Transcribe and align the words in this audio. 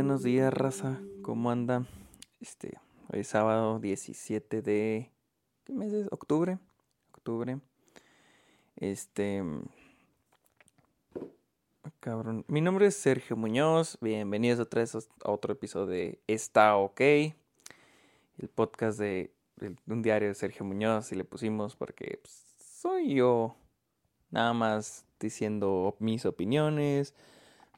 buenos 0.00 0.22
días, 0.22 0.50
raza. 0.54 0.98
¿Cómo 1.20 1.50
anda? 1.50 1.84
Este, 2.40 2.78
hoy 3.12 3.20
es 3.20 3.28
sábado 3.28 3.78
17 3.80 4.62
de. 4.62 5.10
¿Qué 5.64 5.74
mes 5.74 5.92
es? 5.92 6.06
Octubre. 6.10 6.58
Octubre. 7.12 7.60
Este. 8.76 9.44
Cabrón. 12.00 12.46
Mi 12.48 12.62
nombre 12.62 12.86
es 12.86 12.96
Sergio 12.96 13.36
Muñoz. 13.36 13.98
Bienvenidos 14.00 14.58
otra 14.58 14.80
vez 14.80 14.94
a 14.94 15.30
otro 15.30 15.52
episodio 15.52 15.88
de 15.88 16.18
Está 16.26 16.76
OK. 16.76 17.00
El 17.02 18.48
podcast 18.54 18.98
de, 18.98 19.34
un 19.86 20.00
diario 20.00 20.28
de 20.28 20.34
Sergio 20.34 20.64
Muñoz. 20.64 21.12
Y 21.12 21.14
le 21.14 21.24
pusimos 21.24 21.76
porque 21.76 22.20
pues, 22.22 22.42
soy 22.56 23.16
yo. 23.16 23.54
Nada 24.30 24.54
más 24.54 25.04
diciendo 25.20 25.94
mis 25.98 26.24
opiniones 26.24 27.12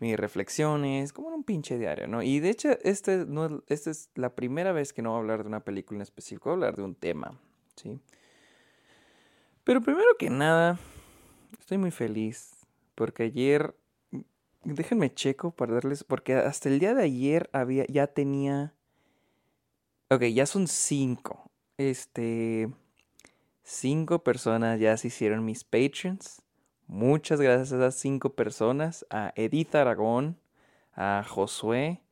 mis 0.03 0.17
reflexiones, 0.17 1.13
como 1.13 1.29
en 1.29 1.35
un 1.35 1.45
pinche 1.45 1.79
diario, 1.79 2.09
¿no? 2.09 2.23
Y 2.23 2.41
de 2.41 2.51
hecho, 2.51 2.71
este 2.83 3.25
no, 3.25 3.63
esta 3.69 3.91
es 3.93 4.11
la 4.17 4.35
primera 4.35 4.73
vez 4.73 4.93
que 4.93 5.01
no 5.01 5.11
voy 5.11 5.19
a 5.19 5.21
hablar 5.21 5.43
de 5.45 5.49
una 5.49 5.61
película 5.61 5.99
en 5.99 6.03
específico, 6.03 6.51
voy 6.51 6.55
a 6.55 6.57
hablar 6.57 6.77
de 6.77 6.83
un 6.83 6.97
tema, 6.97 7.39
¿sí? 7.77 8.01
Pero 9.63 9.81
primero 9.81 10.09
que 10.19 10.29
nada, 10.29 10.77
estoy 11.61 11.79
muy 11.79 11.93
feliz 11.93 12.51
porque 12.97 13.23
ayer, 13.23 13.77
déjenme 14.65 15.15
checo 15.15 15.53
para 15.53 15.75
darles, 15.75 16.03
porque 16.03 16.35
hasta 16.35 16.69
el 16.69 16.81
día 16.81 16.95
de 16.95 17.05
ayer 17.05 17.49
había, 17.53 17.87
ya 17.87 18.09
tenía, 18.09 18.75
ok, 20.11 20.25
ya 20.25 20.47
son 20.47 20.67
cinco, 20.67 21.49
este, 21.79 22.73
cinco 23.63 24.25
personas 24.25 24.81
ya 24.81 24.97
se 24.97 25.07
hicieron 25.07 25.45
mis 25.45 25.63
patrons. 25.63 26.43
Muchas 26.87 27.41
gracias 27.41 27.73
a 27.73 27.77
esas 27.77 27.95
cinco 27.95 28.35
personas, 28.35 29.07
a 29.11 29.33
Edith 29.37 29.75
Aragón, 29.75 30.39
a 30.95 31.25
Josué, 31.27 32.03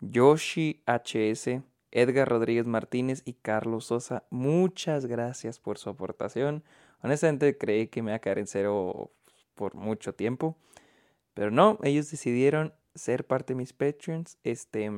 Yoshi 0.00 0.82
HS, 0.86 1.62
Edgar 1.90 2.28
Rodríguez 2.28 2.66
Martínez 2.66 3.22
y 3.24 3.34
Carlos 3.34 3.86
Sosa. 3.86 4.24
Muchas 4.30 5.06
gracias 5.06 5.58
por 5.58 5.78
su 5.78 5.90
aportación. 5.90 6.64
Honestamente 7.02 7.56
creí 7.56 7.88
que 7.88 8.02
me 8.02 8.10
iba 8.10 8.16
a 8.16 8.20
caer 8.20 8.38
en 8.38 8.46
cero 8.46 9.12
por 9.54 9.74
mucho 9.74 10.14
tiempo. 10.14 10.56
Pero 11.34 11.50
no, 11.50 11.78
ellos 11.82 12.10
decidieron 12.10 12.74
ser 12.94 13.26
parte 13.26 13.54
de 13.54 13.58
mis 13.58 13.72
patrons. 13.72 14.38
Este, 14.44 14.90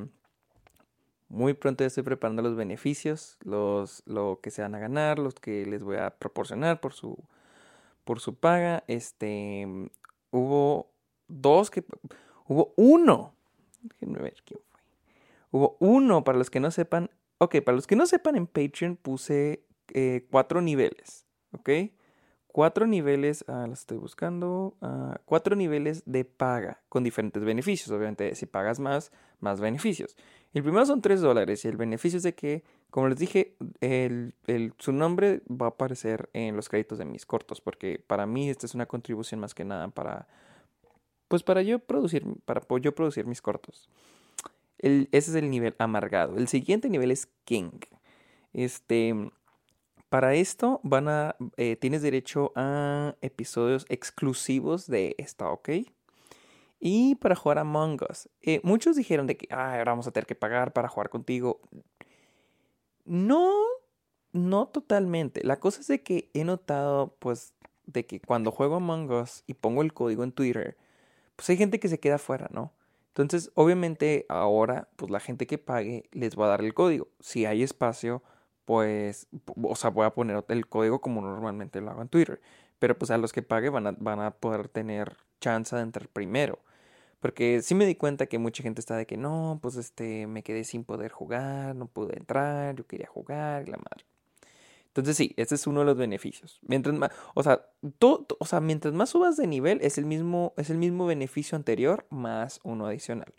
muy 1.27 1.53
pronto 1.53 1.83
ya 1.83 1.87
estoy 1.87 2.03
preparando 2.03 2.41
los 2.41 2.55
beneficios, 2.55 3.37
los, 3.41 4.03
lo 4.05 4.39
que 4.41 4.51
se 4.51 4.61
van 4.61 4.75
a 4.75 4.79
ganar, 4.79 5.19
los 5.19 5.35
que 5.35 5.65
les 5.65 5.83
voy 5.83 5.97
a 5.97 6.11
proporcionar 6.11 6.79
por 6.81 6.93
su 6.93 7.17
por 8.05 8.21
su 8.21 8.35
paga. 8.35 8.83
Este, 8.87 9.67
hubo 10.31 10.91
dos 11.27 11.69
que... 11.69 11.83
Hubo 12.47 12.73
uno. 12.77 13.33
Déjenme 13.81 14.19
ver 14.19 14.35
quién 14.45 14.61
fue. 14.69 14.79
Hubo 15.51 15.77
uno, 15.79 16.23
para 16.23 16.37
los 16.37 16.49
que 16.49 16.59
no 16.59 16.71
sepan. 16.71 17.09
Ok, 17.39 17.61
para 17.61 17.75
los 17.75 17.87
que 17.87 17.95
no 17.95 18.05
sepan, 18.05 18.35
en 18.35 18.47
Patreon 18.47 18.95
puse 18.95 19.65
eh, 19.93 20.25
cuatro 20.31 20.61
niveles. 20.61 21.25
Ok. 21.51 21.69
Cuatro 22.47 22.87
niveles, 22.87 23.43
ah, 23.49 23.65
las 23.67 23.79
estoy 23.79 23.97
buscando. 23.97 24.77
Ah, 24.79 25.19
cuatro 25.25 25.57
niveles 25.57 26.03
de 26.05 26.23
paga 26.23 26.81
con 26.87 27.03
diferentes 27.03 27.43
beneficios. 27.43 27.91
Obviamente, 27.91 28.33
si 28.35 28.45
pagas 28.45 28.79
más, 28.79 29.11
más 29.39 29.59
beneficios. 29.59 30.15
El 30.55 30.63
primero 30.63 30.85
son 30.85 31.01
tres 31.01 31.21
dólares 31.21 31.63
y 31.65 31.67
el 31.67 31.77
beneficio 31.77 32.17
es 32.17 32.23
de 32.23 32.33
que 32.33 32.63
como 32.95 33.09
les 33.09 33.19
dije, 33.19 33.57
su 34.77 34.93
nombre 34.93 35.41
va 35.51 35.65
a 35.65 35.69
aparecer 35.71 36.29
en 36.31 36.55
los 36.55 36.69
créditos 36.69 36.97
de 36.97 37.03
mis 37.03 37.25
cortos, 37.25 37.59
porque 37.59 37.99
para 37.99 38.25
mí 38.25 38.49
esta 38.49 38.65
es 38.65 38.73
una 38.73 38.85
contribución 38.85 39.41
más 39.41 39.53
que 39.53 39.65
nada 39.65 39.89
para, 39.89 40.29
pues 41.27 41.43
para 41.43 41.61
yo 41.61 41.79
producir, 41.79 42.25
para 42.45 42.61
yo 42.79 42.95
producir 42.95 43.25
mis 43.25 43.41
cortos. 43.41 43.89
ese 44.77 45.07
es 45.11 45.35
el 45.35 45.49
nivel 45.49 45.75
amargado. 45.77 46.37
El 46.37 46.47
siguiente 46.47 46.87
nivel 46.87 47.11
es 47.11 47.27
King. 47.43 47.81
Este, 48.53 49.13
para 50.07 50.35
esto 50.35 50.79
van 50.81 51.09
a, 51.09 51.35
eh, 51.57 51.75
tienes 51.75 52.01
derecho 52.01 52.53
a 52.55 53.15
episodios 53.19 53.85
exclusivos 53.89 54.87
de 54.87 55.15
esta, 55.17 55.49
¿ok? 55.49 55.69
Y 56.79 57.15
para 57.15 57.35
jugar 57.35 57.59
Among 57.59 57.99
Us. 58.09 58.29
Eh, 58.41 58.59
muchos 58.63 58.95
dijeron 58.95 59.27
de 59.27 59.37
que, 59.37 59.47
ah, 59.51 59.75
ahora 59.77 59.91
vamos 59.91 60.07
a 60.07 60.11
tener 60.11 60.27
que 60.27 60.35
pagar 60.35 60.73
para 60.73 60.89
jugar 60.89 61.09
contigo. 61.09 61.61
No, 63.05 63.53
no 64.33 64.67
totalmente. 64.67 65.43
La 65.43 65.59
cosa 65.59 65.81
es 65.81 65.87
de 65.87 66.03
que 66.03 66.29
he 66.33 66.43
notado, 66.43 67.15
pues, 67.19 67.53
de 67.85 68.05
que 68.05 68.19
cuando 68.19 68.51
juego 68.51 68.75
Among 68.75 69.11
Us 69.11 69.43
y 69.47 69.53
pongo 69.55 69.81
el 69.81 69.93
código 69.93 70.23
en 70.23 70.31
Twitter, 70.31 70.77
pues 71.35 71.49
hay 71.49 71.57
gente 71.57 71.79
que 71.79 71.87
se 71.87 71.99
queda 71.99 72.17
fuera, 72.17 72.49
¿no? 72.51 72.73
Entonces, 73.09 73.51
obviamente, 73.55 74.25
ahora, 74.27 74.89
pues 74.97 75.09
la 75.11 75.19
gente 75.21 75.47
que 75.47 75.57
pague 75.57 76.09
les 76.11 76.37
va 76.37 76.45
a 76.45 76.49
dar 76.49 76.61
el 76.61 76.73
código. 76.73 77.07
Si 77.21 77.45
hay 77.45 77.63
espacio, 77.63 78.23
pues, 78.65 79.27
o 79.63 79.75
sea, 79.75 79.89
voy 79.89 80.05
a 80.05 80.13
poner 80.13 80.43
el 80.49 80.67
código 80.67 80.99
como 80.99 81.21
normalmente 81.21 81.79
lo 81.81 81.91
hago 81.91 82.01
en 82.01 82.09
Twitter. 82.09 82.41
Pero 82.79 82.97
pues 82.97 83.11
a 83.11 83.17
los 83.17 83.31
que 83.31 83.41
pague 83.41 83.69
van 83.69 83.87
a, 83.87 83.95
van 83.97 84.19
a 84.19 84.31
poder 84.31 84.67
tener 84.67 85.17
chance 85.39 85.75
de 85.75 85.81
entrar 85.81 86.07
primero. 86.09 86.59
Porque 87.19 87.61
sí 87.61 87.73
me 87.75 87.85
di 87.85 87.95
cuenta 87.95 88.27
que 88.27 88.37
mucha 88.37 88.61
gente 88.61 88.81
está 88.81 88.95
de 88.95 89.07
que 89.07 89.17
no, 89.17 89.59
pues 89.61 89.77
este, 89.77 90.27
me 90.27 90.43
quedé 90.43 90.63
sin 90.63 90.83
poder 90.83 91.11
jugar, 91.11 91.75
no 91.75 91.87
pude 91.87 92.17
entrar, 92.17 92.75
yo 92.75 92.85
quería 92.85 93.07
jugar, 93.07 93.67
la 93.67 93.77
madre. 93.77 94.05
Entonces 94.87 95.17
sí, 95.17 95.33
ese 95.35 95.55
es 95.55 95.67
uno 95.67 95.81
de 95.81 95.87
los 95.87 95.97
beneficios. 95.97 96.59
Mientras 96.61 96.95
más, 96.95 97.11
o 97.33 97.43
sea, 97.43 97.65
todo, 97.99 98.27
o 98.39 98.45
sea, 98.45 98.61
mientras 98.61 98.93
más 98.93 99.09
subas 99.09 99.35
de 99.35 99.45
nivel, 99.47 99.79
es 99.81 99.97
el 99.97 100.05
mismo, 100.05 100.53
es 100.55 100.69
el 100.69 100.77
mismo 100.77 101.05
beneficio 101.05 101.57
anterior 101.57 102.05
más 102.09 102.61
uno 102.63 102.85
adicional. 102.85 103.33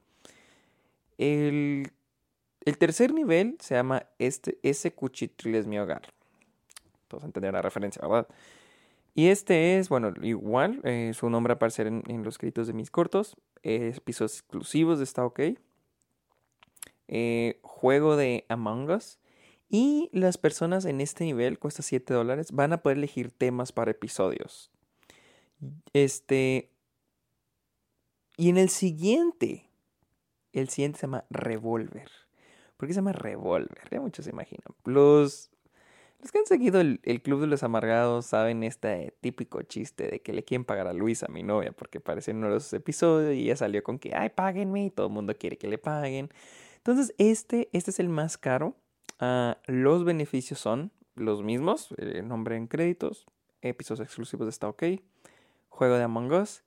El, 1.16 1.92
el 2.66 2.78
tercer 2.78 3.14
nivel 3.14 3.56
se 3.60 3.74
llama 3.74 4.04
este, 4.18 4.58
ese 4.62 4.92
cuchitril 4.92 5.54
es 5.54 5.66
mi 5.66 5.78
hogar. 5.78 6.02
Todos 7.08 7.24
entender 7.24 7.54
la 7.54 7.62
referencia, 7.62 8.02
¿verdad? 8.02 8.26
Y 9.18 9.28
este 9.28 9.78
es, 9.78 9.88
bueno, 9.88 10.12
igual, 10.20 10.82
eh, 10.84 11.12
su 11.14 11.30
nombre 11.30 11.54
aparecerá 11.54 11.88
en, 11.88 12.22
los 12.22 12.34
escritos 12.34 12.66
de 12.66 12.74
mis 12.74 12.90
cortos. 12.90 13.34
episodios 13.62 14.40
exclusivos 14.40 14.98
de 14.98 15.04
Está 15.04 15.24
OK. 15.24 15.40
Eh, 17.08 17.58
juego 17.62 18.16
de 18.16 18.44
Among 18.50 18.90
Us. 18.90 19.18
Y 19.70 20.10
las 20.12 20.36
personas 20.36 20.84
en 20.84 21.00
este 21.00 21.24
nivel, 21.24 21.58
cuesta 21.58 21.82
7 21.82 22.12
dólares, 22.12 22.52
van 22.52 22.74
a 22.74 22.82
poder 22.82 22.98
elegir 22.98 23.30
temas 23.30 23.72
para 23.72 23.92
episodios. 23.92 24.70
Este. 25.94 26.70
Y 28.36 28.50
en 28.50 28.58
el 28.58 28.68
siguiente, 28.68 29.70
el 30.52 30.68
siguiente 30.68 30.98
se 30.98 31.06
llama 31.06 31.24
Revolver. 31.30 32.10
¿Por 32.76 32.86
qué 32.86 32.92
se 32.92 32.98
llama 32.98 33.12
Revolver? 33.12 33.88
Ya 33.90 33.98
muchos 33.98 34.26
se 34.26 34.30
imaginan. 34.30 34.76
Los 34.84 35.50
los 36.26 36.32
que 36.32 36.38
han 36.40 36.46
seguido 36.46 36.80
el, 36.80 36.98
Club 37.22 37.42
de 37.42 37.46
los 37.46 37.62
Amargados 37.62 38.26
saben 38.26 38.64
este 38.64 39.14
típico 39.20 39.62
chiste 39.62 40.08
de 40.08 40.22
que 40.22 40.32
le 40.32 40.42
quieren 40.42 40.64
pagar 40.64 40.88
a 40.88 40.92
Luisa, 40.92 41.28
mi 41.28 41.44
novia, 41.44 41.70
porque 41.70 41.98
aparece 41.98 42.32
en 42.32 42.38
uno 42.38 42.50
de 42.50 42.76
episodios 42.76 43.32
y 43.32 43.44
ella 43.44 43.54
salió 43.54 43.84
con 43.84 44.00
que, 44.00 44.12
ay, 44.12 44.30
páguenme 44.30 44.86
y 44.86 44.90
todo 44.90 45.06
el 45.06 45.12
mundo 45.12 45.36
quiere 45.38 45.56
que 45.56 45.68
le 45.68 45.78
paguen. 45.78 46.30
Entonces, 46.78 47.14
este, 47.18 47.68
este 47.72 47.92
es 47.92 48.00
el 48.00 48.08
más 48.08 48.38
caro. 48.38 48.74
Ah, 49.20 49.58
los 49.66 50.04
beneficios 50.04 50.58
son 50.58 50.90
los 51.14 51.44
mismos, 51.44 51.94
el 51.96 52.26
nombre 52.26 52.56
en 52.56 52.66
créditos, 52.66 53.24
episodios 53.62 54.04
exclusivos 54.04 54.46
de 54.46 54.50
Está 54.50 54.68
OK, 54.68 54.82
juego 55.68 55.94
de 55.94 56.02
Among 56.02 56.32
Us, 56.32 56.64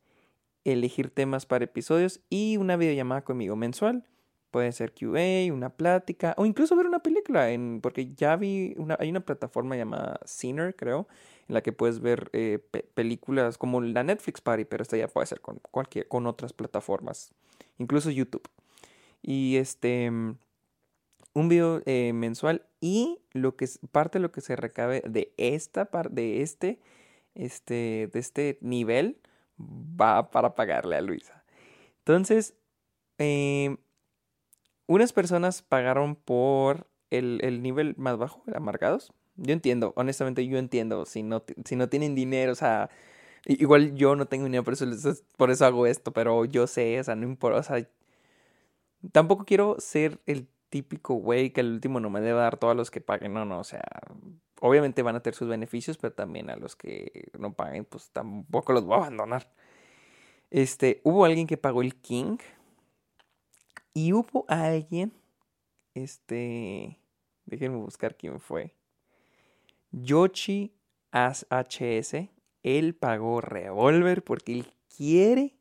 elegir 0.64 1.09
temas 1.09 1.46
para 1.46 1.66
episodios 1.66 2.22
y 2.30 2.56
una 2.56 2.78
videollamada 2.78 3.25
conmigo 3.25 3.58
mensual. 3.58 4.06
Puede 4.52 4.72
ser 4.72 4.94
QA, 4.94 5.54
una 5.54 5.70
plática 5.70 6.34
o 6.38 6.46
incluso 6.46 6.76
ver 6.76 6.88
una 6.88 7.00
película. 7.00 7.48
Porque 7.82 8.14
ya 8.16 8.36
vi, 8.36 8.76
hay 8.98 9.10
una 9.10 9.20
plataforma 9.20 9.76
llamada 9.76 10.20
Ciner, 10.26 10.76
creo, 10.76 11.08
en 11.48 11.54
la 11.54 11.62
que 11.62 11.72
puedes 11.72 12.00
ver 12.00 12.30
eh, 12.34 12.60
películas 12.94 13.58
como 13.58 13.82
la 13.82 14.04
Netflix 14.04 14.42
Party, 14.42 14.66
pero 14.66 14.82
esta 14.82 14.98
ya 14.98 15.08
puede 15.08 15.28
ser 15.28 15.42
con, 15.42 15.60
cualquier, 15.72 16.07
con 16.07 16.25
otras 16.25 16.54
plataformas, 16.54 17.31
incluso 17.78 18.10
YouTube. 18.10 18.48
Y 19.22 19.57
este, 19.57 20.07
un 21.34 21.50
video 21.50 21.81
eh, 21.86 22.13
mensual 22.13 22.66
y 22.81 23.19
lo 23.34 23.56
que 23.56 23.68
parte 23.92 24.19
de 24.19 24.24
lo 24.24 24.31
que 24.31 24.42
se 24.42 24.56
recabe 24.56 25.02
de 25.07 25.34
esta 25.38 25.86
parte, 25.86 26.13
de 26.13 26.42
este, 26.42 26.80
este, 27.36 28.10
de 28.12 28.19
este 28.19 28.57
nivel, 28.62 29.19
va 29.60 30.31
para 30.31 30.56
pagarle 30.56 30.95
a 30.95 31.02
Luisa. 31.02 31.44
Entonces, 32.00 32.56
eh, 33.18 33.78
unas 34.89 35.13
personas 35.13 35.62
pagaron 35.62 36.15
por 36.15 36.88
el, 37.12 37.62
nivel 37.62 37.94
más 37.97 38.18
bajo, 38.18 38.44
amargados. 38.56 39.13
Yo 39.36 39.53
entiendo, 39.53 39.94
honestamente 39.95 40.45
yo 40.47 40.57
entiendo, 40.57 41.06
si 41.06 41.21
no, 41.21 41.44
si 41.63 41.75
no 41.75 41.89
tienen 41.89 42.15
dinero, 42.15 42.53
o 42.53 42.56
sea, 42.56 42.89
igual 43.45 43.95
yo 43.95 44.15
no 44.15 44.25
tengo 44.25 44.45
dinero, 44.45 44.63
por 44.63 44.74
eso, 44.74 44.86
por 45.38 45.51
eso 45.51 45.65
hago 45.65 45.86
esto, 45.86 46.12
pero 46.12 46.44
yo 46.44 46.65
sé, 46.65 47.00
o 47.00 47.03
sea, 47.03 47.15
no 47.15 47.25
importa, 47.27 47.59
o 47.59 47.63
sea, 47.63 47.88
tampoco 49.12 49.45
quiero 49.45 49.75
ser 49.80 50.19
el 50.25 50.47
típico 50.69 51.13
güey 51.13 51.51
que 51.51 51.62
al 51.62 51.71
último 51.71 52.00
no 52.00 52.09
me 52.09 52.19
debe 52.19 52.39
dar 52.39 52.57
todos 52.57 52.75
los 52.75 52.89
que 52.89 53.00
paguen, 53.00 53.33
no, 53.33 53.45
no, 53.45 53.59
o 53.59 53.63
sea, 53.63 53.83
obviamente 54.59 55.03
van 55.03 55.15
a 55.15 55.21
tener 55.21 55.35
sus 55.35 55.47
beneficios, 55.47 55.97
pero 55.97 56.13
también 56.13 56.50
a 56.50 56.56
los 56.56 56.75
que 56.75 57.30
no 57.38 57.53
paguen, 57.53 57.85
pues 57.85 58.09
tampoco 58.09 58.74
los 58.74 58.85
voy 58.85 58.95
a 58.95 58.97
abandonar. 58.97 59.51
Este, 60.50 61.00
hubo 61.03 61.25
alguien 61.25 61.45
que 61.45 61.57
pagó 61.57 61.83
el 61.83 61.95
King, 61.95 62.38
Y 63.94 64.13
hubo 64.13 64.45
alguien, 64.47 65.13
este, 65.94 67.00
déjenme 67.45 67.77
buscar 67.77 68.15
quién 68.15 68.39
fue. 68.39 68.75
Yoshi 69.91 70.74
HS, 71.12 72.30
él 72.63 72.95
pagó 72.95 73.41
Revolver 73.41 74.24
porque 74.24 74.53
él 74.53 74.74
quiere 74.95 75.56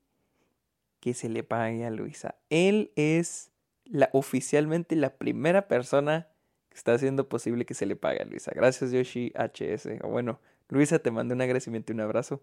que 1.01 1.15
se 1.15 1.29
le 1.29 1.43
pague 1.43 1.85
a 1.85 1.91
Luisa. 1.91 2.37
Él 2.51 2.93
es 2.97 3.51
la, 3.85 4.11
oficialmente 4.13 4.97
la 4.97 5.17
primera 5.17 5.69
persona 5.69 6.29
que 6.69 6.77
está 6.77 6.93
haciendo 6.93 7.29
posible 7.29 7.65
que 7.65 7.75
se 7.75 7.87
le 7.87 7.97
pague 7.97 8.21
a 8.21 8.25
Luisa. 8.25 8.53
Gracias 8.55 8.91
Yoshi 8.91 9.33
HS. 9.35 10.03
O 10.03 10.09
bueno, 10.09 10.41
Luisa 10.69 10.99
te 10.99 11.11
mando 11.11 11.35
un 11.35 11.41
agradecimiento 11.41 11.93
y 11.93 11.95
un 11.95 12.01
abrazo. 12.01 12.43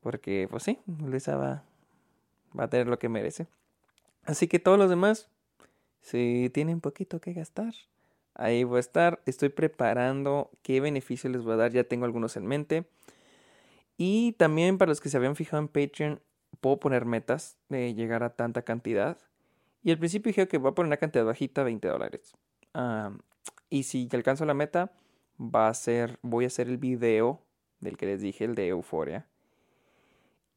Porque, 0.00 0.46
pues 0.48 0.62
sí, 0.62 0.78
Luisa 0.86 1.36
va, 1.36 1.64
va 2.56 2.64
a 2.64 2.70
tener 2.70 2.86
lo 2.86 2.98
que 2.98 3.08
merece. 3.08 3.48
Así 4.26 4.48
que 4.48 4.58
todos 4.58 4.78
los 4.78 4.90
demás, 4.90 5.28
si 6.02 6.50
tienen 6.52 6.80
poquito 6.80 7.20
que 7.20 7.32
gastar, 7.32 7.72
ahí 8.34 8.64
voy 8.64 8.78
a 8.78 8.80
estar. 8.80 9.22
Estoy 9.24 9.48
preparando 9.48 10.50
qué 10.62 10.80
beneficios 10.80 11.32
les 11.32 11.42
voy 11.42 11.54
a 11.54 11.56
dar. 11.56 11.72
Ya 11.72 11.84
tengo 11.84 12.04
algunos 12.04 12.36
en 12.36 12.46
mente. 12.46 12.86
Y 13.96 14.32
también 14.32 14.78
para 14.78 14.90
los 14.90 15.00
que 15.00 15.08
se 15.08 15.16
habían 15.16 15.36
fijado 15.36 15.62
en 15.62 15.68
Patreon, 15.68 16.20
puedo 16.60 16.78
poner 16.78 17.04
metas 17.04 17.56
de 17.68 17.94
llegar 17.94 18.22
a 18.24 18.30
tanta 18.30 18.62
cantidad. 18.62 19.16
Y 19.82 19.92
al 19.92 19.98
principio 19.98 20.30
dije 20.30 20.48
que 20.48 20.58
voy 20.58 20.72
a 20.72 20.74
poner 20.74 20.88
una 20.88 20.96
cantidad 20.96 21.24
bajita, 21.24 21.62
20 21.62 21.88
dólares. 21.88 22.34
y 23.70 23.84
si 23.84 24.08
alcanzo 24.12 24.44
la 24.44 24.54
meta, 24.54 24.92
va 25.40 25.68
a 25.68 25.74
ser, 25.74 26.18
voy 26.22 26.44
a 26.44 26.48
hacer 26.48 26.68
el 26.68 26.78
video 26.78 27.40
del 27.80 27.96
que 27.96 28.06
les 28.06 28.20
dije, 28.20 28.44
el 28.44 28.54
de 28.54 28.68
Euforia. 28.68 29.26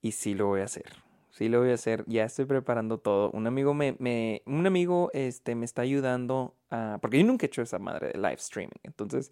Y 0.01 0.13
sí 0.13 0.33
lo 0.33 0.47
voy 0.47 0.61
a 0.61 0.65
hacer. 0.65 1.08
Sí 1.39 1.47
lo 1.47 1.61
voy 1.61 1.71
a 1.71 1.75
hacer. 1.75 2.03
Ya 2.05 2.25
estoy 2.25 2.43
preparando 2.43 2.97
todo. 2.97 3.31
Un 3.31 3.47
amigo 3.47 3.73
me, 3.73 3.95
me 3.97 4.41
un 4.45 4.67
amigo 4.67 5.09
este 5.13 5.55
me 5.55 5.63
está 5.63 5.83
ayudando 5.83 6.53
a 6.69 6.97
porque 7.01 7.17
yo 7.17 7.25
nunca 7.25 7.45
he 7.45 7.47
hecho 7.47 7.61
esa 7.61 7.79
madre 7.79 8.09
de 8.09 8.15
live 8.15 8.33
streaming. 8.33 8.75
Entonces, 8.83 9.31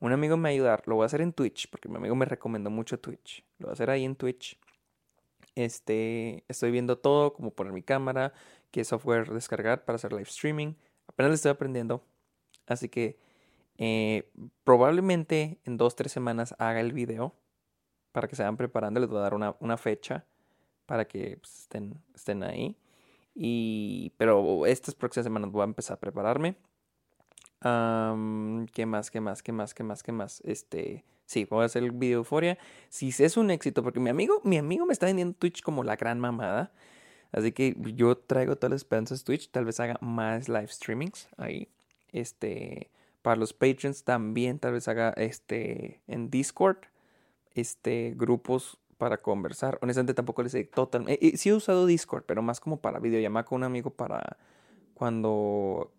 un 0.00 0.12
amigo 0.12 0.38
me 0.38 0.44
va 0.44 0.48
a 0.48 0.52
ayudar. 0.52 0.82
Lo 0.86 0.94
voy 0.94 1.02
a 1.02 1.06
hacer 1.06 1.20
en 1.20 1.34
Twitch 1.34 1.68
porque 1.68 1.90
mi 1.90 1.96
amigo 1.96 2.14
me 2.16 2.24
recomendó 2.24 2.70
mucho 2.70 2.98
Twitch. 2.98 3.44
Lo 3.58 3.66
voy 3.66 3.72
a 3.72 3.74
hacer 3.74 3.90
ahí 3.90 4.02
en 4.02 4.16
Twitch. 4.16 4.58
Este, 5.54 6.42
estoy 6.48 6.70
viendo 6.70 6.96
todo, 6.96 7.34
como 7.34 7.50
poner 7.50 7.74
mi 7.74 7.82
cámara, 7.82 8.32
qué 8.70 8.82
software 8.82 9.28
descargar 9.30 9.84
para 9.84 9.96
hacer 9.96 10.14
live 10.14 10.22
streaming. 10.22 10.72
Apenas 11.06 11.28
lo 11.28 11.34
estoy 11.34 11.50
aprendiendo. 11.50 12.02
Así 12.66 12.88
que 12.88 13.18
eh, 13.76 14.26
probablemente 14.64 15.58
en 15.66 15.76
dos, 15.76 15.96
tres 15.96 16.12
semanas 16.12 16.54
haga 16.58 16.80
el 16.80 16.94
video 16.94 17.34
para 18.10 18.26
que 18.26 18.36
se 18.36 18.42
vayan 18.42 18.56
preparando. 18.56 19.00
Les 19.00 19.10
voy 19.10 19.18
a 19.18 19.22
dar 19.22 19.34
una, 19.34 19.54
una 19.60 19.76
fecha 19.76 20.24
para 20.86 21.06
que 21.06 21.38
pues, 21.40 21.60
estén, 21.60 21.94
estén 22.14 22.42
ahí. 22.42 22.76
Y, 23.34 24.12
pero 24.18 24.66
estas 24.66 24.94
próximas 24.94 25.24
semanas 25.24 25.50
voy 25.50 25.62
a 25.62 25.64
empezar 25.64 25.96
a 25.96 26.00
prepararme. 26.00 26.56
¿Qué 27.60 28.86
más? 28.86 29.10
¿Qué 29.10 29.20
más? 29.20 29.42
¿Qué 29.42 29.52
más? 29.52 29.74
¿Qué 29.74 29.82
más? 29.84 30.02
¿Qué 30.02 30.12
más? 30.12 30.40
Este, 30.44 31.04
sí, 31.26 31.44
voy 31.44 31.62
a 31.62 31.66
hacer 31.66 31.82
el 31.82 31.92
video 31.92 32.18
euforia. 32.18 32.58
Si 32.88 33.08
es 33.08 33.36
un 33.36 33.50
éxito, 33.50 33.82
porque 33.82 34.00
mi 34.00 34.10
amigo, 34.10 34.40
mi 34.44 34.58
amigo 34.58 34.84
me 34.86 34.92
está 34.92 35.06
vendiendo 35.06 35.34
Twitch 35.38 35.62
como 35.62 35.84
la 35.84 35.96
gran 35.96 36.20
mamada. 36.20 36.72
Así 37.30 37.52
que 37.52 37.76
yo 37.94 38.16
traigo 38.18 38.56
todas 38.56 38.72
las 38.72 38.80
esperanzas 38.82 39.24
Twitch. 39.24 39.50
Tal 39.50 39.64
vez 39.64 39.80
haga 39.80 39.96
más 40.00 40.48
live 40.48 40.68
streamings 40.68 41.28
ahí. 41.38 41.68
Este, 42.12 42.90
para 43.22 43.36
los 43.36 43.54
patrons 43.54 44.04
también 44.04 44.58
tal 44.58 44.72
vez 44.72 44.88
haga 44.88 45.10
este 45.16 46.02
en 46.08 46.28
Discord 46.30 46.78
este 47.54 48.14
grupos 48.16 48.78
para 49.02 49.20
conversar. 49.20 49.80
Honestamente 49.82 50.14
tampoco 50.14 50.44
les 50.44 50.52
sé 50.52 50.62
totalmente. 50.62 51.26
Eh, 51.26 51.36
sí 51.36 51.48
he 51.48 51.52
usado 51.52 51.86
Discord, 51.86 52.22
pero 52.24 52.40
más 52.40 52.60
como 52.60 52.80
para 52.80 53.00
videollamar 53.00 53.44
con 53.44 53.56
un 53.56 53.64
amigo 53.64 53.90
para 53.90 54.38
cuando 54.94 55.92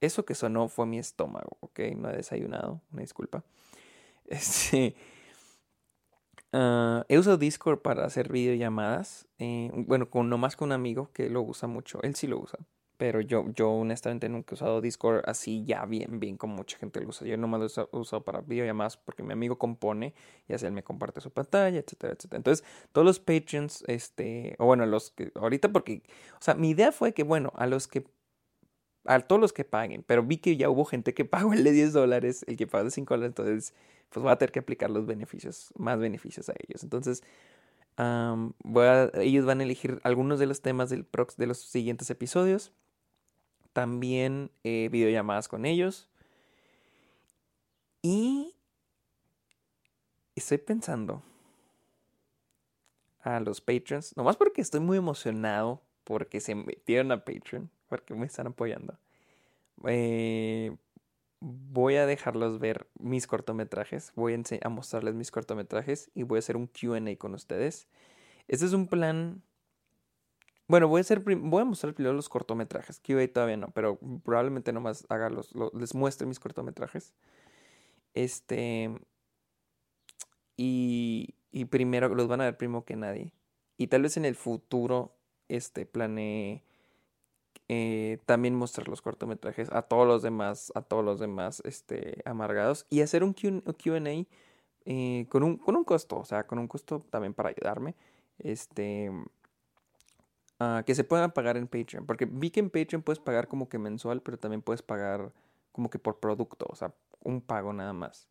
eso 0.00 0.24
que 0.24 0.36
sonó 0.36 0.68
fue 0.68 0.86
mi 0.86 1.00
estómago, 1.00 1.56
¿ok? 1.58 1.80
No 1.96 2.10
he 2.10 2.16
desayunado, 2.16 2.80
una 2.92 3.02
disculpa. 3.02 3.42
Este, 4.26 4.94
uh, 6.52 7.02
he 7.08 7.18
usado 7.18 7.38
Discord 7.38 7.80
para 7.80 8.04
hacer 8.06 8.30
videollamadas. 8.30 9.26
Eh, 9.40 9.72
bueno, 9.74 10.08
con, 10.08 10.30
nomás 10.30 10.54
con 10.54 10.68
un 10.68 10.72
amigo 10.74 11.10
que 11.12 11.28
lo 11.28 11.42
usa 11.42 11.66
mucho. 11.66 12.00
Él 12.04 12.14
sí 12.14 12.28
lo 12.28 12.38
usa. 12.38 12.60
Pero 13.02 13.20
yo, 13.20 13.46
yo 13.56 13.68
honestamente 13.68 14.28
nunca 14.28 14.52
he 14.52 14.54
usado 14.54 14.80
Discord 14.80 15.24
así 15.26 15.64
ya 15.64 15.84
bien, 15.86 16.20
bien 16.20 16.36
como 16.36 16.54
mucha 16.54 16.78
gente 16.78 17.00
lo 17.00 17.08
usa. 17.08 17.26
Yo 17.26 17.36
nomás 17.36 17.76
lo 17.76 17.88
he 17.92 17.96
usado 17.96 18.22
para 18.22 18.42
videollamadas 18.42 18.96
porque 18.96 19.24
mi 19.24 19.32
amigo 19.32 19.58
compone 19.58 20.14
y 20.46 20.52
así 20.52 20.66
él 20.66 20.72
me 20.72 20.84
comparte 20.84 21.20
su 21.20 21.32
pantalla, 21.32 21.80
etcétera, 21.80 22.12
etcétera. 22.12 22.36
Entonces, 22.36 22.64
todos 22.92 23.04
los 23.04 23.18
Patreons, 23.18 23.82
este, 23.88 24.54
o 24.60 24.66
bueno, 24.66 24.86
los 24.86 25.10
que 25.10 25.32
ahorita 25.34 25.72
porque, 25.72 26.04
o 26.34 26.40
sea, 26.40 26.54
mi 26.54 26.70
idea 26.70 26.92
fue 26.92 27.12
que, 27.12 27.24
bueno, 27.24 27.52
a 27.56 27.66
los 27.66 27.88
que, 27.88 28.06
a 29.04 29.18
todos 29.18 29.40
los 29.40 29.52
que 29.52 29.64
paguen, 29.64 30.04
pero 30.04 30.22
vi 30.22 30.36
que 30.36 30.56
ya 30.56 30.70
hubo 30.70 30.84
gente 30.84 31.12
que 31.12 31.24
pagó 31.24 31.54
el 31.54 31.64
de 31.64 31.72
10 31.72 31.92
dólares, 31.92 32.44
el 32.46 32.56
que 32.56 32.68
pagó 32.68 32.84
de 32.84 32.92
5 32.92 33.14
dólares, 33.14 33.30
entonces, 33.36 33.74
pues 34.10 34.22
voy 34.22 34.30
a 34.30 34.36
tener 34.36 34.52
que 34.52 34.60
aplicar 34.60 34.90
los 34.90 35.06
beneficios, 35.06 35.72
más 35.76 35.98
beneficios 35.98 36.48
a 36.50 36.54
ellos. 36.68 36.84
Entonces, 36.84 37.24
a, 37.96 38.36
ellos 39.14 39.44
van 39.44 39.58
a 39.58 39.64
elegir 39.64 40.00
algunos 40.04 40.38
de 40.38 40.46
los 40.46 40.62
temas 40.62 40.88
del 40.88 41.04
prox, 41.04 41.36
de 41.36 41.48
los 41.48 41.58
siguientes 41.58 42.08
episodios 42.08 42.72
también 43.72 44.50
eh, 44.64 44.88
videollamadas 44.90 45.48
con 45.48 45.64
ellos. 45.64 46.08
Y 48.02 48.54
estoy 50.34 50.58
pensando 50.58 51.22
a 53.22 53.40
los 53.40 53.60
patrons, 53.60 54.16
nomás 54.16 54.36
porque 54.36 54.60
estoy 54.60 54.80
muy 54.80 54.98
emocionado 54.98 55.80
porque 56.04 56.40
se 56.40 56.54
metieron 56.54 57.12
a 57.12 57.24
Patreon, 57.24 57.70
porque 57.88 58.14
me 58.14 58.26
están 58.26 58.48
apoyando. 58.48 58.98
Eh, 59.86 60.76
voy 61.40 61.96
a 61.96 62.06
dejarlos 62.06 62.58
ver 62.58 62.88
mis 62.98 63.26
cortometrajes, 63.26 64.12
voy 64.14 64.34
a, 64.62 64.68
mostrarles 64.68 65.14
mis 65.14 65.30
cortometrajes 65.30 66.10
y 66.14 66.22
voy 66.22 66.38
a 66.38 66.40
hacer 66.40 66.56
un 66.56 66.66
QA 66.66 67.16
con 67.18 67.34
ustedes. 67.34 67.88
Este 68.48 68.66
es 68.66 68.72
un 68.72 68.88
plan 68.88 69.42
bueno, 70.72 70.88
voy 70.88 71.00
a 71.00 71.02
hacer 71.02 71.20
voy 71.20 71.64
mostrar 71.66 71.92
primero 71.92 72.14
los 72.14 72.30
cortometrajes. 72.30 72.98
QA 72.98 73.30
todavía 73.30 73.58
no, 73.58 73.68
pero 73.74 73.98
probablemente 74.24 74.72
nomás 74.72 75.04
haga 75.10 75.28
los, 75.28 75.52
les 75.74 75.94
muestre 75.94 76.26
mis 76.26 76.40
cortometrajes. 76.40 77.12
Este. 78.14 78.90
Y, 80.56 81.34
y 81.50 81.66
primero 81.66 82.08
los 82.14 82.26
van 82.26 82.40
a 82.40 82.44
ver 82.44 82.56
primero 82.56 82.86
que 82.86 82.96
nadie. 82.96 83.34
Y 83.76 83.88
tal 83.88 84.00
vez 84.00 84.16
en 84.16 84.24
el 84.24 84.34
futuro 84.34 85.12
este 85.48 85.84
planeé 85.84 86.62
eh, 87.68 88.20
también 88.24 88.54
mostrar 88.54 88.88
los 88.88 89.02
cortometrajes 89.02 89.70
a 89.72 89.82
todos 89.82 90.06
los 90.06 90.22
demás, 90.22 90.72
a 90.74 90.80
todos 90.80 91.04
los 91.04 91.20
demás 91.20 91.60
este, 91.66 92.22
amargados 92.24 92.86
y 92.88 93.02
hacer 93.02 93.24
un 93.24 93.34
QA 93.34 94.24
eh, 94.86 95.26
con, 95.28 95.42
un, 95.42 95.58
con 95.58 95.76
un 95.76 95.84
costo, 95.84 96.16
o 96.16 96.24
sea, 96.24 96.46
con 96.46 96.58
un 96.58 96.66
costo 96.66 97.04
también 97.10 97.34
para 97.34 97.50
ayudarme. 97.50 97.94
Este 98.38 99.10
Ah, 100.64 100.84
que 100.86 100.94
se 100.94 101.02
puedan 101.02 101.32
pagar 101.32 101.56
en 101.56 101.66
Patreon. 101.66 102.06
Porque 102.06 102.24
vi 102.24 102.50
que 102.50 102.60
en 102.60 102.70
Patreon 102.70 103.02
puedes 103.02 103.18
pagar 103.18 103.48
como 103.48 103.68
que 103.68 103.78
mensual, 103.78 104.22
pero 104.22 104.38
también 104.38 104.62
puedes 104.62 104.82
pagar 104.82 105.32
como 105.72 105.90
que 105.90 105.98
por 105.98 106.20
producto, 106.20 106.66
o 106.68 106.76
sea, 106.76 106.94
un 107.20 107.40
pago 107.40 107.72
nada 107.72 107.92
más. 107.92 108.28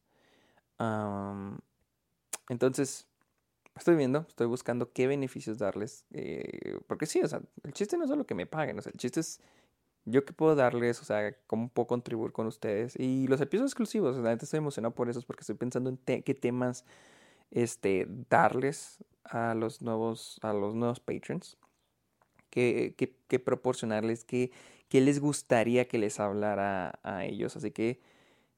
entonces, 2.50 3.08
estoy 3.76 3.96
viendo, 3.96 4.26
estoy 4.28 4.48
buscando 4.48 4.92
qué 4.94 5.08
beneficios 5.08 5.58
darles. 5.58 6.06
Eh, 6.12 6.80
porque 6.88 7.06
sí, 7.06 7.22
o 7.22 7.28
sea, 7.28 7.42
el 7.64 7.74
chiste 7.74 7.98
no 7.98 8.04
es 8.06 8.10
solo 8.10 8.26
que 8.26 8.36
me 8.36 8.46
paguen, 8.46 8.80
o 8.80 8.82
sea, 8.82 8.92
el 8.94 9.00
chiste 9.00 9.20
es 9.20 9.42
yo 10.06 10.26
qué 10.26 10.34
puedo 10.34 10.56
darles, 10.56 11.02
o 11.02 11.06
sea, 11.06 11.36
cómo 11.48 11.70
puedo 11.70 11.88
contribuir 11.88 12.32
con 12.32 12.48
ustedes. 12.48 12.96
Y 12.98 13.28
los 13.28 13.42
episodios 13.42 13.72
exclusivos, 13.72 14.18
o 14.18 14.24
sea, 14.24 14.34
estoy 14.34 14.58
emocionado 14.60 14.96
por 14.96 15.10
eso, 15.10 15.22
porque 15.28 15.42
estoy 15.42 15.56
pensando 15.56 15.90
en 15.90 15.98
qué 16.24 16.34
temas 16.34 16.86
este, 17.52 18.08
darles 18.30 19.04
a 19.26 19.54
los 19.56 19.82
nuevos, 19.82 20.40
a 20.44 20.54
los 20.54 20.76
nuevos 20.76 21.00
patrons 21.00 21.58
qué, 22.52 23.42
proporcionarles, 23.44 24.24
qué, 24.26 24.52
qué, 24.90 25.02
les 25.02 25.20
gustaría 25.20 25.88
que 25.88 25.98
les 25.98 26.20
hablara 26.20 27.00
a 27.04 27.26
ellos. 27.26 27.56
Así 27.56 27.72
que 27.72 28.00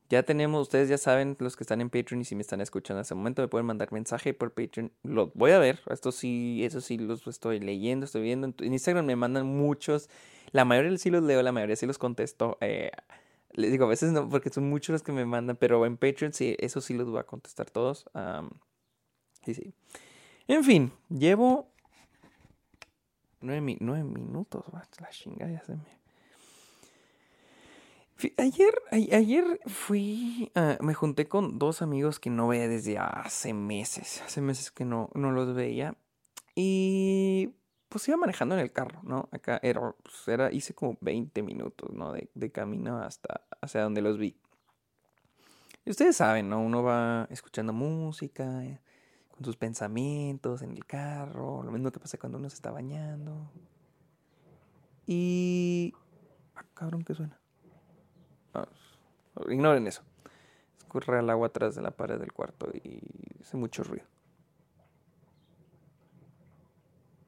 ya 0.09 0.23
tenemos, 0.23 0.63
ustedes 0.63 0.89
ya 0.89 0.97
saben, 0.97 1.37
los 1.39 1.55
que 1.55 1.63
están 1.63 1.81
en 1.81 1.89
Patreon 1.89 2.21
y 2.21 2.25
si 2.25 2.35
me 2.35 2.41
están 2.41 2.61
escuchando 2.61 2.99
en 2.99 3.03
este 3.03 3.15
momento, 3.15 3.41
me 3.41 3.47
pueden 3.47 3.65
mandar 3.65 3.91
mensaje 3.91 4.33
por 4.33 4.53
Patreon. 4.53 4.91
Lo 5.03 5.31
voy 5.33 5.51
a 5.51 5.59
ver, 5.59 5.79
esto 5.89 6.11
sí, 6.11 6.61
eso 6.63 6.81
sí 6.81 6.97
los 6.97 7.25
estoy 7.27 7.59
leyendo, 7.59 8.05
estoy 8.05 8.23
viendo. 8.23 8.53
En 8.59 8.73
Instagram 8.73 9.05
me 9.05 9.15
mandan 9.15 9.47
muchos, 9.47 10.09
la 10.51 10.65
mayoría 10.65 10.97
sí 10.97 11.09
los 11.09 11.23
leo, 11.23 11.41
la 11.41 11.51
mayoría 11.51 11.75
sí 11.75 11.85
los 11.85 11.97
contesto. 11.97 12.57
Eh, 12.61 12.91
les 13.53 13.71
digo, 13.71 13.85
a 13.85 13.89
veces 13.89 14.11
no, 14.11 14.29
porque 14.29 14.49
son 14.49 14.69
muchos 14.69 14.93
los 14.93 15.03
que 15.03 15.11
me 15.11 15.25
mandan, 15.25 15.55
pero 15.55 15.85
en 15.85 15.97
Patreon 15.97 16.33
sí, 16.33 16.55
eso 16.59 16.81
sí 16.81 16.93
los 16.93 17.09
voy 17.09 17.19
a 17.19 17.23
contestar 17.23 17.69
todos. 17.69 18.05
sí, 19.45 19.53
sí. 19.53 19.73
En 20.47 20.63
fin, 20.63 20.91
llevo 21.09 21.72
Nueve, 23.43 23.61
minutos, 24.03 24.63
la 24.71 25.09
chingada 25.09 25.51
ya 25.51 25.61
se 25.63 25.75
me... 25.75 26.03
Ayer, 28.37 28.73
ayer 28.91 29.59
fui, 29.65 30.49
me 30.79 30.93
junté 30.93 31.27
con 31.27 31.59
dos 31.59 31.81
amigos 31.81 32.21
que 32.21 32.29
no 32.29 32.47
veía 32.47 32.69
desde 32.69 32.97
hace 32.97 33.53
meses, 33.53 34.21
hace 34.25 34.39
meses 34.39 34.71
que 34.71 34.85
no, 34.85 35.09
no 35.13 35.31
los 35.31 35.53
veía. 35.53 35.97
Y 36.55 37.49
pues 37.89 38.07
iba 38.07 38.15
manejando 38.15 38.55
en 38.55 38.61
el 38.61 38.71
carro, 38.71 39.01
¿no? 39.03 39.27
Acá 39.31 39.59
era, 39.61 39.93
pues 40.01 40.25
era 40.27 40.53
hice 40.53 40.73
como 40.73 40.97
20 41.01 41.43
minutos, 41.43 41.91
¿no? 41.91 42.13
De, 42.13 42.29
de 42.33 42.49
camino 42.49 42.99
hasta 42.99 43.41
hacia 43.59 43.81
donde 43.81 44.01
los 44.01 44.17
vi. 44.17 44.37
Y 45.83 45.89
ustedes 45.89 46.15
saben, 46.15 46.47
¿no? 46.47 46.61
Uno 46.61 46.81
va 46.81 47.27
escuchando 47.29 47.73
música, 47.73 48.63
con 49.33 49.43
sus 49.45 49.57
pensamientos 49.57 50.61
en 50.61 50.71
el 50.71 50.85
carro, 50.85 51.63
lo 51.63 51.71
mismo 51.71 51.91
que 51.91 51.99
pasa 51.99 52.17
cuando 52.17 52.37
uno 52.37 52.49
se 52.49 52.55
está 52.55 52.71
bañando. 52.71 53.51
Y... 55.07 55.93
Ah, 56.55 56.63
cabrón, 56.73 57.03
¿qué 57.03 57.15
suena? 57.15 57.39
Ah, 58.53 58.67
ignoren 59.49 59.87
eso. 59.87 60.03
Escurre 60.77 61.19
el 61.19 61.29
agua 61.29 61.47
atrás 61.47 61.73
de 61.75 61.81
la 61.81 61.91
pared 61.91 62.19
del 62.19 62.31
cuarto 62.31 62.69
y 62.71 63.01
hace 63.41 63.57
mucho 63.57 63.83
ruido. 63.83 64.05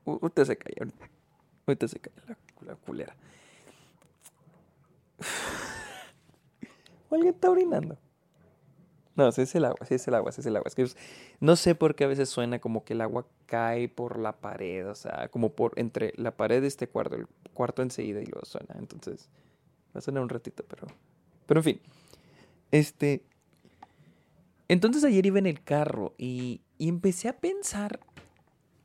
Usted 0.05 0.45
se 0.45 0.55
cae, 0.55 0.75
ahorita 1.65 1.87
se 1.87 1.99
cae 1.99 2.13
la, 2.61 2.75
culera. 2.75 3.15
alguien 7.09 7.33
está 7.33 7.49
orinando. 7.49 7.97
No, 9.15 9.31
sí 9.31 9.41
es 9.41 9.55
el 9.55 9.63
agua, 9.63 9.85
sí 9.87 9.95
es 9.95 10.07
el 10.07 10.15
agua, 10.15 10.31
sí 10.31 10.41
es 10.41 10.47
el 10.47 10.55
agua. 10.57 10.67
Es 10.67 10.75
que 10.75 10.87
no 11.39 11.55
sé 11.55 11.73
por 11.73 11.95
qué 11.95 12.03
a 12.03 12.07
veces 12.07 12.29
suena 12.29 12.59
como 12.59 12.83
que 12.83 12.93
el 12.93 13.01
agua 13.01 13.25
cae 13.45 13.87
por 13.87 14.19
la 14.19 14.33
pared, 14.33 14.87
o 14.89 14.95
sea, 14.95 15.29
como 15.29 15.53
por 15.53 15.71
entre 15.77 16.13
la 16.17 16.35
pared 16.35 16.61
de 16.61 16.67
este 16.67 16.87
cuarto, 16.87 17.15
el 17.15 17.27
cuarto 17.53 17.81
enseguida 17.81 18.21
y 18.21 18.25
luego 18.25 18.45
suena. 18.45 18.75
Entonces, 18.77 19.29
va 19.95 19.99
a 19.99 20.01
sonar 20.01 20.21
un 20.21 20.29
ratito, 20.29 20.65
pero. 20.67 20.87
Pero 21.45 21.59
en 21.61 21.63
fin. 21.63 21.81
Este. 22.71 23.23
Entonces 24.67 25.03
ayer 25.03 25.25
iba 25.25 25.39
en 25.39 25.45
el 25.45 25.63
carro 25.63 26.13
y, 26.17 26.61
y 26.77 26.89
empecé 26.89 27.29
a 27.29 27.37
pensar 27.37 27.99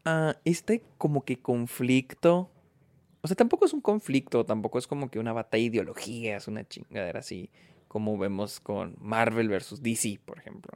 a 0.04 0.36
este 0.44 0.82
como 0.96 1.24
que 1.24 1.40
conflicto. 1.40 2.50
O 3.22 3.26
sea, 3.26 3.36
tampoco 3.36 3.66
es 3.66 3.72
un 3.72 3.80
conflicto, 3.80 4.44
tampoco 4.44 4.78
es 4.78 4.86
como 4.86 5.10
que 5.10 5.18
una 5.18 5.32
batalla 5.32 5.62
de 5.62 5.66
ideologías, 5.66 6.48
una 6.48 6.66
chingadera 6.66 7.20
así 7.20 7.50
como 7.90 8.16
vemos 8.16 8.60
con 8.60 8.94
Marvel 9.00 9.48
versus 9.48 9.82
DC, 9.82 10.20
por 10.24 10.38
ejemplo. 10.38 10.70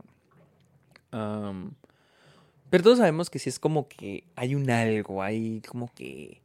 pero 2.71 2.83
todos 2.83 2.99
sabemos 2.99 3.31
que 3.31 3.39
si 3.39 3.49
es 3.49 3.61
como 3.61 3.87
que 3.87 4.25
hay 4.35 4.57
un 4.57 4.69
algo, 4.69 5.23
hay 5.23 5.61
como 5.61 5.95
que 5.95 6.43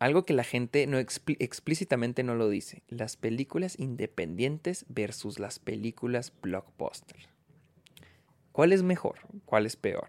algo 0.00 0.24
que 0.24 0.34
la 0.34 0.42
gente 0.42 0.88
no 0.88 0.98
explícitamente 0.98 2.24
no 2.24 2.34
lo 2.34 2.48
dice. 2.48 2.82
Las 2.88 3.16
películas 3.16 3.78
independientes 3.78 4.86
versus 4.88 5.38
las 5.38 5.60
películas 5.60 6.32
blockbuster. 6.42 7.28
¿Cuál 8.50 8.72
es 8.72 8.82
mejor? 8.82 9.20
¿Cuál 9.44 9.66
es 9.66 9.76
peor? 9.76 10.08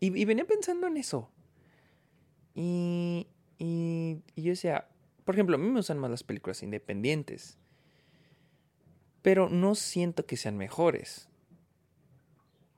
y, 0.00 0.24
venía 0.24 0.44
pensando 0.46 0.88
en 0.88 0.96
eso. 0.96 1.30
Y, 2.56 3.28
y, 3.56 4.20
y 4.34 4.42
yo 4.42 4.50
decía, 4.50 4.88
por 5.28 5.34
ejemplo, 5.34 5.56
a 5.56 5.58
mí 5.58 5.68
me 5.68 5.74
gustan 5.74 5.98
más 5.98 6.10
las 6.10 6.22
películas 6.22 6.62
independientes. 6.62 7.58
Pero 9.20 9.50
no 9.50 9.74
siento 9.74 10.24
que 10.24 10.38
sean 10.38 10.56
mejores. 10.56 11.28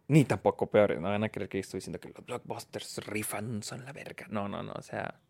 Ni 0.09 0.25
tampoco 0.25 0.69
peores. 0.69 1.01
No 1.01 1.11
van 1.11 1.23
a 1.23 1.29
creer 1.29 1.49
que 1.49 1.61
estoy 1.61 1.79
diciendo 1.79 2.01
que 2.01 2.09
los 2.09 2.27
blockbusters 2.27 3.07
rifan 3.07 3.63
son 3.63 3.85
la 3.85 3.93
verga. 3.93 4.27
No, 4.31 4.49
no, 4.49 4.65
no. 4.65 4.73
O 4.73 4.83
sea. 4.83 5.21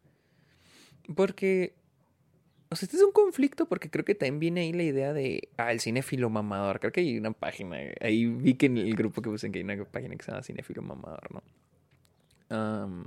Porque. 1.14 1.74
O 2.70 2.76
sea, 2.76 2.86
este 2.86 2.96
es 2.96 3.02
un 3.02 3.12
conflicto 3.12 3.66
porque 3.66 3.90
creo 3.90 4.06
que 4.06 4.14
también 4.14 4.40
viene 4.40 4.60
ahí 4.62 4.72
la 4.72 4.84
idea 4.84 5.12
de. 5.12 5.50
Ah, 5.58 5.72
el 5.72 5.80
cinéfilo 5.80 6.30
mamador. 6.30 6.80
Creo 6.80 6.90
que 6.90 7.00
hay 7.00 7.18
una 7.18 7.32
página. 7.32 7.76
Ahí 8.00 8.24
vi 8.24 8.54
que 8.54 8.64
en 8.64 8.78
el 8.78 8.96
grupo 8.96 9.20
que 9.20 9.28
puse 9.28 9.52
que 9.52 9.58
hay 9.58 9.64
una 9.64 9.84
página 9.84 10.16
que 10.16 10.24
se 10.24 10.30
llama 10.30 10.42
cinéfilo 10.42 10.80
mamador, 10.80 11.28
¿no? 11.34 11.42
Um, 12.56 13.04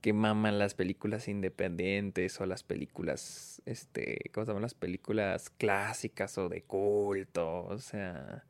que 0.00 0.12
maman 0.12 0.58
las 0.58 0.74
películas 0.74 1.28
independientes 1.28 2.40
o 2.40 2.46
las 2.46 2.62
películas, 2.62 3.62
este, 3.66 4.30
¿cómo 4.32 4.44
se 4.44 4.50
llaman? 4.50 4.62
Las 4.62 4.74
películas 4.74 5.50
clásicas 5.50 6.36
o 6.38 6.48
de 6.48 6.62
culto, 6.62 7.64
o 7.64 7.78
sea... 7.78 8.44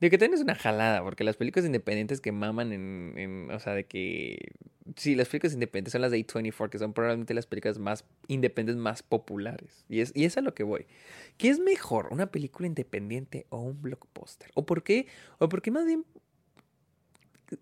De 0.00 0.10
que 0.10 0.18
también 0.18 0.34
es 0.34 0.42
una 0.42 0.54
jalada, 0.54 1.02
porque 1.02 1.24
las 1.24 1.36
películas 1.36 1.64
independientes 1.64 2.20
que 2.20 2.32
maman 2.32 2.72
en, 2.72 3.14
en, 3.16 3.50
o 3.50 3.58
sea, 3.58 3.74
de 3.74 3.84
que... 3.86 4.52
Sí, 4.96 5.14
las 5.14 5.28
películas 5.28 5.54
independientes 5.54 5.92
son 5.92 6.02
las 6.02 6.10
de 6.10 6.18
A24, 6.18 6.68
que 6.68 6.78
son 6.78 6.92
probablemente 6.92 7.32
las 7.32 7.46
películas 7.46 7.78
más 7.78 8.04
independientes 8.28 8.76
más 8.76 9.02
populares. 9.02 9.86
Y 9.88 10.00
es, 10.00 10.12
y 10.14 10.26
es 10.26 10.36
a 10.36 10.42
lo 10.42 10.52
que 10.52 10.62
voy. 10.62 10.86
¿Qué 11.38 11.48
es 11.48 11.58
mejor, 11.58 12.08
una 12.10 12.26
película 12.26 12.66
independiente 12.66 13.46
o 13.48 13.60
un 13.60 13.80
blockbuster? 13.80 14.50
¿O 14.54 14.66
por 14.66 14.82
qué? 14.82 15.06
¿O 15.38 15.48
por 15.48 15.62
qué 15.62 15.70
más 15.70 15.86
bien 15.86 16.04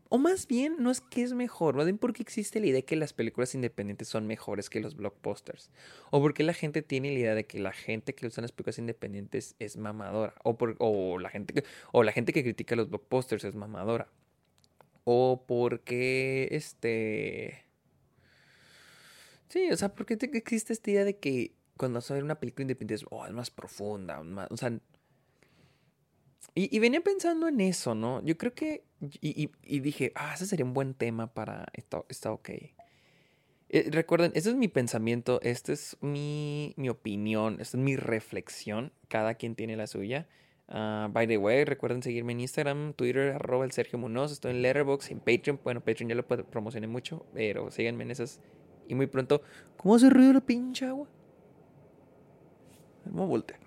o 0.09 0.19
más 0.19 0.47
bien, 0.47 0.77
no 0.79 0.91
es 0.91 1.01
que 1.01 1.23
es 1.23 1.33
mejor, 1.33 1.75
más 1.77 1.87
bien 1.87 1.99
porque 1.99 2.23
existe 2.23 2.61
la 2.61 2.67
idea 2.67 2.77
de 2.77 2.85
que 2.85 2.97
las 2.97 3.13
películas 3.13 3.55
independientes 3.55 4.09
son 4.09 4.27
mejores 4.27 4.71
que 4.71 4.81
los 4.81 4.97
blockbusters. 4.97 5.71
O 6.11 6.21
porque 6.21 6.43
la 6.43 6.55
gente 6.55 6.83
tiene 6.83 7.13
la 7.13 7.19
idea 7.19 7.35
de 7.35 7.47
que 7.47 7.59
la 7.59 7.73
gente 7.73 8.15
que 8.15 8.27
usa 8.27 8.43
las 8.43 8.53
películas 8.53 8.79
independientes 8.79 9.57
es 9.59 9.77
mamadora. 9.77 10.35
O, 10.45 10.57
por, 10.57 10.77
o, 10.79 11.19
la, 11.19 11.31
gente 11.31 11.55
que, 11.55 11.65
o 11.93 12.03
la 12.03 12.13
gente 12.13 12.33
que 12.33 12.43
critica 12.43 12.77
los 12.77 12.91
blockbusters 12.91 13.45
es 13.45 13.55
mamadora. 13.55 14.09
O 15.05 15.45
porque 15.47 16.49
este. 16.53 17.65
Sí, 19.49 19.71
o 19.71 19.77
sea, 19.77 19.95
porque 19.95 20.19
existe 20.21 20.73
esta 20.73 20.91
idea 20.91 21.05
de 21.05 21.19
que 21.19 21.55
cuando 21.77 21.99
vas 21.99 22.11
a 22.11 22.15
ver 22.15 22.25
una 22.25 22.41
película 22.41 22.63
independiente 22.63 23.05
es, 23.05 23.11
oh, 23.11 23.29
más 23.33 23.51
profunda, 23.51 24.23
más, 24.23 24.51
o 24.51 24.57
sea, 24.57 24.73
y, 26.55 26.79
venía 26.81 27.01
pensando 27.01 27.49
en 27.49 27.61
eso, 27.61 27.95
¿no? 27.95 28.23
Yo 28.25 28.37
creo 28.37 28.55
que. 28.55 28.85
Y, 29.21 29.81
dije, 29.81 30.13
ah, 30.15 30.33
ese 30.35 30.47
sería 30.47 30.65
un 30.65 30.75
buen 30.75 30.95
tema 30.95 31.35
para. 31.35 31.67
Está, 31.73 32.05
está 32.09 32.33
ok. 32.33 32.51
Eh, 33.69 33.89
recuerden, 33.91 34.33
este 34.35 34.51
es 34.51 34.57
mi 34.57 34.69
pensamiento, 34.69 35.41
esta 35.43 35.73
es 35.73 35.97
mi, 36.01 36.75
mi 36.77 36.89
opinión, 36.89 37.55
esta 37.61 37.79
es 37.79 37.83
mi 37.83 37.97
reflexión. 37.97 38.93
Cada 39.09 39.35
quien 39.35 39.57
tiene 39.57 39.77
la 39.77 39.87
suya. 39.87 40.29
Uh, 40.69 41.09
by 41.11 41.27
the 41.27 41.37
way, 41.37 41.65
recuerden 41.65 42.03
seguirme 42.03 42.33
en 42.33 42.41
Instagram, 42.41 42.95
Twitter, 42.95 43.33
arroba 43.33 43.65
el 43.65 43.73
Sergio 43.73 43.99
Munoz. 43.99 44.31
Estoy 44.31 44.53
en 44.53 44.63
Letterboxd, 44.63 45.11
en 45.11 45.19
Patreon. 45.19 45.61
Bueno, 45.65 45.81
Patreon 45.81 46.09
ya 46.09 46.15
lo 46.15 46.27
promocioné 46.27 46.87
mucho, 46.87 47.27
pero 47.35 47.71
síganme 47.71 48.05
en 48.05 48.13
esas. 48.13 48.41
Y 48.89 48.95
muy 48.95 49.07
pronto, 49.07 49.43
¿cómo 49.77 49.97
hace 49.97 50.11
ruido 50.11 50.33
la 50.33 50.41
pinche 50.41 50.87
agua? 50.87 51.09
Vamos 53.05 53.23
a 53.23 53.27
voltear. 53.27 53.61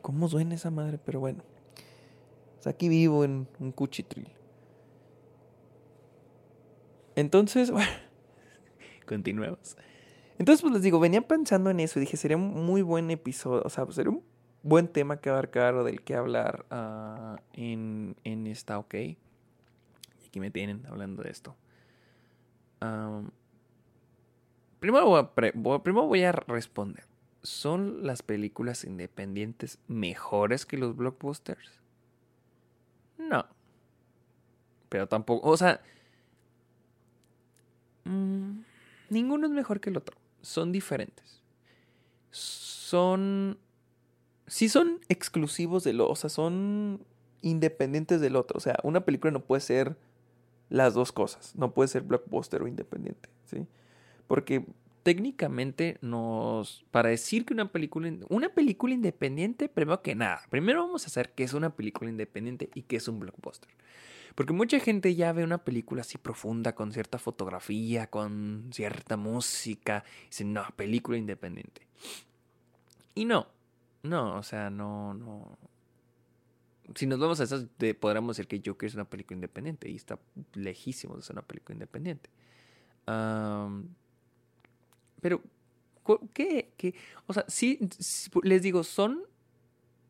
¿Cómo 0.00 0.28
suena 0.28 0.54
esa 0.54 0.70
madre? 0.70 0.98
Pero 1.04 1.20
bueno. 1.20 1.53
Aquí 2.66 2.88
vivo 2.88 3.24
en 3.24 3.48
un 3.58 3.72
cuchitril. 3.72 4.28
Entonces, 7.16 7.70
bueno, 7.70 7.90
continuemos. 9.06 9.76
Entonces, 10.38 10.62
pues 10.62 10.74
les 10.74 10.82
digo, 10.82 10.98
venía 10.98 11.22
pensando 11.22 11.70
en 11.70 11.80
eso 11.80 11.98
y 11.98 12.00
dije, 12.00 12.16
sería 12.16 12.36
un 12.36 12.66
muy 12.66 12.82
buen 12.82 13.10
episodio, 13.10 13.62
o 13.64 13.70
sea, 13.70 13.86
sería 13.92 14.10
un 14.10 14.24
buen 14.62 14.88
tema 14.88 15.18
que 15.20 15.30
abarcar 15.30 15.74
o 15.74 15.84
del 15.84 16.02
que 16.02 16.16
hablar 16.16 16.66
uh, 16.70 17.36
en, 17.52 18.16
en 18.24 18.46
esta 18.46 18.78
OK. 18.78 18.94
Y 18.94 19.16
aquí 20.26 20.40
me 20.40 20.50
tienen 20.50 20.84
hablando 20.86 21.22
de 21.22 21.30
esto. 21.30 21.56
primero, 24.80 25.32
primero 25.34 26.06
voy 26.06 26.24
a 26.24 26.32
responder. 26.32 27.04
¿Son 27.42 28.06
las 28.06 28.22
películas 28.22 28.84
independientes 28.84 29.78
mejores 29.86 30.64
que 30.66 30.78
los 30.78 30.96
blockbusters? 30.96 31.83
No. 33.28 33.46
Pero 34.88 35.08
tampoco, 35.08 35.48
o 35.48 35.56
sea, 35.56 35.80
mm, 38.04 38.60
ninguno 39.10 39.46
es 39.46 39.52
mejor 39.52 39.80
que 39.80 39.90
el 39.90 39.96
otro. 39.96 40.16
Son 40.42 40.72
diferentes. 40.72 41.42
Son... 42.30 43.58
Sí 44.46 44.68
son 44.68 45.00
exclusivos 45.08 45.84
del 45.84 46.00
otro, 46.00 46.12
o 46.12 46.16
sea, 46.16 46.28
son 46.28 47.04
independientes 47.40 48.20
del 48.20 48.36
otro. 48.36 48.58
O 48.58 48.60
sea, 48.60 48.76
una 48.82 49.04
película 49.04 49.30
no 49.30 49.40
puede 49.40 49.60
ser 49.60 49.96
las 50.68 50.94
dos 50.94 51.12
cosas. 51.12 51.56
No 51.56 51.72
puede 51.72 51.88
ser 51.88 52.02
blockbuster 52.02 52.62
o 52.62 52.68
independiente, 52.68 53.30
¿sí? 53.46 53.66
Porque 54.26 54.66
técnicamente 55.04 55.98
nos 56.00 56.84
para 56.90 57.10
decir 57.10 57.44
que 57.44 57.52
una 57.52 57.70
película 57.70 58.10
una 58.30 58.48
película 58.48 58.94
independiente 58.94 59.68
primero 59.68 60.02
que 60.02 60.14
nada 60.14 60.40
primero 60.48 60.82
vamos 60.82 61.06
a 61.06 61.10
saber 61.10 61.32
qué 61.34 61.44
es 61.44 61.52
una 61.52 61.76
película 61.76 62.10
independiente 62.10 62.70
y 62.74 62.82
qué 62.82 62.96
es 62.96 63.06
un 63.06 63.20
blockbuster. 63.20 63.70
Porque 64.34 64.52
mucha 64.52 64.80
gente 64.80 65.14
ya 65.14 65.32
ve 65.32 65.44
una 65.44 65.58
película 65.58 66.00
así 66.00 66.18
profunda 66.18 66.74
con 66.74 66.90
cierta 66.90 67.18
fotografía 67.18 68.08
con 68.08 68.70
cierta 68.72 69.16
música 69.16 70.04
y 70.24 70.26
dice 70.28 70.44
no 70.44 70.64
película 70.74 71.18
independiente 71.18 71.86
y 73.14 73.26
no 73.26 73.46
no 74.02 74.36
o 74.38 74.42
sea 74.42 74.70
no 74.70 75.14
no. 75.14 75.58
Si 76.94 77.06
nos 77.06 77.18
vamos 77.18 77.40
a 77.40 77.44
eso 77.44 77.68
podríamos 78.00 78.36
decir 78.36 78.48
que 78.48 78.62
Joker 78.64 78.86
es 78.86 78.94
una 78.94 79.08
película 79.08 79.36
independiente 79.36 79.90
y 79.90 79.96
está 79.96 80.18
lejísimo 80.54 81.16
de 81.16 81.22
ser 81.22 81.34
una 81.34 81.42
película 81.42 81.74
independiente 81.74 82.30
pero, 85.24 85.40
¿qué? 86.34 86.74
¿Qué? 86.76 86.94
O 87.26 87.32
sea, 87.32 87.46
sí, 87.48 87.78
les 88.42 88.60
digo, 88.60 88.84
son 88.84 89.22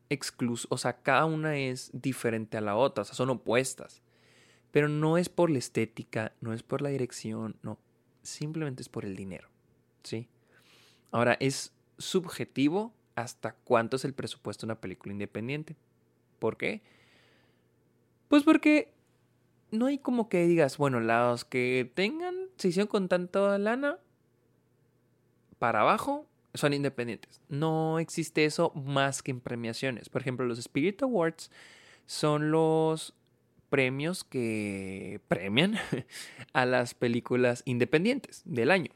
exclusos, 0.09 0.67
o 0.69 0.77
sea, 0.77 0.97
cada 1.03 1.23
una 1.23 1.55
es 1.55 1.89
diferente 1.93 2.57
a 2.57 2.61
la 2.61 2.75
otra, 2.75 3.03
o 3.03 3.05
sea, 3.05 3.15
son 3.15 3.29
opuestas. 3.29 4.01
Pero 4.71 4.89
no 4.89 5.17
es 5.17 5.29
por 5.29 5.49
la 5.49 5.57
estética, 5.57 6.33
no 6.41 6.51
es 6.51 6.63
por 6.63 6.81
la 6.81 6.89
dirección, 6.89 7.55
no. 7.63 7.79
Simplemente 8.23 8.81
es 8.81 8.89
por 8.89 9.05
el 9.05 9.15
dinero. 9.15 9.47
¿Sí? 10.03 10.27
Ahora, 11.11 11.37
es 11.39 11.71
subjetivo 11.97 12.93
hasta 13.15 13.53
cuánto 13.53 13.95
es 13.95 14.03
el 14.03 14.13
presupuesto 14.13 14.65
de 14.65 14.73
una 14.73 14.81
película 14.81 15.13
independiente. 15.13 15.77
¿Por 16.39 16.57
qué? 16.57 16.81
Pues 18.27 18.43
porque 18.43 18.93
no 19.71 19.85
hay 19.85 19.97
como 19.97 20.27
que 20.27 20.45
digas, 20.45 20.77
bueno, 20.77 20.99
los 20.99 21.45
que 21.45 21.89
tengan, 21.95 22.35
se 22.57 22.67
hicieron 22.67 22.89
con 22.89 23.07
tanta 23.07 23.57
lana, 23.57 23.97
para 25.59 25.81
abajo, 25.81 26.27
son 26.53 26.73
independientes. 26.73 27.41
No 27.49 27.99
existe 27.99 28.45
eso 28.45 28.71
más 28.75 29.21
que 29.21 29.31
en 29.31 29.41
premiaciones. 29.41 30.09
Por 30.09 30.21
ejemplo, 30.21 30.45
los 30.45 30.59
Spirit 30.59 31.01
Awards 31.03 31.51
son 32.05 32.51
los 32.51 33.13
premios 33.69 34.23
que 34.23 35.19
premian 35.27 35.75
a 36.53 36.65
las 36.65 36.93
películas 36.93 37.61
independientes 37.65 38.41
del 38.45 38.71
año. 38.71 38.91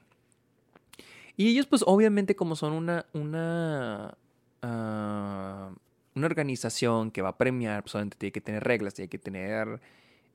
Y 1.35 1.47
ellos, 1.49 1.67
pues 1.67 1.83
obviamente 1.85 2.35
como 2.35 2.55
son 2.55 2.73
una, 2.73 3.05
una, 3.13 4.17
ah, 4.61 5.71
una 6.15 6.25
organización 6.25 7.11
que 7.11 7.21
va 7.21 7.29
a 7.29 7.37
premiar, 7.37 7.83
pues 7.83 7.95
obviamente 7.95 8.17
tiene 8.17 8.31
que 8.31 8.41
tener 8.41 8.63
reglas, 8.63 8.93
tiene 8.93 9.09
que 9.09 9.19
tener, 9.19 9.79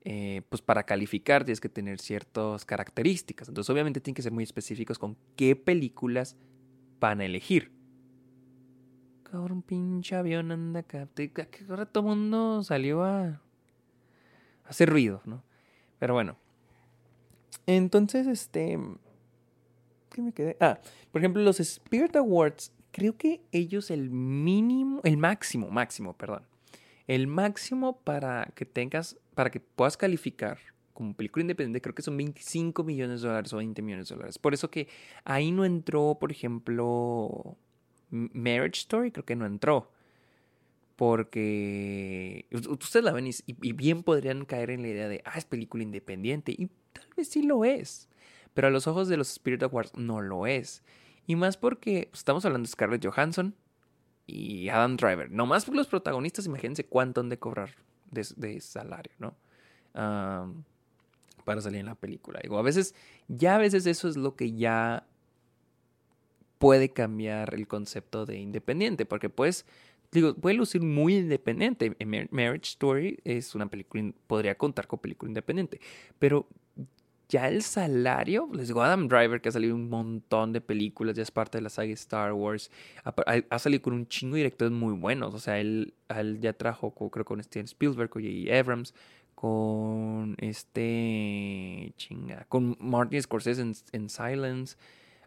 eh, 0.04 0.42
pues 0.50 0.60
para 0.60 0.82
calificar 0.82 1.44
tienes 1.44 1.60
que 1.60 1.70
tener 1.70 1.98
ciertas 1.98 2.64
características. 2.64 3.48
Entonces 3.48 3.70
obviamente 3.70 4.00
tienen 4.00 4.14
que 4.14 4.22
ser 4.22 4.32
muy 4.32 4.44
específicos 4.44 4.98
con 4.98 5.16
qué 5.36 5.56
películas 5.56 6.36
van 7.00 7.20
a 7.20 7.24
elegir. 7.24 7.72
Cabrón, 9.22 9.62
pinche 9.62 10.14
avión 10.14 10.52
anda 10.52 10.80
acá. 10.80 11.08
Ahora 11.68 11.86
todo 11.86 12.04
mundo 12.04 12.62
salió 12.62 13.02
a 13.02 13.40
hacer 14.66 14.90
ruido, 14.90 15.22
¿no? 15.24 15.42
Pero 15.98 16.14
bueno. 16.14 16.36
Entonces, 17.66 18.26
este... 18.26 18.78
¿Qué 20.10 20.22
me 20.22 20.32
quedé? 20.32 20.56
Ah, 20.60 20.78
por 21.10 21.20
ejemplo, 21.20 21.42
los 21.42 21.58
Spirit 21.58 22.14
Awards, 22.14 22.72
creo 22.92 23.16
que 23.16 23.40
ellos 23.50 23.90
el 23.90 24.10
mínimo, 24.10 25.00
el 25.02 25.16
máximo, 25.16 25.70
máximo, 25.70 26.12
perdón. 26.12 26.44
El 27.06 27.26
máximo 27.26 27.98
para 28.00 28.52
que 28.54 28.64
tengas, 28.64 29.16
para 29.34 29.50
que 29.50 29.60
puedas 29.60 29.96
calificar 29.96 30.58
como 30.94 31.14
película 31.14 31.42
independiente, 31.42 31.80
creo 31.80 31.94
que 31.94 32.02
son 32.02 32.16
25 32.16 32.84
millones 32.84 33.20
de 33.20 33.28
dólares 33.28 33.52
o 33.52 33.58
20 33.58 33.82
millones 33.82 34.08
de 34.08 34.14
dólares. 34.14 34.38
Por 34.38 34.54
eso 34.54 34.70
que 34.70 34.88
ahí 35.24 35.50
no 35.50 35.64
entró, 35.64 36.16
por 36.18 36.30
ejemplo, 36.30 37.56
Marriage 38.10 38.80
Story, 38.80 39.10
creo 39.10 39.24
que 39.24 39.36
no 39.36 39.44
entró. 39.44 39.90
Porque 40.96 42.46
ustedes 42.52 43.04
la 43.04 43.12
ven 43.12 43.26
y, 43.26 43.72
bien 43.72 44.04
podrían 44.04 44.44
caer 44.44 44.70
en 44.70 44.82
la 44.82 44.88
idea 44.88 45.08
de, 45.08 45.22
ah, 45.24 45.36
es 45.36 45.44
película 45.44 45.82
independiente. 45.82 46.52
Y 46.52 46.68
tal 46.92 47.08
vez 47.16 47.28
sí 47.28 47.42
lo 47.42 47.64
es. 47.64 48.08
Pero 48.54 48.68
a 48.68 48.70
los 48.70 48.86
ojos 48.86 49.08
de 49.08 49.16
los 49.16 49.32
Spirit 49.32 49.64
Awards 49.64 49.96
no 49.96 50.20
lo 50.22 50.46
es. 50.46 50.84
Y 51.26 51.34
más 51.34 51.56
porque 51.56 52.08
estamos 52.12 52.44
hablando 52.44 52.66
de 52.66 52.72
Scarlett 52.72 53.04
Johansson 53.04 53.56
y 54.26 54.68
Adam 54.68 54.96
Driver. 54.96 55.30
Nomás 55.30 55.64
por 55.64 55.74
los 55.74 55.86
protagonistas, 55.86 56.46
imagínense 56.46 56.86
cuánto 56.86 57.20
han 57.20 57.28
de 57.28 57.38
cobrar 57.38 57.70
de, 58.10 58.60
salario, 58.60 59.12
¿no? 59.18 59.34
para 61.44 61.60
salir 61.60 61.80
en 61.80 61.86
la 61.86 61.94
película. 61.94 62.40
Digo, 62.42 62.58
a 62.58 62.62
veces, 62.62 62.94
ya 63.28 63.56
a 63.56 63.58
veces 63.58 63.86
eso 63.86 64.08
es 64.08 64.16
lo 64.16 64.34
que 64.34 64.52
ya 64.52 65.06
puede 66.58 66.88
cambiar 66.88 67.54
el 67.54 67.68
concepto 67.68 68.24
de 68.24 68.38
independiente, 68.38 69.04
porque 69.04 69.28
pues, 69.28 69.66
digo, 70.10 70.34
puede 70.34 70.56
lucir 70.56 70.80
muy 70.80 71.16
independiente. 71.16 71.94
Marriage 72.30 72.70
Story 72.70 73.20
es 73.24 73.54
una 73.54 73.66
película, 73.66 74.10
podría 74.26 74.56
contar 74.56 74.86
con 74.86 74.98
película 74.98 75.28
independiente, 75.30 75.80
pero 76.18 76.48
ya 77.28 77.48
el 77.48 77.62
salario, 77.62 78.48
les 78.52 78.68
digo, 78.68 78.82
Adam 78.82 79.08
Driver, 79.08 79.40
que 79.40 79.48
ha 79.48 79.52
salido 79.52 79.74
un 79.74 79.88
montón 79.88 80.52
de 80.52 80.60
películas, 80.60 81.16
ya 81.16 81.22
es 81.22 81.30
parte 81.30 81.58
de 81.58 81.62
la 81.62 81.70
saga 81.70 81.92
Star 81.92 82.32
Wars, 82.32 82.70
ha, 83.02 83.58
salido 83.58 83.82
con 83.82 83.94
un 83.94 84.06
chingo 84.06 84.34
de 84.34 84.40
directores 84.40 84.72
muy 84.72 84.94
buenos, 84.94 85.34
o 85.34 85.38
sea, 85.38 85.58
él, 85.58 85.94
él 86.08 86.40
ya 86.40 86.52
trajo, 86.52 86.92
creo, 87.10 87.24
con 87.24 87.42
Steven 87.42 87.64
Spielberg, 87.64 88.10
con 88.10 88.22
J.J. 88.22 88.58
Abrams, 88.58 88.94
con 89.34 90.36
este 90.38 91.92
chinga, 91.96 92.44
con 92.48 92.76
Martin 92.80 93.20
Scorsese 93.20 93.62
en, 93.92 94.08
Silence, 94.08 94.76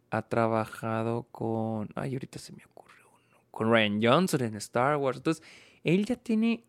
ha 0.09 0.21
trabajado 0.21 1.23
con, 1.31 1.89
ay, 1.95 2.13
ahorita 2.13 2.39
se 2.39 2.53
me 2.53 2.63
ocurre 2.65 2.95
uno, 3.05 3.41
con 3.51 3.69
Ryan 3.71 3.99
Johnson 4.01 4.41
en 4.43 4.55
Star 4.55 4.97
Wars. 4.97 5.17
Entonces, 5.17 5.43
él 5.83 6.05
ya 6.05 6.15
tiene 6.15 6.63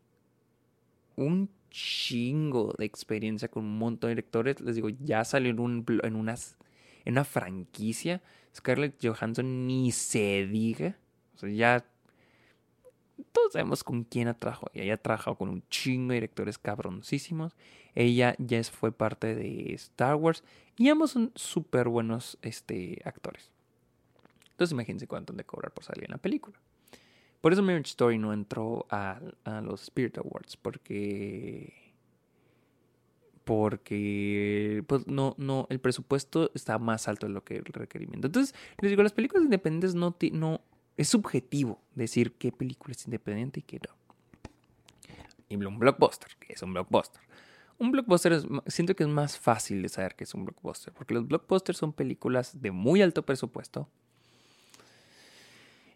un 1.17 1.49
chingo 1.71 2.75
de 2.79 2.85
experiencia 2.85 3.49
con 3.49 3.65
un 3.65 3.79
montón 3.79 4.09
de 4.09 4.17
directores. 4.17 4.61
Les 4.61 4.75
digo, 4.75 4.89
ya 4.89 5.25
salió 5.25 5.51
en, 5.51 5.61
un, 5.61 5.85
en, 6.03 6.17
una 6.17 7.25
franquicia. 7.25 8.23
Scarlett 8.55 8.99
Johansson 9.03 9.67
ni 9.67 9.93
se 9.93 10.47
diga. 10.47 10.97
O 11.35 11.39
sea, 11.39 11.51
ya 11.51 11.85
todos 13.33 13.53
sabemos 13.53 13.85
con 13.85 14.05
quién 14.05 14.29
ha 14.29 14.35
trabajado. 14.35 14.71
Ella 14.75 14.95
ha 14.95 14.99
trabajado 14.99 15.37
con 15.37 15.49
un 15.49 15.63
chingo 15.69 16.11
de 16.11 16.17
directores 16.17 16.59
cabroncísimos. 16.59 17.55
Ella 17.95 18.35
ya 18.39 18.63
fue 18.65 18.93
parte 18.93 19.35
de 19.35 19.75
Star 19.75 20.15
Wars. 20.17 20.43
Y 20.77 20.89
ambos 20.89 21.11
son 21.13 21.33
súper 21.35 21.89
buenos 21.89 22.39
este, 22.43 23.01
actores. 23.05 23.51
Entonces 24.51 24.73
imagínense 24.73 25.07
cuánto 25.07 25.33
han 25.33 25.37
de 25.37 25.45
cobrar 25.45 25.73
por 25.73 25.85
salir 25.85 26.05
en 26.05 26.13
la 26.13 26.19
película. 26.19 26.59
Por 27.41 27.53
eso 27.53 27.63
Marriage 27.63 27.91
Story 27.91 28.19
no 28.19 28.33
entró 28.33 28.87
a, 28.91 29.21
los 29.63 29.83
Spirit 29.83 30.19
Awards. 30.19 30.57
Porque. 30.57 31.73
Porque. 33.45 34.83
Pues 34.87 35.07
no, 35.07 35.35
no. 35.39 35.67
El 35.71 35.81
presupuesto 35.81 36.51
está 36.55 36.79
más 36.79 37.09
alto 37.09 37.27
de 37.27 37.33
lo 37.33 37.45
que 37.45 37.57
el 37.57 37.65
requerimiento. 37.65 38.27
Entonces, 38.27 38.55
les 38.81 38.91
digo, 38.91 39.03
las 39.03 39.13
películas 39.13 39.45
independientes 39.45 39.95
no, 39.95 40.17
no, 40.33 40.61
es 40.97 41.09
subjetivo 41.09 41.81
decir 41.95 42.33
qué 42.33 42.51
película 42.51 42.93
es 42.93 43.05
independiente 43.07 43.61
y 43.61 43.63
qué 43.63 43.81
no. 43.87 43.95
Y 45.49 45.57
un 45.57 45.79
blockbuster, 45.79 46.37
que 46.39 46.53
es 46.53 46.63
un 46.63 46.75
blockbuster. 46.75 47.23
Un 47.79 47.93
blockbuster 47.93 48.33
es, 48.33 48.45
siento 48.67 48.95
que 48.97 49.05
es 49.05 49.09
más 49.09 49.39
fácil 49.39 49.81
de 49.81 49.89
saber 49.89 50.17
que 50.17 50.25
es 50.25 50.35
un 50.35 50.45
blockbuster, 50.45 50.93
porque 50.93 51.15
los 51.15 51.27
blockbusters 51.27 51.79
son 51.79 51.93
películas 51.93 52.61
de 52.61 52.73
muy 52.73 53.01
alto 53.01 53.25
presupuesto 53.25 53.89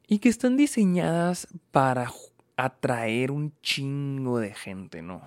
y 0.07 0.19
que 0.19 0.29
están 0.29 0.57
diseñadas 0.57 1.49
para 1.71 2.12
atraer 2.57 3.31
un 3.31 3.53
chingo 3.62 4.38
de 4.38 4.55
gente, 4.55 5.03
¿no? 5.03 5.23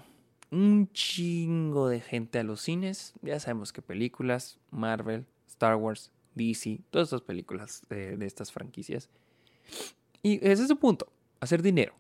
Un 0.52 0.90
chingo 0.94 1.90
de 1.90 2.02
gente 2.02 2.40
a 2.40 2.44
los 2.44 2.62
cines. 2.62 3.14
Ya 3.22 3.40
sabemos 3.40 3.74
que 3.74 3.82
películas, 3.82 4.60
Marvel, 4.72 5.26
Star 5.48 5.76
Wars, 5.76 6.12
DC, 6.36 6.80
todas 6.92 7.08
estas 7.08 7.22
películas 7.22 7.82
de, 7.90 8.18
de 8.18 8.26
estas 8.26 8.52
franquicias 8.52 9.10
y 10.26 10.38
ese 10.38 10.64
es 10.64 10.68
su 10.68 10.78
punto, 10.78 11.08
hacer 11.40 11.62
dinero. 11.62 11.94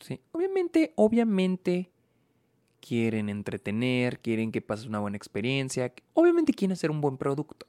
¿Sí? 0.00 0.20
Obviamente, 0.32 0.92
obviamente 0.96 1.90
quieren 2.80 3.28
entretener, 3.28 4.18
quieren 4.18 4.50
que 4.50 4.60
pases 4.60 4.86
una 4.86 4.98
buena 4.98 5.16
experiencia, 5.16 5.92
obviamente 6.14 6.52
quieren 6.52 6.72
hacer 6.72 6.90
un 6.90 7.00
buen 7.00 7.16
producto. 7.16 7.66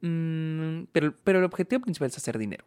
Mm, 0.00 0.84
pero, 0.92 1.14
pero 1.24 1.38
el 1.38 1.44
objetivo 1.44 1.82
principal 1.82 2.08
es 2.08 2.16
hacer 2.16 2.38
dinero. 2.38 2.64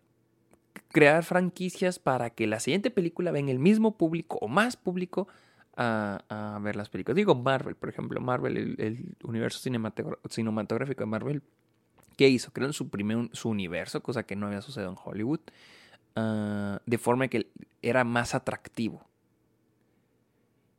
Crear 0.89 1.23
franquicias 1.23 1.99
para 1.99 2.29
que 2.29 2.47
la 2.47 2.59
siguiente 2.59 2.91
película 2.91 3.31
venga 3.31 3.51
el 3.51 3.59
mismo 3.59 3.97
público 3.97 4.37
o 4.41 4.47
más 4.47 4.77
público 4.77 5.27
a, 5.75 6.59
ver 6.61 6.75
las 6.75 6.89
películas. 6.89 7.15
Digo 7.15 7.33
Marvel, 7.33 7.75
por 7.75 7.89
ejemplo, 7.89 8.21
Marvel, 8.21 8.57
el, 8.57 8.75
el 8.79 9.15
universo 9.23 9.59
cinematográfico 9.59 11.01
de 11.01 11.05
Marvel 11.07 11.41
¿Qué 12.17 12.27
hizo? 12.27 12.51
Creó 12.51 12.71
su 12.73 12.89
primer 12.89 13.29
su 13.33 13.49
universo, 13.49 14.03
cosa 14.03 14.23
que 14.23 14.35
no 14.35 14.47
había 14.47 14.61
sucedido 14.61 14.91
en 14.91 14.97
Hollywood, 15.03 15.39
ah, 16.15 16.79
de 16.85 16.97
forma 16.97 17.27
que 17.27 17.47
era 17.81 18.03
más 18.03 18.35
atractivo. 18.35 19.07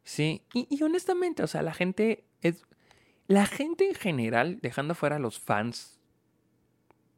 Sí, 0.05 0.43
y, 0.53 0.83
honestamente, 0.83 1.43
o 1.43 1.47
sea, 1.47 1.63
la 1.63 1.73
gente 1.73 2.25
es. 2.43 2.63
La 3.27 3.47
gente 3.47 3.89
en 3.89 3.95
general, 3.95 4.59
dejando 4.61 4.95
fuera 4.95 5.17
a 5.17 5.19
los 5.19 5.39
fans 5.41 5.99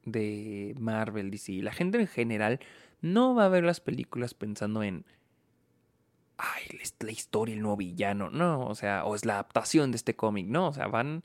de 0.07 0.75
Marvel, 0.79 1.31
DC, 1.31 1.61
la 1.63 1.73
gente 1.73 2.01
en 2.01 2.07
general 2.07 2.61
no 3.03 3.35
va 3.35 3.45
a 3.45 3.49
ver 3.51 3.65
las 3.65 3.81
películas 3.81 4.33
pensando 4.33 4.83
en. 4.83 5.05
Ay, 6.39 6.65
la 7.01 7.11
historia, 7.11 7.55
el 7.55 7.61
nuevo 7.61 7.77
villano. 7.77 8.31
No, 8.31 8.67
o 8.67 8.75
sea, 8.75 9.05
o 9.05 9.15
es 9.15 9.25
la 9.25 9.35
adaptación 9.35 9.91
de 9.93 9.97
este 9.97 10.17
cómic. 10.17 10.47
No, 10.47 10.69
o 10.69 10.73
sea, 10.73 10.87
van. 10.87 11.25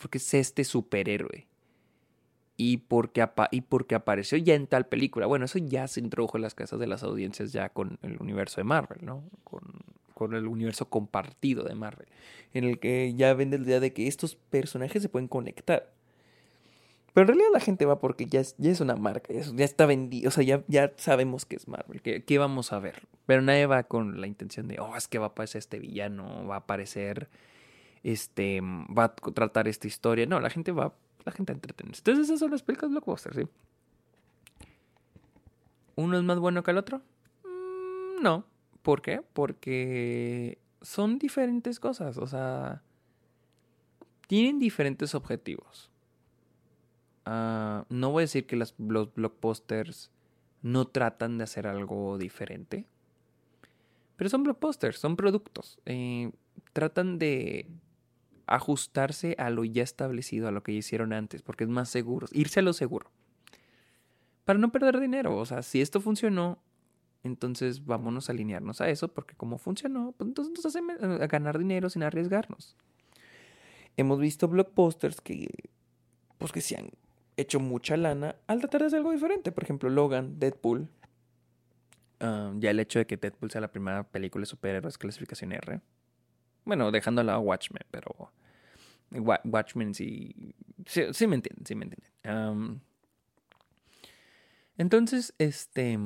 Porque 0.00 0.18
es 0.18 0.34
este 0.34 0.64
superhéroe 0.64 1.46
y 2.56 2.78
porque, 2.78 3.26
y 3.50 3.60
porque 3.62 3.94
apareció 3.94 4.38
ya 4.38 4.54
en 4.54 4.66
tal 4.66 4.86
película. 4.86 5.26
Bueno, 5.26 5.44
eso 5.44 5.58
ya 5.58 5.86
se 5.88 6.00
introdujo 6.00 6.38
en 6.38 6.42
las 6.42 6.54
casas 6.54 6.80
de 6.80 6.86
las 6.86 7.02
audiencias 7.02 7.52
ya 7.52 7.68
con 7.68 7.98
el 8.02 8.16
universo 8.20 8.56
de 8.56 8.64
Marvel, 8.64 8.98
¿no? 9.02 9.24
Con, 9.44 9.62
con 10.14 10.34
el 10.34 10.46
universo 10.46 10.88
compartido 10.88 11.64
de 11.64 11.74
Marvel, 11.74 12.08
en 12.54 12.64
el 12.64 12.78
que 12.78 13.14
ya 13.14 13.34
vende 13.34 13.58
la 13.58 13.64
idea 13.64 13.80
de 13.80 13.92
que 13.92 14.06
estos 14.06 14.36
personajes 14.36 15.02
se 15.02 15.08
pueden 15.08 15.28
conectar. 15.28 15.92
Pero 17.16 17.22
en 17.22 17.28
realidad 17.28 17.48
la 17.54 17.60
gente 17.60 17.86
va 17.86 17.98
porque 17.98 18.26
ya 18.26 18.40
es, 18.40 18.54
ya 18.58 18.70
es 18.70 18.82
una 18.82 18.94
marca, 18.94 19.32
ya, 19.32 19.64
está 19.64 19.86
vendido, 19.86 20.28
o 20.28 20.30
sea, 20.30 20.44
ya, 20.44 20.62
ya 20.68 20.92
sabemos 20.98 21.46
que 21.46 21.56
es 21.56 21.66
Marvel, 21.66 22.02
que, 22.02 22.22
que, 22.22 22.36
vamos 22.36 22.74
a 22.74 22.78
ver. 22.78 23.08
Pero 23.24 23.40
nadie 23.40 23.64
va 23.64 23.84
con 23.84 24.20
la 24.20 24.26
intención 24.26 24.68
de, 24.68 24.78
oh, 24.80 24.94
es 24.94 25.08
que 25.08 25.18
va 25.18 25.24
a 25.24 25.28
aparecer 25.30 25.60
este 25.60 25.78
villano, 25.78 26.46
va 26.46 26.56
a 26.56 26.58
aparecer, 26.58 27.30
este, 28.02 28.60
va 28.60 29.04
a 29.04 29.14
tratar 29.14 29.66
esta 29.66 29.86
historia. 29.86 30.26
No, 30.26 30.40
la 30.40 30.50
gente 30.50 30.72
va, 30.72 30.92
la 31.24 31.32
gente 31.32 31.54
a. 31.54 31.56
Entonces 31.56 32.18
esas 32.18 32.38
son 32.38 32.50
las 32.50 32.62
películas 32.62 32.90
blockbusters, 32.90 33.36
¿sí? 33.36 33.48
¿Uno 35.94 36.18
es 36.18 36.22
más 36.22 36.38
bueno 36.38 36.62
que 36.62 36.72
el 36.72 36.76
otro? 36.76 37.00
Mm, 37.44 38.22
no. 38.22 38.44
¿Por 38.82 39.00
qué? 39.00 39.22
Porque 39.32 40.58
son 40.82 41.18
diferentes 41.18 41.80
cosas, 41.80 42.18
o 42.18 42.26
sea, 42.26 42.82
tienen 44.26 44.58
diferentes 44.58 45.14
objetivos. 45.14 45.90
Uh, 47.26 47.84
no 47.88 48.10
voy 48.10 48.20
a 48.20 48.24
decir 48.24 48.46
que 48.46 48.54
los 48.54 48.74
blockbusters 48.78 50.12
no 50.62 50.86
tratan 50.86 51.38
de 51.38 51.44
hacer 51.44 51.66
algo 51.66 52.18
diferente, 52.18 52.86
pero 54.16 54.30
son 54.30 54.44
blockbusters, 54.44 54.98
son 54.98 55.16
productos. 55.16 55.78
Eh, 55.86 56.30
tratan 56.72 57.18
de 57.18 57.68
ajustarse 58.46 59.34
a 59.38 59.50
lo 59.50 59.64
ya 59.64 59.82
establecido, 59.82 60.48
a 60.48 60.52
lo 60.52 60.62
que 60.62 60.72
hicieron 60.72 61.12
antes, 61.12 61.42
porque 61.42 61.64
es 61.64 61.70
más 61.70 61.88
seguro, 61.88 62.28
irse 62.32 62.60
a 62.60 62.62
lo 62.62 62.72
seguro. 62.72 63.10
Para 64.44 64.60
no 64.60 64.70
perder 64.70 65.00
dinero, 65.00 65.36
o 65.36 65.44
sea, 65.44 65.62
si 65.62 65.80
esto 65.80 66.00
funcionó, 66.00 66.62
entonces 67.24 67.84
vámonos 67.84 68.28
a 68.28 68.32
alinearnos 68.32 68.80
a 68.80 68.88
eso, 68.88 69.08
porque 69.08 69.34
como 69.34 69.58
funcionó, 69.58 70.14
pues 70.16 70.28
entonces 70.28 70.54
nos 70.54 70.64
hacemos 70.64 71.02
a 71.02 71.26
ganar 71.26 71.58
dinero 71.58 71.90
sin 71.90 72.04
arriesgarnos. 72.04 72.76
Hemos 73.96 74.20
visto 74.20 74.46
blockbusters 74.46 75.20
que, 75.20 75.48
pues 76.38 76.52
que 76.52 76.60
se 76.60 76.76
han 76.76 76.90
hecho 77.36 77.60
mucha 77.60 77.96
lana 77.96 78.36
al 78.46 78.60
tratar 78.60 78.82
de 78.82 78.86
hacer 78.88 78.98
algo 78.98 79.12
diferente. 79.12 79.52
Por 79.52 79.64
ejemplo, 79.64 79.90
Logan, 79.90 80.38
Deadpool. 80.38 80.88
Um, 82.18 82.60
ya 82.60 82.70
el 82.70 82.80
hecho 82.80 82.98
de 82.98 83.06
que 83.06 83.16
Deadpool 83.16 83.50
sea 83.50 83.60
la 83.60 83.70
primera 83.70 84.04
película 84.04 84.42
de 84.42 84.46
superhéroes 84.46 84.96
clasificación 84.96 85.52
R. 85.52 85.80
Bueno, 86.64 86.90
dejándola 86.90 87.34
a 87.34 87.38
Watchmen, 87.38 87.84
pero. 87.90 88.32
Watchmen 89.10 89.94
sí. 89.94 90.54
Sí, 90.86 91.26
me 91.26 91.36
entienden, 91.36 91.66
sí 91.66 91.74
me 91.74 91.84
entienden. 91.84 92.80
Entonces, 94.78 95.34
este. 95.38 95.98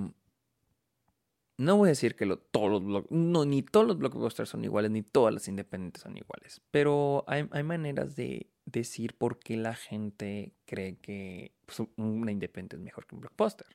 No 1.57 1.77
voy 1.77 1.89
a 1.89 1.91
decir 1.91 2.17
que 2.17 2.27
todos 2.51 2.83
los 2.83 3.11
no, 3.11 3.45
ni 3.45 3.63
todos 3.63 3.87
los 3.87 3.99
blockbusters 3.99 4.49
son 4.49 4.65
iguales, 4.65 4.91
ni 4.91 5.03
todas 5.03 5.35
las 5.35 5.47
independientes 5.47 6.03
son 6.03 6.17
iguales. 6.17 6.63
Pero 6.71 7.25
hay 7.27 7.63
maneras 7.63 8.17
de 8.17 8.51
decir 8.71 9.15
por 9.17 9.39
qué 9.39 9.57
la 9.57 9.75
gente 9.75 10.53
cree 10.67 10.97
que 10.97 11.53
pues, 11.67 11.89
una 11.97 12.33
independiente 12.33 12.77
es 12.77 12.83
mejor 12.83 13.07
que 13.07 13.15
un 13.15 13.21
blockbuster. 13.23 13.67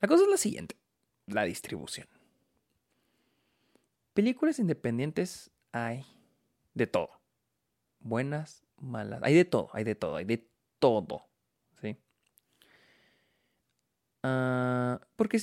La 0.00 0.08
cosa 0.08 0.24
es 0.24 0.30
la 0.30 0.36
siguiente: 0.36 0.76
la 1.26 1.44
distribución. 1.44 2.08
Películas 4.14 4.58
independientes 4.58 5.50
hay 5.72 6.04
de 6.74 6.86
todo. 6.86 7.10
Buenas, 8.00 8.64
malas. 8.78 9.20
Hay 9.22 9.34
de 9.34 9.44
todo, 9.44 9.70
hay 9.72 9.84
de 9.84 9.94
todo, 9.94 10.16
hay 10.16 10.24
de 10.24 10.48
todo. 10.78 11.26
¿Sí? 11.80 11.96
Uh, 14.22 14.98
porque 15.16 15.38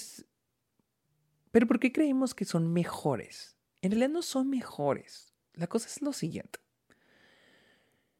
pero 1.51 1.65
¿por 1.65 1.79
qué 1.79 1.91
creemos 1.91 2.35
que 2.35 2.45
son 2.45 2.71
mejores? 2.71 3.57
En 3.81 3.91
realidad 3.91 4.09
no 4.09 4.21
son 4.21 4.49
mejores. 4.49 5.33
La 5.53 5.65
cosa 5.65 5.87
es 5.87 6.01
lo 6.03 6.13
siguiente. 6.13 6.59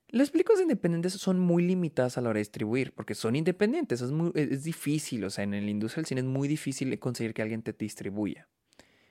Las 0.10 0.32
películas 0.32 0.62
independientes 0.62 1.14
son 1.14 1.40
muy 1.40 1.64
limitadas 1.64 2.18
a 2.18 2.22
la 2.22 2.30
hora 2.30 2.38
de 2.38 2.42
distribuir, 2.42 2.94
porque 2.94 3.14
son 3.14 3.36
independientes, 3.36 4.02
es, 4.02 4.12
muy, 4.12 4.32
difícil, 4.32 5.26
o 5.26 5.30
sea, 5.30 5.44
en 5.44 5.52
la 5.52 5.58
industria 5.58 6.02
del 6.02 6.08
cine 6.08 6.22
es 6.22 6.28
muy 6.28 6.48
difícil 6.48 6.98
conseguir 6.98 7.34
que 7.34 7.42
alguien 7.42 7.62
te 7.62 7.74
distribuya. 7.74 8.48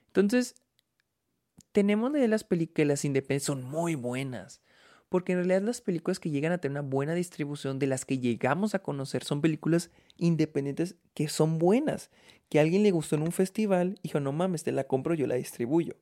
Entonces, 0.07 0.55
tenemos 1.73 2.13
de 2.15 2.27
las 2.29 2.45
películas 2.45 3.05
independientes, 3.05 3.45
son 3.45 3.63
muy 3.63 3.95
buenas, 3.95 4.63
porque 5.11 5.33
en 5.33 5.39
realidad 5.39 5.61
las 5.61 5.83
películas 5.83 6.19
que 6.19 6.31
llegan 6.31 6.53
a 6.53 6.59
tener 6.59 6.81
una 6.81 6.89
buena 6.89 7.15
distribución, 7.15 7.79
de 7.79 7.87
las 7.87 8.07
que 8.07 8.19
llegamos 8.19 8.75
a 8.75 8.79
conocer, 8.79 9.23
son 9.23 9.43
películas 9.43 9.91
independientes 10.17 10.97
que 11.13 11.29
son 11.29 11.59
buenas, 11.59 12.11
que 12.49 12.59
a 12.59 12.63
alguien 12.63 12.83
le 12.83 12.91
gustó 12.91 13.17
en 13.17 13.23
un 13.23 13.33
festival 13.33 13.99
y 13.99 14.09
dijo, 14.09 14.21
no 14.21 14.33
mames, 14.33 14.65
te 14.65 14.73
la 14.73 14.85
compro, 14.85 15.13
yo 15.13 15.27
la 15.27 15.35
distribuyo. 15.35 15.97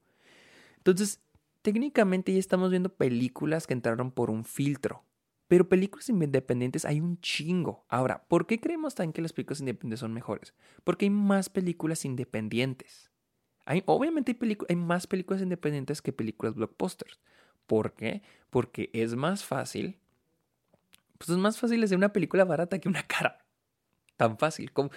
Entonces, 0.76 1.20
técnicamente 1.64 2.30
ya 2.30 2.38
estamos 2.38 2.70
viendo 2.70 2.94
películas 2.94 3.66
que 3.66 3.72
entraron 3.72 4.12
por 4.12 4.28
un 4.28 4.44
filtro, 4.44 5.02
pero 5.48 5.66
películas 5.66 6.10
independientes 6.10 6.84
hay 6.84 7.00
un 7.00 7.18
chingo. 7.22 7.86
Ahora, 7.88 8.26
¿por 8.28 8.46
qué 8.46 8.60
creemos 8.60 8.94
también 8.94 9.14
que 9.14 9.22
las 9.22 9.32
películas 9.32 9.60
independientes 9.60 10.00
son 10.00 10.12
mejores? 10.12 10.52
Porque 10.84 11.06
hay 11.06 11.10
más 11.10 11.48
películas 11.48 12.04
independientes. 12.04 13.10
Hay, 13.64 13.82
obviamente 13.86 14.36
hay 14.68 14.76
más 14.76 15.06
películas 15.06 15.40
independientes 15.40 16.02
que 16.02 16.12
películas 16.12 16.54
blockbusters. 16.54 17.18
¿Por 17.66 17.94
qué? 17.94 18.22
Porque 18.50 18.90
es 18.92 19.14
más 19.14 19.42
fácil. 19.42 19.98
Pues 21.16 21.30
es 21.30 21.38
más 21.38 21.58
fácil 21.58 21.82
hacer 21.82 21.96
una 21.96 22.12
película 22.12 22.44
barata 22.44 22.78
que 22.78 22.90
una 22.90 23.04
cara. 23.04 23.43
Tan 24.16 24.38
fácil 24.38 24.72
como, 24.72 24.90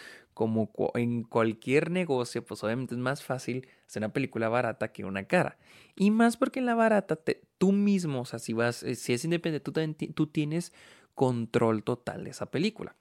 en 0.95 1.23
cualquier 1.23 1.89
negocio, 1.89 2.45
pues 2.45 2.63
obviamente 2.63 2.93
es 2.93 2.99
más 2.99 3.23
fácil 3.23 3.67
hacer 3.87 4.01
una 4.01 4.13
película 4.13 4.49
barata 4.49 4.91
que 4.91 5.05
una 5.05 5.23
cara. 5.23 5.57
Y 5.95 6.11
más 6.11 6.37
porque 6.37 6.59
en 6.59 6.67
la 6.67 6.75
barata 6.75 7.19
tú 7.57 7.71
mismo, 7.71 8.21
o 8.21 8.25
sea, 8.25 8.39
si 8.39 8.53
vas, 8.53 8.83
eh, 8.83 8.95
si 8.95 9.13
es 9.13 9.25
independiente, 9.25 9.71
tú, 9.71 10.13
tú 10.13 10.27
tienes 10.27 10.73
control 11.15 11.83
total 11.83 12.23
de 12.23 12.29
esa 12.29 12.45
película. 12.51 12.95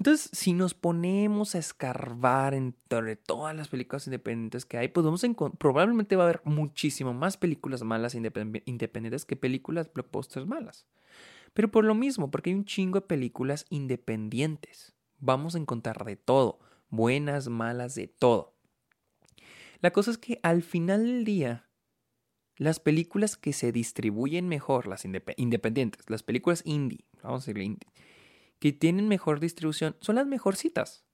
Entonces, 0.00 0.30
si 0.32 0.54
nos 0.54 0.72
ponemos 0.72 1.54
a 1.54 1.58
escarbar 1.58 2.54
entre 2.54 3.16
todas 3.16 3.54
las 3.54 3.68
películas 3.68 4.06
independientes 4.06 4.64
que 4.64 4.78
hay, 4.78 4.88
pues 4.88 5.04
vamos 5.04 5.22
a 5.22 5.28
probablemente 5.58 6.16
va 6.16 6.24
a 6.24 6.28
haber 6.28 6.40
muchísimo 6.44 7.12
más 7.12 7.36
películas 7.36 7.82
malas 7.82 8.14
independientes 8.14 9.26
que 9.26 9.36
películas 9.36 9.92
blockbusters 9.92 10.46
malas. 10.46 10.86
Pero 11.52 11.70
por 11.70 11.84
lo 11.84 11.94
mismo, 11.94 12.30
porque 12.30 12.50
hay 12.50 12.56
un 12.56 12.64
chingo 12.64 13.00
de 13.00 13.06
películas 13.06 13.66
independientes. 13.70 14.94
Vamos 15.18 15.54
a 15.54 15.58
encontrar 15.58 16.04
de 16.04 16.16
todo, 16.16 16.58
buenas, 16.88 17.48
malas, 17.48 17.94
de 17.94 18.06
todo. 18.08 18.54
La 19.80 19.92
cosa 19.92 20.10
es 20.10 20.18
que 20.18 20.40
al 20.42 20.62
final 20.62 21.04
del 21.04 21.24
día, 21.24 21.68
las 22.56 22.80
películas 22.80 23.36
que 23.36 23.52
se 23.52 23.72
distribuyen 23.72 24.48
mejor, 24.48 24.86
las 24.86 25.04
independientes, 25.04 26.08
las 26.08 26.22
películas 26.22 26.62
indie, 26.64 27.06
vamos 27.22 27.42
a 27.42 27.46
decirle 27.46 27.64
indie, 27.64 27.88
que 28.58 28.72
tienen 28.72 29.08
mejor 29.08 29.40
distribución 29.40 29.96
son 30.00 30.16
las 30.16 30.26
mejorcitas. 30.26 31.04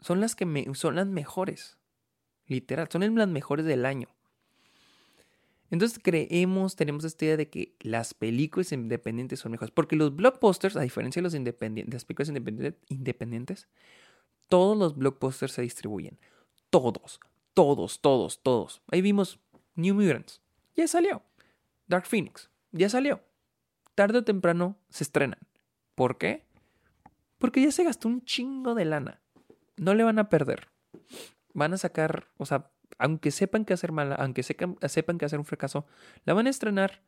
Son 0.00 0.20
las 0.20 0.34
que 0.34 0.70
son 0.74 0.96
las 0.96 1.06
mejores. 1.06 1.78
Literal, 2.46 2.88
son 2.90 3.14
las 3.14 3.28
mejores 3.28 3.64
del 3.64 3.86
año. 3.86 4.08
Entonces 5.70 5.98
creemos, 6.02 6.76
tenemos 6.76 7.04
esta 7.04 7.24
idea 7.24 7.36
de 7.36 7.48
que 7.48 7.74
las 7.80 8.14
películas 8.14 8.70
independientes 8.72 9.40
son 9.40 9.52
mejores. 9.52 9.72
Porque 9.72 9.96
los 9.96 10.14
blockbusters, 10.14 10.76
a 10.76 10.80
diferencia 10.80 11.20
de 11.20 11.24
los 11.24 11.34
independientes, 11.34 11.94
las 11.94 12.04
películas 12.04 12.32
independientes, 12.88 13.68
todos 14.48 14.76
los 14.76 14.96
blockbusters 14.96 15.52
se 15.52 15.62
distribuyen. 15.62 16.18
Todos, 16.70 17.20
todos, 17.54 18.00
todos, 18.00 18.42
todos. 18.42 18.82
Ahí 18.90 19.00
vimos 19.00 19.40
New 19.74 19.94
Mutants. 19.94 20.40
Ya 20.76 20.86
salió. 20.86 21.22
Dark 21.86 22.06
Phoenix. 22.06 22.50
Ya 22.72 22.88
salió. 22.88 23.22
Tarde 23.94 24.18
o 24.18 24.24
temprano 24.24 24.76
se 24.88 25.04
estrenan. 25.04 25.38
¿Por 25.94 26.18
qué? 26.18 26.44
Porque 27.38 27.62
ya 27.62 27.70
se 27.70 27.84
gastó 27.84 28.08
un 28.08 28.24
chingo 28.24 28.74
de 28.74 28.84
lana. 28.84 29.20
No 29.76 29.94
le 29.94 30.04
van 30.04 30.18
a 30.18 30.28
perder. 30.28 30.68
Van 31.52 31.72
a 31.72 31.78
sacar, 31.78 32.28
o 32.36 32.46
sea, 32.46 32.70
aunque 32.98 33.30
sepan 33.30 33.64
que 33.64 33.74
hacer 33.74 33.92
mala, 33.92 34.14
aunque 34.16 34.42
sepan, 34.42 34.76
que 35.18 35.24
hacer 35.24 35.38
un 35.38 35.44
fracaso, 35.44 35.86
la 36.24 36.34
van 36.34 36.46
a 36.46 36.50
estrenar, 36.50 37.02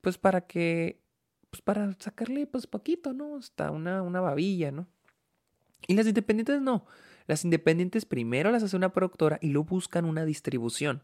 pues 0.00 0.18
para 0.18 0.46
que, 0.46 1.02
pues 1.50 1.62
para 1.62 1.94
sacarle, 1.98 2.46
pues 2.46 2.66
poquito, 2.66 3.12
¿no? 3.12 3.36
Hasta 3.36 3.70
una, 3.70 4.02
una 4.02 4.20
babilla, 4.20 4.70
¿no? 4.70 4.88
Y 5.86 5.94
las 5.94 6.06
independientes 6.06 6.60
no. 6.60 6.86
Las 7.26 7.44
independientes 7.44 8.04
primero 8.04 8.50
las 8.50 8.62
hace 8.62 8.76
una 8.76 8.92
productora 8.92 9.38
y 9.40 9.48
luego 9.48 9.68
buscan 9.68 10.04
una 10.04 10.24
distribución. 10.24 11.02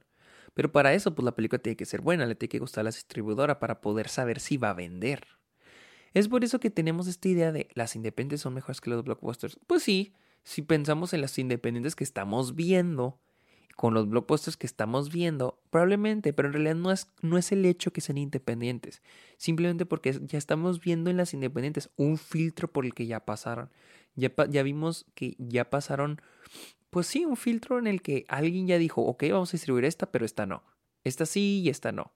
Pero 0.55 0.73
para 0.73 0.95
eso, 0.95 1.15
pues 1.15 1.25
la 1.25 1.35
película 1.35 1.61
tiene 1.61 1.77
que 1.77 1.85
ser 1.85 2.01
buena, 2.01 2.27
le 2.27 2.35
tiene 2.35 2.51
que 2.51 2.59
gustar 2.59 2.83
a 2.83 2.85
la 2.85 2.91
distribuidora 2.91 3.59
para 3.59 3.81
poder 3.81 4.09
saber 4.09 4.41
si 4.41 4.57
va 4.57 4.71
a 4.71 4.75
vender. 4.75 5.27
Es 6.15 6.29
por 6.29 6.45
eso 6.45 6.61
que 6.61 6.71
tenemos 6.71 7.09
esta 7.09 7.29
idea 7.29 7.53
de 7.53 7.69
las 7.75 7.95
independientes 7.95 8.41
son 8.41 8.55
mejores 8.55 8.81
que 8.81 8.89
los 8.89 9.05
blockbusters. 9.05 9.59
Pues 9.67 9.83
sí, 9.83 10.15
si 10.45 10.63
pensamos 10.63 11.13
en 11.13 11.21
las 11.21 11.39
independientes 11.39 11.95
que 11.95 12.05
estamos 12.05 12.55
viendo, 12.55 13.21
con 13.77 13.95
los 13.95 14.09
blockbusters 14.09 14.57
que 14.57 14.67
estamos 14.67 15.13
viendo, 15.13 15.61
probablemente, 15.71 16.33
pero 16.33 16.49
en 16.49 16.55
realidad 16.55 16.75
no 16.75 16.91
es, 16.91 17.09
no 17.21 17.39
es 17.39 17.53
el 17.53 17.65
hecho 17.65 17.93
que 17.93 18.01
sean 18.01 18.19
independientes, 18.19 19.03
simplemente 19.37 19.87
porque 19.87 20.19
ya 20.23 20.39
estamos 20.39 20.81
viendo 20.81 21.11
en 21.11 21.19
las 21.19 21.35
independientes 21.35 21.91
un 21.97 22.19
filtro 22.19 22.73
por 22.73 22.85
el 22.87 22.95
que 22.95 23.07
ya 23.07 23.25
pasaron. 23.25 23.71
Ya, 24.15 24.33
ya 24.49 24.63
vimos 24.63 25.05
que 25.15 25.37
ya 25.39 25.69
pasaron, 25.69 26.23
pues 26.89 27.07
sí, 27.07 27.27
un 27.27 27.37
filtro 27.37 27.79
en 27.79 27.87
el 27.87 28.01
que 28.01 28.25
alguien 28.29 28.67
ya 28.67 28.79
dijo, 28.79 29.03
ok, 29.03 29.25
vamos 29.31 29.51
a 29.51 29.53
distribuir 29.53 29.85
esta, 29.85 30.11
pero 30.11 30.25
esta 30.25 30.47
no. 30.47 30.63
Esta 31.05 31.27
sí 31.27 31.61
y 31.63 31.69
esta 31.69 31.93
no. 31.93 32.13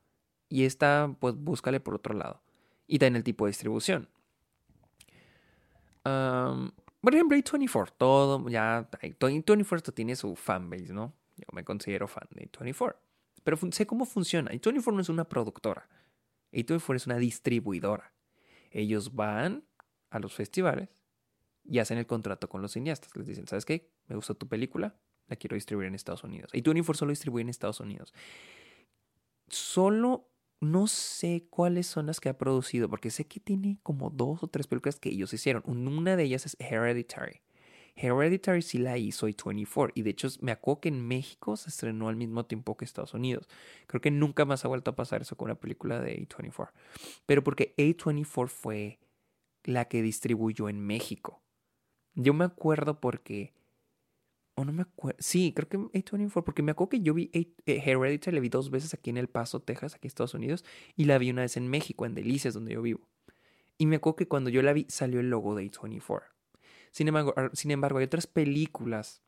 Y 0.49 0.65
esta, 0.65 1.15
pues 1.21 1.37
búscale 1.37 1.79
por 1.79 1.95
otro 1.95 2.15
lado 2.15 2.43
y 2.91 2.99
también 2.99 3.17
el 3.17 3.25
tipo 3.25 3.45
de 3.45 3.51
distribución. 3.51 4.09
por 6.03 7.15
ejemplo, 7.15 7.37
A24, 7.37 7.93
todo, 7.97 8.49
ya, 8.49 8.91
A24 8.91 9.95
tiene 9.95 10.17
su 10.17 10.35
fanbase, 10.35 10.93
¿no? 10.93 11.15
Yo 11.41 11.47
me 11.53 11.65
considero 11.65 12.09
fan 12.09 12.29
de 12.31 12.51
A24. 12.51 12.97
Pero 13.43 13.59
sé 13.73 13.87
cómo 13.87 14.05
funciona. 14.05 14.51
A24 14.51 14.93
no 14.93 15.01
es 15.01 15.09
una 15.09 15.29
productora. 15.29 15.89
A24 16.53 16.97
es 16.97 17.07
una 17.07 17.17
distribuidora. 17.17 18.13
Ellos 18.71 19.15
van 19.15 19.65
a 20.11 20.19
los 20.19 20.35
festivales 20.35 20.89
y 21.65 21.79
hacen 21.79 21.99
el 21.99 22.07
contrato 22.07 22.49
con 22.49 22.63
los 22.63 22.73
cineastas. 22.73 23.15
Les 23.17 23.27
dicen, 23.27 23.47
¿sabes 23.47 23.65
qué? 23.65 23.91
Me 24.09 24.17
gusta 24.17 24.35
tu 24.35 24.49
película, 24.49 24.97
la 25.29 25.37
quiero 25.37 25.55
distribuir 25.55 25.89
en 25.89 25.95
Estados 25.95 26.25
Unidos. 26.25 26.53
A24 26.53 26.95
solo 26.95 27.11
distribuye 27.11 27.43
en 27.43 27.49
Estados 27.49 27.81
Unidos. 27.81 28.13
Solo 29.49 30.29
no 30.61 30.87
sé 30.87 31.47
cuáles 31.49 31.87
son 31.87 32.07
las 32.07 32.21
que 32.21 32.29
ha 32.29 32.39
producido, 32.39 32.89
porque 32.89 33.11
sé 33.11 33.27
que 33.27 33.41
tiene 33.41 33.79
como 33.83 34.11
dos 34.11 34.43
o 34.43 34.49
tres 34.49 34.67
películas 34.67 35.01
que 35.01 35.09
ellos 35.09 35.33
hicieron. 35.33 35.63
Una 35.65 36.17
de 36.17 36.25
ellas 36.25 36.45
es 36.47 36.57
Hereditary. 36.59 37.41
Hereditary 38.01 38.63
sí 38.63 38.79
la 38.79 38.97
hizo 38.97 39.29
A24 39.29 39.93
y 39.95 40.03
de 40.03 40.11
hecho 40.11 40.29
me 40.41 40.53
acuerdo 40.53 40.81
que 40.81 40.89
en 40.89 41.07
México 41.07 41.57
se 41.57 41.69
estrenó 41.69 42.09
al 42.09 42.17
mismo 42.17 42.47
tiempo 42.47 42.77
que 42.77 42.85
Estados 42.85 43.15
Unidos. 43.15 43.49
Creo 43.87 44.01
que 44.01 44.11
nunca 44.11 44.45
más 44.45 44.65
ha 44.65 44.69
vuelto 44.69 44.91
a 44.91 44.97
pasar 44.97 45.23
eso 45.23 45.37
con 45.37 45.47
una 45.47 45.61
película 45.61 46.01
de 46.01 46.27
A24. 46.27 46.71
Pero 47.27 47.45
porque 47.45 47.75
A24 47.77 48.49
fue 48.49 48.99
la 49.65 49.87
que 49.87 50.03
distribuyó 50.03 50.69
en 50.69 50.81
México. 50.81 51.43
Yo 52.15 52.35
me 52.35 52.45
acuerdo 52.45 53.01
porque... 53.01 53.53
O 54.55 54.65
no 54.65 54.73
me 54.73 54.83
acuerdo. 54.83 55.17
Sí, 55.21 55.53
creo 55.55 55.69
que 55.69 55.79
A24, 55.79 56.45
porque 56.45 56.63
me 56.63 56.73
acuerdo 56.73 56.91
que 56.91 57.01
yo 57.01 57.15
vi 57.15 57.31
eh, 57.33 57.55
Hereditary, 57.67 58.35
la 58.35 58.41
vi 58.41 58.49
dos 58.49 58.71
veces 58.71 58.93
aquí 58.95 59.11
en 59.11 59.17
El 59.17 59.29
Paso, 59.29 59.61
Texas, 59.61 59.95
aquí 59.95 60.07
en 60.07 60.09
Estados 60.09 60.35
Unidos, 60.35 60.65
y 60.97 61.05
la 61.05 61.19
vi 61.19 61.31
una 61.31 61.43
vez 61.43 61.57
en 61.57 61.69
México, 61.69 62.05
en 62.05 62.15
Delicias, 62.15 62.53
donde 62.55 62.75
yo 62.75 62.83
vivo. 62.83 63.09
Y 63.79 63.87
me 63.87 63.97
acuerdo 63.97 64.17
que 64.17 64.29
cuando 64.29 64.51
yo 64.51 64.61
la 64.61 64.73
vi 64.73 64.87
salió 64.89 65.21
el 65.21 65.31
logo 65.31 65.55
de 65.55 65.71
A24. 65.71 66.25
Sin 66.91 67.09
embargo, 67.09 67.35
sin 67.53 67.71
embargo, 67.71 67.99
hay 67.99 68.05
otras 68.05 68.27
películas 68.27 69.23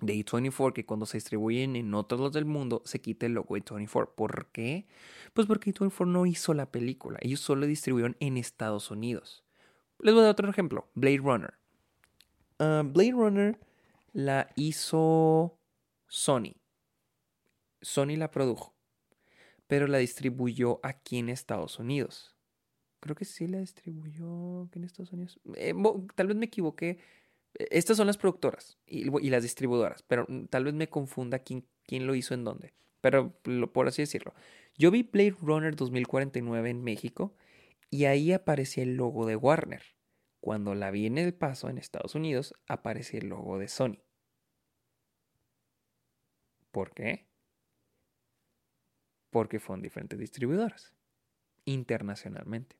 de 0.00 0.14
A24 0.14 0.72
que 0.72 0.86
cuando 0.86 1.06
se 1.06 1.18
distribuyen 1.18 1.76
en 1.76 1.92
otros 1.94 2.20
lados 2.20 2.32
del 2.32 2.46
mundo 2.46 2.82
se 2.84 3.00
quita 3.00 3.26
el 3.26 3.34
logo 3.34 3.54
de 3.54 3.64
A24. 3.64 4.14
¿Por 4.14 4.46
qué? 4.46 4.86
Pues 5.34 5.46
porque 5.46 5.74
A24 5.74 6.06
no 6.06 6.26
hizo 6.26 6.54
la 6.54 6.70
película, 6.70 7.18
ellos 7.22 7.40
solo 7.40 7.66
distribuyeron 7.66 8.16
en 8.20 8.36
Estados 8.36 8.90
Unidos. 8.90 9.44
Les 9.98 10.14
voy 10.14 10.22
a 10.22 10.26
dar 10.26 10.32
otro 10.32 10.48
ejemplo, 10.48 10.88
Blade 10.94 11.18
Runner. 11.18 11.54
Ah, 12.58 12.82
Blade 12.84 13.12
Runner 13.12 13.60
la 14.12 14.48
hizo 14.56 15.58
Sony. 16.08 16.56
Sony 17.82 18.16
la 18.16 18.30
produjo, 18.30 18.74
pero 19.66 19.86
la 19.86 19.98
distribuyó 19.98 20.80
aquí 20.82 21.18
en 21.18 21.28
Estados 21.28 21.78
Unidos. 21.78 22.29
Creo 23.00 23.16
que 23.16 23.24
sí 23.24 23.46
la 23.46 23.58
distribuyó 23.58 24.68
en 24.72 24.84
Estados 24.84 25.12
Unidos. 25.12 25.40
Eh, 25.56 25.74
tal 26.14 26.26
vez 26.26 26.36
me 26.36 26.46
equivoqué. 26.46 26.98
E, 27.54 27.68
estas 27.70 27.96
son 27.96 28.06
las 28.06 28.18
productoras 28.18 28.78
y, 28.86 29.04
las 29.30 29.42
distribuidoras, 29.42 30.02
pero 30.02 30.26
mm, 30.28 30.46
tal 30.46 30.64
vez 30.64 30.74
me 30.74 30.88
confunda 30.88 31.38
quién, 31.38 31.66
quién 31.84 32.06
lo 32.06 32.14
hizo 32.14 32.34
en 32.34 32.44
dónde. 32.44 32.74
Pero 33.00 33.32
por 33.72 33.88
así 33.88 34.02
decirlo. 34.02 34.34
Yo 34.76 34.90
vi 34.90 35.02
Blade 35.02 35.36
Runner 35.40 35.74
2049 35.74 36.70
en 36.70 36.82
México 36.82 37.34
y 37.88 38.04
ahí 38.04 38.32
aparecía 38.32 38.82
el 38.82 38.96
logo 38.96 39.26
de 39.26 39.36
Warner. 39.36 39.82
Cuando 40.40 40.74
la 40.74 40.90
vi 40.90 41.06
en 41.06 41.18
El 41.18 41.34
Paso, 41.34 41.68
en 41.68 41.78
Estados 41.78 42.14
Unidos, 42.14 42.54
aparecía 42.66 43.20
el 43.20 43.28
logo 43.28 43.58
de 43.58 43.68
Sony. 43.68 43.98
¿Por 46.70 46.94
qué? 46.94 47.26
Porque 49.30 49.60
fueron 49.60 49.82
diferentes 49.82 50.18
distribuidoras 50.18 50.94
internacionalmente. 51.64 52.79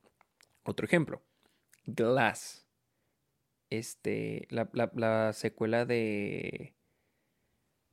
Otro 0.71 0.87
ejemplo, 0.87 1.21
Glass. 1.85 2.65
Este, 3.71 4.47
la, 4.51 5.33
secuela 5.33 5.85
de 5.85 6.77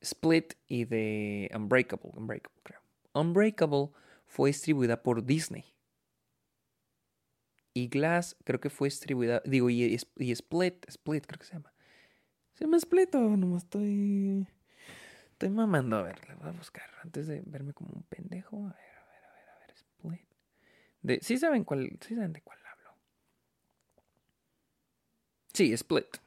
Split 0.00 0.54
y 0.68 0.84
de 0.84 1.50
Unbreakable, 1.56 2.12
Unbreakable, 2.14 2.60
creo. 2.62 2.80
Unbreakable 3.14 3.90
fue 4.28 4.50
distribuida 4.50 5.02
por 5.02 5.24
Disney. 5.24 5.64
Y 7.74 7.88
Glass 7.88 8.36
creo 8.44 8.60
que 8.60 8.70
fue 8.70 8.86
distribuida, 8.86 9.42
digo, 9.44 9.70
y, 9.70 9.96
Split, 10.30 10.88
Split 10.88 11.26
creo 11.26 11.40
que 11.40 11.46
se 11.46 11.54
llama. 11.54 11.72
¿Se 12.54 12.64
llama 12.64 12.76
Split 12.76 13.12
o 13.16 13.36
no 13.36 13.56
estoy... 13.56 14.46
Estoy 15.32 15.50
mamando, 15.50 15.96
a 15.96 16.02
ver, 16.02 16.28
la 16.28 16.36
voy 16.36 16.48
a 16.50 16.52
buscar 16.52 16.88
antes 17.02 17.26
de 17.26 17.42
verme 17.44 17.72
como 17.72 17.90
un 17.92 18.04
pendejo. 18.04 18.56
A 18.68 18.72
ver, 18.72 18.92
a 18.94 19.06
ver, 19.06 19.24
a 19.24 19.32
ver, 19.32 19.48
a 19.48 19.58
ver, 19.58 19.70
Split. 19.72 20.28
De, 21.02 21.18
¿Sí 21.22 21.38
saben 21.38 21.64
cuál, 21.64 21.98
sí 22.00 22.14
saben 22.14 22.32
de 22.32 22.40
cuál 22.42 22.57
Sí, 25.58 25.72
Split. 25.72 26.18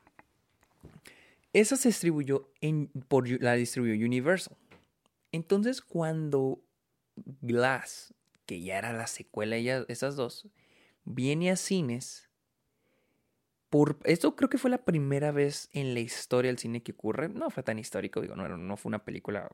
Esa 1.54 1.78
se 1.78 1.88
distribuyó 1.88 2.52
en, 2.60 2.88
por 3.08 3.30
la 3.42 3.54
distribuyó 3.54 3.94
Universal. 4.06 4.58
Entonces, 5.32 5.82
cuando 5.82 6.62
Glass, 7.40 8.14
que 8.46 8.62
ya 8.62 8.78
era 8.78 8.92
la 8.92 9.08
secuela 9.08 9.56
de 9.56 9.86
esas 9.88 10.18
dos, 10.18 10.50
viene 11.06 11.50
a 11.50 11.56
cines. 11.56 12.30
Por, 13.70 14.00
esto 14.04 14.36
creo 14.36 14.50
que 14.50 14.58
fue 14.58 14.70
la 14.70 14.84
primera 14.84 15.32
vez 15.32 15.70
en 15.72 15.94
la 15.94 16.02
historia 16.02 16.50
del 16.52 16.58
cine 16.58 16.84
que 16.84 16.92
ocurre. 16.92 17.30
No 17.30 17.50
fue 17.52 17.64
tan 17.64 17.80
histórico, 17.80 18.20
digo, 18.20 18.36
no, 18.36 18.50
no 18.50 18.76
fue 18.76 18.90
una 18.90 19.06
película 19.06 19.50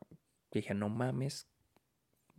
que 0.50 0.58
dije, 0.58 0.74
no 0.74 0.90
mames, 0.90 1.46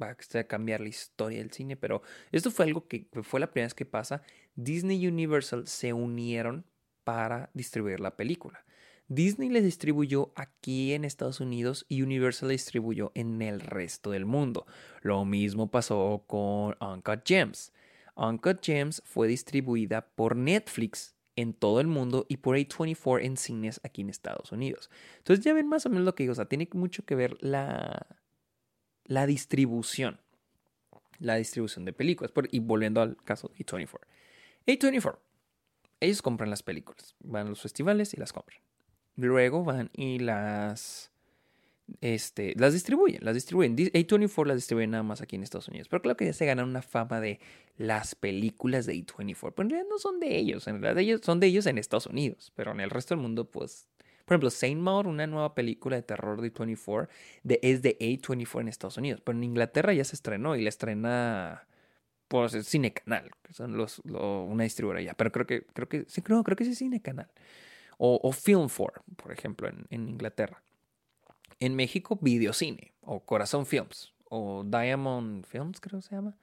va 0.03 0.09
a 0.09 0.45
cambiar 0.49 0.81
la 0.81 0.89
historia 0.89 1.39
del 1.39 1.53
cine, 1.53 1.77
pero 1.77 2.03
esto 2.33 2.51
fue 2.51 2.65
algo 2.65 2.89
que 2.89 3.07
fue 3.23 3.39
la 3.39 3.53
primera 3.53 3.67
vez 3.67 3.75
que 3.75 3.87
pasa. 3.87 4.23
Disney 4.57 5.05
y 5.05 5.07
Universal 5.07 5.69
se 5.69 5.93
unieron 5.93 6.65
para 7.09 7.49
distribuir 7.55 8.01
la 8.01 8.17
película. 8.17 8.67
Disney 9.07 9.49
les 9.49 9.65
distribuyó 9.65 10.31
aquí 10.37 10.93
en 10.93 11.07
Estados 11.07 11.41
Unidos 11.41 11.87
y 11.89 12.03
Universal 12.03 12.51
distribuyó 12.51 13.13
en 13.15 13.41
el 13.41 13.61
resto 13.61 14.11
del 14.11 14.27
mundo. 14.27 14.67
Lo 15.01 15.25
mismo 15.25 15.71
pasó 15.71 16.25
con 16.27 16.77
Uncut 16.83 17.23
Gems. 17.25 17.73
Uncut 18.15 18.63
Gems 18.63 19.01
fue 19.07 19.27
distribuida 19.27 20.07
por 20.17 20.37
Netflix 20.37 21.15
en 21.35 21.55
todo 21.55 21.81
el 21.81 21.87
mundo 21.87 22.27
y 22.29 22.37
por 22.37 22.59
A24 22.59 23.25
en 23.25 23.39
cines 23.39 23.81
aquí 23.85 24.03
en 24.03 24.11
Estados 24.11 24.53
Unidos. 24.53 24.91
Entonces 25.17 25.43
ya 25.43 25.55
ven 25.55 25.67
más 25.67 25.87
o 25.87 25.89
menos 25.89 26.05
lo 26.05 26.15
que 26.15 26.25
digo, 26.25 26.33
o 26.33 26.37
sea, 26.37 26.45
tiene 26.45 26.69
mucho 26.75 27.07
que 27.07 27.15
ver 27.15 27.39
la, 27.41 28.07
la 29.05 29.25
distribución. 29.25 30.21
La 31.21 31.37
distribución 31.37 31.87
de 31.87 31.95
películas. 31.95 32.33
y 32.51 32.59
volviendo 32.59 33.01
al 33.01 33.17
caso 33.25 33.49
de 33.49 33.65
A24. 33.65 33.99
A24. 34.67 35.19
Ellos 36.01 36.23
compran 36.23 36.51
las 36.51 36.63
películas. 36.63 37.15
Van 37.21 37.47
a 37.47 37.51
los 37.51 37.61
festivales 37.61 38.15
y 38.15 38.17
las 38.17 38.33
compran. 38.33 38.61
Luego 39.17 39.65
van 39.65 39.91
y 39.95 40.21
las 40.21 41.11
este, 42.01 42.55
las 42.57 42.73
distribuyen, 42.73 43.25
las 43.25 43.35
distribuyen. 43.35 43.77
A24 43.77 44.47
las 44.47 44.57
distribuyen 44.57 44.91
nada 44.91 45.03
más 45.03 45.21
aquí 45.21 45.37
en 45.37 45.43
Estados 45.43 45.69
Unidos. 45.69 45.89
Pero 45.89 46.03
claro 46.03 46.17
que 46.17 46.27
ya 46.27 46.33
se 46.33 46.47
ganan 46.47 46.69
una 46.69 46.83
fama 46.83 47.21
de 47.21 47.41
las 47.77 48.15
películas 48.15 48.87
de 48.87 48.95
A24. 48.95 49.53
Pero 49.55 49.63
en 49.63 49.71
realidad 49.71 49.89
no 49.91 49.99
son 49.99 50.21
de 50.21 50.37
ellos, 50.37 50.67
en 50.69 50.83
realidad 50.83 50.99
ellos, 50.99 51.21
son 51.25 51.41
de 51.41 51.47
ellos 51.47 51.67
en 51.67 51.79
Estados 51.79 52.07
Unidos. 52.07 52.53
Pero 52.55 52.73
en 52.73 52.81
el 52.81 52.91
resto 52.91 53.15
del 53.15 53.23
mundo, 53.23 53.51
pues... 53.51 53.89
Por 54.25 54.35
ejemplo, 54.35 54.51
Saint 54.51 54.79
Maud, 54.79 55.07
una 55.07 55.27
nueva 55.27 55.55
película 55.55 55.97
de 55.97 56.03
terror 56.03 56.43
de 56.43 56.53
A24, 56.53 57.09
de, 57.45 57.61
es 57.63 57.81
de 57.81 57.97
A24 57.99 58.61
en 58.61 58.69
Estados 58.69 58.99
Unidos. 58.99 59.23
Pero 59.25 59.39
en 59.39 59.45
Inglaterra 59.45 59.95
ya 59.95 60.05
se 60.05 60.17
estrenó 60.17 60.55
y 60.55 60.63
la 60.63 60.69
estrena 60.69 61.67
pues 62.29 62.53
Cine 62.67 62.93
Canal, 62.93 63.31
que 63.43 63.53
son 63.53 63.77
los, 63.77 64.01
una 64.01 64.65
distribuidora 64.65 65.03
ya. 65.03 65.15
Pero 65.15 65.33
creo 65.33 65.47
que, 65.47 65.67
creo 65.67 65.89
que, 65.89 66.05
sí, 66.09 66.23
creo, 66.23 66.45
creo 66.45 66.57
que 66.57 66.65
es 66.65 66.79
Cine 66.79 67.01
Canal. 67.01 67.31
O, 67.97 68.21
o 68.23 68.33
Film 68.33 68.69
4, 68.69 69.03
por 69.17 69.33
ejemplo, 69.33 69.69
en, 69.69 69.87
en 69.91 70.09
Inglaterra. 70.09 70.63
En 71.59 71.75
México, 71.75 72.19
Videocine 72.21 72.93
o 73.01 73.21
Corazón 73.21 73.67
Films 73.67 74.15
o 74.31 74.65
Diamond 74.65 75.45
Films, 75.47 75.81
creo 75.81 76.01
que 76.01 76.07
se 76.07 76.15
llama. 76.15 76.37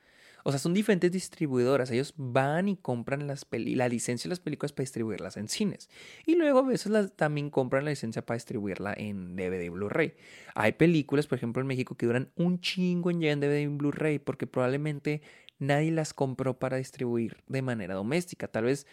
O 0.48 0.52
sea, 0.52 0.60
son 0.60 0.76
diferentes 0.76 1.12
distribuidoras. 1.12 1.90
Ellos 1.90 2.14
van 2.18 2.70
y 2.70 2.78
compran 2.78 3.26
las 3.26 3.48
la 3.52 3.90
licencia 3.90 4.28
de 4.28 4.34
las 4.34 4.40
películas 4.40 4.74
para 4.74 4.84
distribuirlas 4.84 5.38
en 5.38 5.48
cines. 5.48 5.90
Y 6.24 6.36
luego 6.36 6.60
a 6.60 6.62
veces 6.62 6.92
las, 6.92 7.12
también 7.14 7.50
compran 7.50 7.84
la 7.84 7.90
licencia 7.90 8.24
para 8.24 8.36
distribuirla 8.36 8.94
en 8.96 9.36
DVD 9.36 9.72
Blu-ray. 9.72 10.14
Hay 10.54 10.74
películas, 10.74 11.26
por 11.26 11.40
ejemplo, 11.40 11.62
en 11.62 11.68
México 11.68 11.96
que 11.96 12.06
duran 12.06 12.30
un 12.36 12.60
chingo 12.60 13.10
en 13.10 13.22
llegar 13.22 13.34
en 13.34 13.40
DVD 13.40 13.76
Blu-ray 13.76 14.20
porque 14.20 14.46
probablemente 14.46 15.24
nadie 15.60 15.92
las 15.92 16.14
compró 16.14 16.60
para 16.60 16.78
distribuir 16.78 17.38
de 17.48 17.62
manera 17.62 17.96
doméstica. 17.96 18.48
Tal 18.48 18.66
vez, 18.66 18.88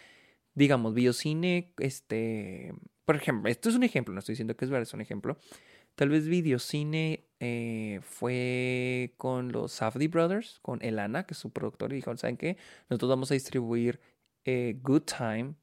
digamos, 0.53 0.93
Videocine, 0.93 1.73
este... 1.77 2.73
Por 3.05 3.17
ejemplo, 3.17 3.49
esto 3.49 3.67
es 3.67 3.75
un 3.75 3.83
ejemplo, 3.83 4.13
no 4.13 4.19
estoy 4.19 4.33
diciendo 4.33 4.55
que 4.55 4.63
es 4.63 4.71
verdad, 4.71 4.83
es 4.83 4.93
un 4.93 5.01
ejemplo. 5.01 5.37
Tal 5.95 6.09
vez 6.09 6.27
Videocine 6.27 7.27
eh, 7.39 7.99
fue 8.01 9.13
con 9.17 9.51
los 9.51 9.73
Safdie 9.73 10.07
Brothers, 10.07 10.59
con 10.61 10.81
Elana, 10.81 11.25
que 11.25 11.33
es 11.33 11.37
su 11.37 11.51
productor, 11.51 11.91
y 11.91 11.97
dijo, 11.97 12.15
¿saben 12.17 12.37
qué? 12.37 12.57
Nosotros 12.89 13.09
vamos 13.09 13.29
a 13.31 13.33
distribuir 13.33 13.99
eh, 14.45 14.79
Good 14.81 15.03
Time, 15.03 15.55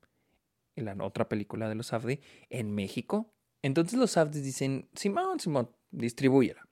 la 0.77 0.95
otra 1.03 1.29
película 1.29 1.69
de 1.69 1.75
los 1.75 1.89
Safdie, 1.89 2.21
en 2.49 2.75
México. 2.75 3.33
Entonces 3.63 3.99
los 3.99 4.13
Safdies 4.13 4.45
dicen, 4.45 4.89
Simón, 4.95 5.41
Simón, 5.41 5.71
distribúyela. 5.91 6.67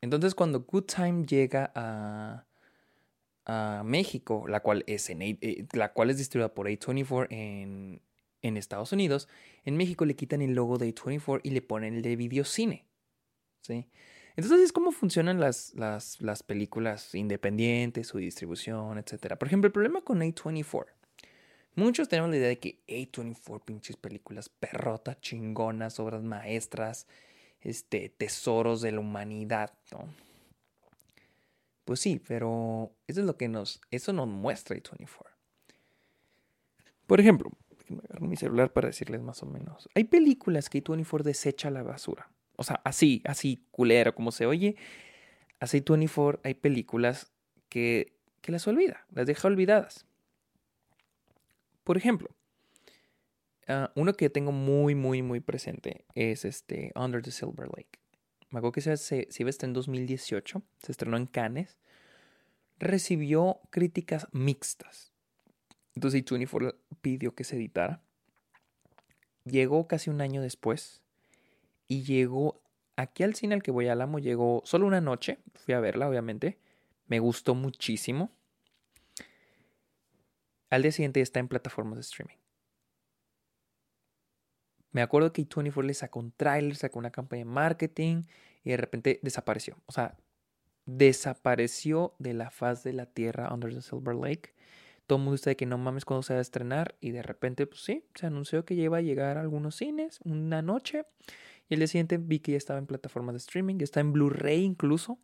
Entonces 0.00 0.34
cuando 0.34 0.60
Good 0.60 0.84
Time 0.84 1.24
llega 1.26 1.72
a, 1.74 2.46
a 3.44 3.82
México, 3.84 4.46
la 4.48 4.60
cual 4.60 4.84
es, 4.86 5.10
en, 5.10 5.22
eh, 5.22 5.66
la 5.72 5.92
cual 5.92 6.10
es 6.10 6.18
distribuida 6.18 6.54
por 6.54 6.68
A24 6.68 7.26
en, 7.30 8.02
en 8.42 8.56
Estados 8.56 8.92
Unidos, 8.92 9.28
en 9.64 9.76
México 9.76 10.04
le 10.04 10.16
quitan 10.16 10.42
el 10.42 10.54
logo 10.54 10.78
de 10.78 10.94
A24 10.94 11.40
y 11.42 11.50
le 11.50 11.62
ponen 11.62 11.94
el 11.94 12.02
de 12.02 12.16
videocine. 12.16 12.86
¿Sí? 13.62 13.86
Entonces 14.36 14.60
es 14.60 14.72
como 14.72 14.92
funcionan 14.92 15.38
las, 15.40 15.74
las, 15.74 16.20
las 16.20 16.42
películas 16.42 17.14
independientes, 17.14 18.08
su 18.08 18.18
distribución, 18.18 18.98
etc. 18.98 19.36
Por 19.36 19.48
ejemplo, 19.48 19.66
el 19.66 19.72
problema 19.72 20.00
con 20.00 20.20
A24. 20.20 20.86
Muchos 21.74 22.08
tenemos 22.08 22.30
la 22.30 22.36
idea 22.36 22.48
de 22.48 22.58
que 22.58 22.82
A24, 22.86 23.64
pinches 23.64 23.96
películas 23.96 24.48
perrotas, 24.48 25.20
chingonas, 25.20 26.00
obras 26.00 26.22
maestras, 26.22 27.06
este, 27.60 28.08
tesoros 28.10 28.82
de 28.82 28.92
la 28.92 29.00
humanidad, 29.00 29.72
¿no? 29.90 30.31
Pues 31.84 32.00
sí, 32.00 32.20
pero 32.26 32.94
eso 33.06 33.20
es 33.20 33.26
lo 33.26 33.36
que 33.36 33.48
nos, 33.48 33.80
eso 33.90 34.12
nos 34.12 34.28
muestra 34.28 34.76
A24. 34.76 35.26
Por 37.06 37.20
ejemplo, 37.20 37.50
déjenme 37.76 38.02
agarrar 38.04 38.22
mi 38.22 38.36
celular 38.36 38.72
para 38.72 38.88
decirles 38.88 39.20
más 39.20 39.42
o 39.42 39.46
menos. 39.46 39.88
Hay 39.94 40.04
películas 40.04 40.70
que 40.70 40.82
A24 40.82 41.22
desecha 41.22 41.70
la 41.70 41.82
basura. 41.82 42.30
O 42.56 42.64
sea, 42.64 42.80
así, 42.84 43.22
así, 43.24 43.66
culero, 43.70 44.14
como 44.14 44.30
se 44.30 44.46
oye. 44.46 44.76
Así 45.58 45.80
24 45.80 46.40
hay 46.44 46.54
películas 46.54 47.32
que, 47.68 48.16
que 48.40 48.52
las 48.52 48.66
olvida, 48.66 49.06
las 49.10 49.26
deja 49.26 49.48
olvidadas. 49.48 50.06
Por 51.84 51.96
ejemplo, 51.96 52.28
uh, 53.68 53.88
uno 53.94 54.12
que 54.14 54.30
tengo 54.30 54.52
muy, 54.52 54.94
muy, 54.94 55.22
muy 55.22 55.40
presente 55.40 56.04
es 56.14 56.44
este 56.44 56.92
Under 56.94 57.22
the 57.22 57.30
Silver 57.30 57.68
Lake. 57.68 58.01
Me 58.52 58.58
acuerdo 58.58 58.72
que 58.72 58.80
se, 58.82 58.96
se, 58.98 59.44
a 59.44 59.64
en 59.66 59.72
2018, 59.72 60.62
se 60.82 60.92
estrenó 60.92 61.16
en 61.16 61.24
Cannes, 61.24 61.78
recibió 62.78 63.60
críticas 63.70 64.28
mixtas. 64.32 65.10
Entonces 65.94 66.22
24 66.22 66.78
pidió 67.00 67.34
que 67.34 67.44
se 67.44 67.56
editara. 67.56 68.02
Llegó 69.44 69.88
casi 69.88 70.10
un 70.10 70.20
año 70.20 70.42
después 70.42 71.00
y 71.88 72.02
llegó 72.02 72.62
aquí 72.96 73.22
al 73.22 73.34
cine 73.34 73.54
al 73.54 73.62
que 73.62 73.70
voy 73.70 73.88
al 73.88 74.02
amo, 74.02 74.18
llegó 74.18 74.60
solo 74.66 74.86
una 74.86 75.00
noche, 75.00 75.38
fui 75.54 75.72
a 75.72 75.80
verla 75.80 76.06
obviamente, 76.06 76.58
me 77.06 77.20
gustó 77.20 77.54
muchísimo. 77.54 78.30
Al 80.68 80.82
día 80.82 80.92
siguiente 80.92 81.22
está 81.22 81.40
en 81.40 81.48
plataformas 81.48 81.96
de 81.96 82.02
streaming. 82.02 82.41
Me 84.92 85.02
acuerdo 85.02 85.32
que 85.32 85.42
24 85.42 85.82
le 85.82 85.94
sacó 85.94 86.20
un 86.20 86.32
trailer, 86.32 86.76
sacó 86.76 86.98
una 86.98 87.10
campaña 87.10 87.40
de 87.40 87.44
marketing 87.46 88.22
y 88.62 88.70
de 88.70 88.76
repente 88.76 89.20
desapareció. 89.22 89.78
O 89.86 89.92
sea, 89.92 90.16
desapareció 90.86 92.14
de 92.18 92.34
la 92.34 92.50
faz 92.50 92.82
de 92.84 92.92
la 92.92 93.06
tierra 93.06 93.52
Under 93.52 93.72
the 93.74 93.82
Silver 93.82 94.14
Lake. 94.14 94.54
Todo 95.06 95.18
el 95.18 95.24
mundo 95.24 95.34
está 95.36 95.50
de 95.50 95.56
que 95.56 95.66
no 95.66 95.78
mames 95.78 96.04
cuando 96.04 96.22
se 96.22 96.34
va 96.34 96.38
a 96.38 96.42
estrenar 96.42 96.94
y 97.00 97.10
de 97.10 97.22
repente, 97.22 97.66
pues 97.66 97.82
sí, 97.82 98.04
se 98.14 98.26
anunció 98.26 98.64
que 98.64 98.76
ya 98.76 98.84
iba 98.84 98.98
a 98.98 99.02
llegar 99.02 99.36
a 99.36 99.40
algunos 99.40 99.76
cines 99.76 100.20
una 100.24 100.62
noche 100.62 101.04
y 101.68 101.74
el 101.74 101.80
día 101.80 101.86
siguiente 101.86 102.18
vi 102.18 102.40
que 102.40 102.52
ya 102.52 102.58
estaba 102.58 102.78
en 102.78 102.86
plataformas 102.86 103.34
de 103.34 103.38
streaming, 103.38 103.78
ya 103.78 103.84
está 103.84 104.00
en 104.00 104.12
Blu-ray 104.12 104.62
incluso. 104.62 105.18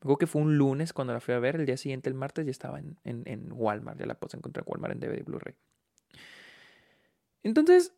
Me 0.00 0.16
que 0.16 0.28
fue 0.28 0.42
un 0.42 0.56
lunes 0.56 0.92
cuando 0.92 1.12
la 1.12 1.20
fui 1.20 1.34
a 1.34 1.40
ver, 1.40 1.56
el 1.56 1.66
día 1.66 1.76
siguiente, 1.76 2.08
el 2.08 2.14
martes, 2.14 2.44
ya 2.44 2.52
estaba 2.52 2.78
en, 2.78 2.96
en, 3.04 3.48
Walmart, 3.52 3.98
ya 3.98 4.06
la 4.06 4.14
puedes 4.14 4.34
encontrar 4.34 4.64
en 4.64 4.70
Walmart 4.70 4.94
en 4.94 5.00
DVD 5.00 5.24
Blu-ray. 5.24 5.56
Entonces, 7.42 7.97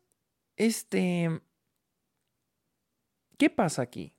este... 0.65 1.41
¿Qué 3.37 3.49
pasa 3.49 3.81
aquí? 3.81 4.13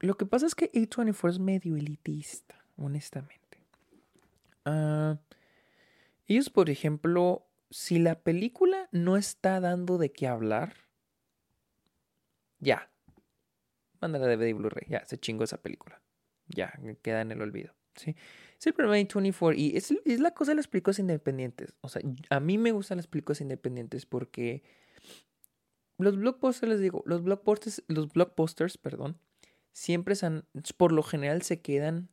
Lo 0.00 0.16
que 0.16 0.26
pasa 0.26 0.46
es 0.46 0.54
que 0.54 0.72
A24 0.72 1.30
es 1.30 1.38
medio 1.38 1.76
elitista, 1.76 2.64
honestamente. 2.76 3.58
Uh, 4.64 5.16
ellos, 6.26 6.50
por 6.50 6.70
ejemplo, 6.70 7.46
si 7.70 7.98
la 7.98 8.20
película 8.20 8.88
no 8.92 9.16
está 9.16 9.60
dando 9.60 9.98
de 9.98 10.12
qué 10.12 10.26
hablar, 10.26 10.74
ya. 12.58 12.90
Mándala 14.00 14.26
de 14.26 14.36
DVD 14.36 14.48
y 14.48 14.52
Blu-ray. 14.54 14.86
Ya, 14.88 15.04
se 15.04 15.18
chingó 15.18 15.44
esa 15.44 15.60
película. 15.60 16.00
Ya, 16.48 16.72
queda 17.02 17.20
en 17.20 17.32
el 17.32 17.42
olvido. 17.42 17.74
¿sí? 17.94 18.16
Es 18.58 18.66
el 18.66 18.72
problema 18.72 18.94
de 18.94 19.04
24 19.04 19.58
y 19.58 19.76
es, 19.76 19.90
es, 20.04 20.20
la 20.20 20.32
cosa 20.32 20.52
de 20.52 20.56
las 20.56 20.68
películas 20.68 20.98
independientes. 20.98 21.74
O 21.80 21.88
sea, 21.88 22.02
a 22.30 22.40
mí 22.40 22.56
me 22.58 22.72
gustan 22.72 22.96
las 22.96 23.06
películas 23.06 23.40
independientes 23.40 24.06
porque 24.06 24.62
los 25.98 26.16
blockbusters, 26.16 26.70
les 26.70 26.80
digo, 26.80 27.02
los 27.06 27.22
blockbusters, 27.22 27.82
los 27.88 28.12
blockbusters, 28.12 28.78
perdón, 28.78 29.18
siempre 29.72 30.14
son, 30.14 30.46
por 30.76 30.92
lo 30.92 31.02
general 31.02 31.42
se 31.42 31.60
quedan 31.60 32.08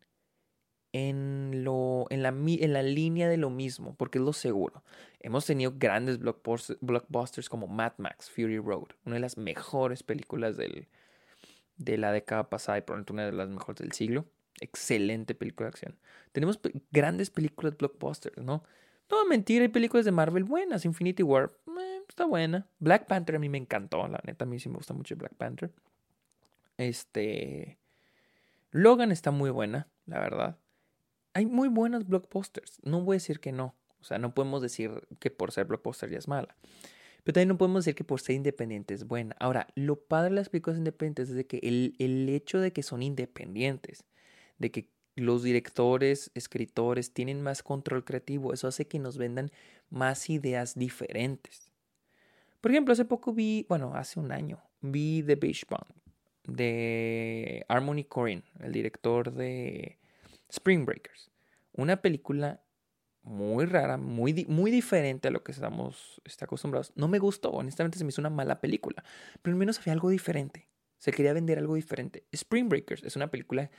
en, 0.93 1.63
lo, 1.63 2.06
en, 2.10 2.24
la, 2.24 2.30
en 2.30 2.74
la 2.74 2.84
línea 2.84 3.28
de 3.28 3.38
lo 3.38 3.50
mismo, 3.50 3.96
porque 3.96 4.19
es 4.19 4.24
lo 4.24 4.34
seguro. 4.34 4.84
Hemos 5.19 5.46
tenido 5.46 5.74
grandes 5.76 6.19
blockbusters, 6.19 7.50
como 7.50 7.67
Mad 7.67 7.93
Max, 7.98 8.30
Fury 8.30 8.60
Road, 8.60 8.89
una 9.06 9.15
de 9.15 9.22
las 9.22 9.38
mejores 9.38 10.04
películas 10.04 10.56
del, 10.56 10.88
de 11.78 11.98
la 11.98 12.12
década 12.12 12.50
pasada 12.50 12.78
y 12.78 12.82
probablemente 12.82 13.13
una 13.13 13.26
de 13.26 13.32
las 13.32 13.50
mejores 13.50 13.80
del 13.80 13.91
siglo. 13.93 14.26
Excelente 14.62 15.34
película 15.34 15.65
de 15.65 15.69
acción. 15.69 16.00
Tenemos 16.32 16.60
grandes 16.91 17.32
películas 17.32 17.76
blockbusters, 17.76 18.38
¿no? 18.38 18.63
No, 19.10 19.26
mentira, 19.26 19.63
hay 19.63 19.69
películas 19.69 20.06
de 20.06 20.12
Marvel 20.12 20.43
buenas. 20.43 20.86
Infinity 20.86 21.24
War 21.24 21.52
está 22.13 22.26
buena. 22.26 22.67
Black 22.80 23.08
Panther 23.08 23.36
a 23.36 23.39
mí 23.39 23.49
me 23.49 23.58
encantó, 23.58 24.08
la 24.08 24.21
neta, 24.23 24.45
a 24.45 24.47
mí 24.47 24.60
sí 24.60 24.69
me 24.69 24.76
gusta 24.76 24.93
mucho 24.93 25.15
Black 25.15 25.36
Panther. 25.36 25.71
Este. 26.78 27.78
Logan 28.71 29.12
está 29.12 29.32
muy 29.32 29.49
buena, 29.49 29.88
la 30.06 30.19
verdad 30.19 30.58
hay 31.34 31.45
muy 31.45 31.67
buenos 31.67 32.08
blockbusters. 32.08 32.80
No 32.84 33.02
voy 33.02 33.15
a 33.15 33.17
decir 33.17 33.39
que 33.39 33.52
no. 33.52 33.76
O 33.99 34.04
sea, 34.04 34.17
no 34.19 34.34
podemos 34.34 34.62
decir 34.62 35.08
que 35.19 35.32
por 35.32 35.52
ser 35.52 35.65
blockbuster 35.65 36.10
ya 36.10 36.17
es 36.17 36.28
mala. 36.28 36.56
Pero 37.23 37.34
también 37.34 37.49
no 37.49 37.58
podemos 37.58 37.86
decir 37.86 37.95
que 37.95 38.04
por 38.04 38.19
ser 38.19 38.36
independiente 38.36 38.93
es 38.93 39.08
buena. 39.08 39.36
Ahora, 39.39 39.67
lo 39.76 39.95
padre 39.95 40.32
de 40.32 40.36
las 40.36 40.49
películas 40.49 40.78
independientes 40.78 41.30
es 41.30 41.36
de 41.36 41.47
que 41.47 41.60
el, 41.63 41.95
el 41.99 42.28
hecho 42.30 42.60
de 42.60 42.73
que 42.73 42.84
son 42.84 43.02
independientes, 43.02 44.04
de 44.58 44.71
que 44.71 44.89
los 45.15 45.41
directores, 45.43 46.32
escritores 46.34 47.13
tienen 47.13 47.41
más 47.41 47.63
control 47.63 48.04
creativo, 48.04 48.52
eso 48.52 48.67
hace 48.67 48.88
que 48.88 48.99
nos 48.99 49.17
vendan 49.17 49.52
más 49.89 50.30
ideas 50.30 50.76
diferentes. 50.76 51.62
Por 52.63 52.71
ejemplo, 52.71 52.93
hace 52.93 53.04
poco 53.04 53.34
vi, 53.34 53.65
bueno, 53.67 53.91
hace 53.93 54.21
un 54.21 54.32
año, 54.32 54.63
vi 54.80 55.21
The 55.21 55.36
Beach 55.36 55.65
Bomb 55.69 55.86
de 56.47 57.65
Harmony 57.67 58.06
Corinne, 58.06 58.45
el 58.62 58.71
director 58.71 59.34
de 59.34 59.99
Spring 60.47 60.86
Breakers. 60.86 61.30
Una 61.73 62.02
película 62.02 62.63
muy 63.21 63.65
rara, 63.65 63.97
muy, 63.97 64.45
muy 64.47 64.71
diferente 64.71 65.28
a 65.28 65.32
lo 65.32 65.43
que 65.43 65.52
estamos 65.52 66.21
está 66.23 66.45
acostumbrados. 66.45 66.93
No 66.95 67.10
me 67.10 67.19
gustó, 67.19 67.52
honestamente 67.52 67.97
se 67.97 68.06
me 68.06 68.12
hizo 68.12 68.21
una 68.21 68.30
mala 68.30 68.62
película, 68.62 69.04
pero 69.41 69.54
al 69.54 69.60
menos 69.60 69.78
había 69.80 69.91
algo 69.91 70.10
diferente. 70.10 70.69
Se 70.99 71.12
quería 71.12 71.34
vender 71.34 71.60
algo 71.60 71.76
diferente. 71.76 72.23
Spring 72.32 72.69
Breakers 72.69 73.04
es 73.04 73.17
una 73.17 73.30
película 73.30 73.71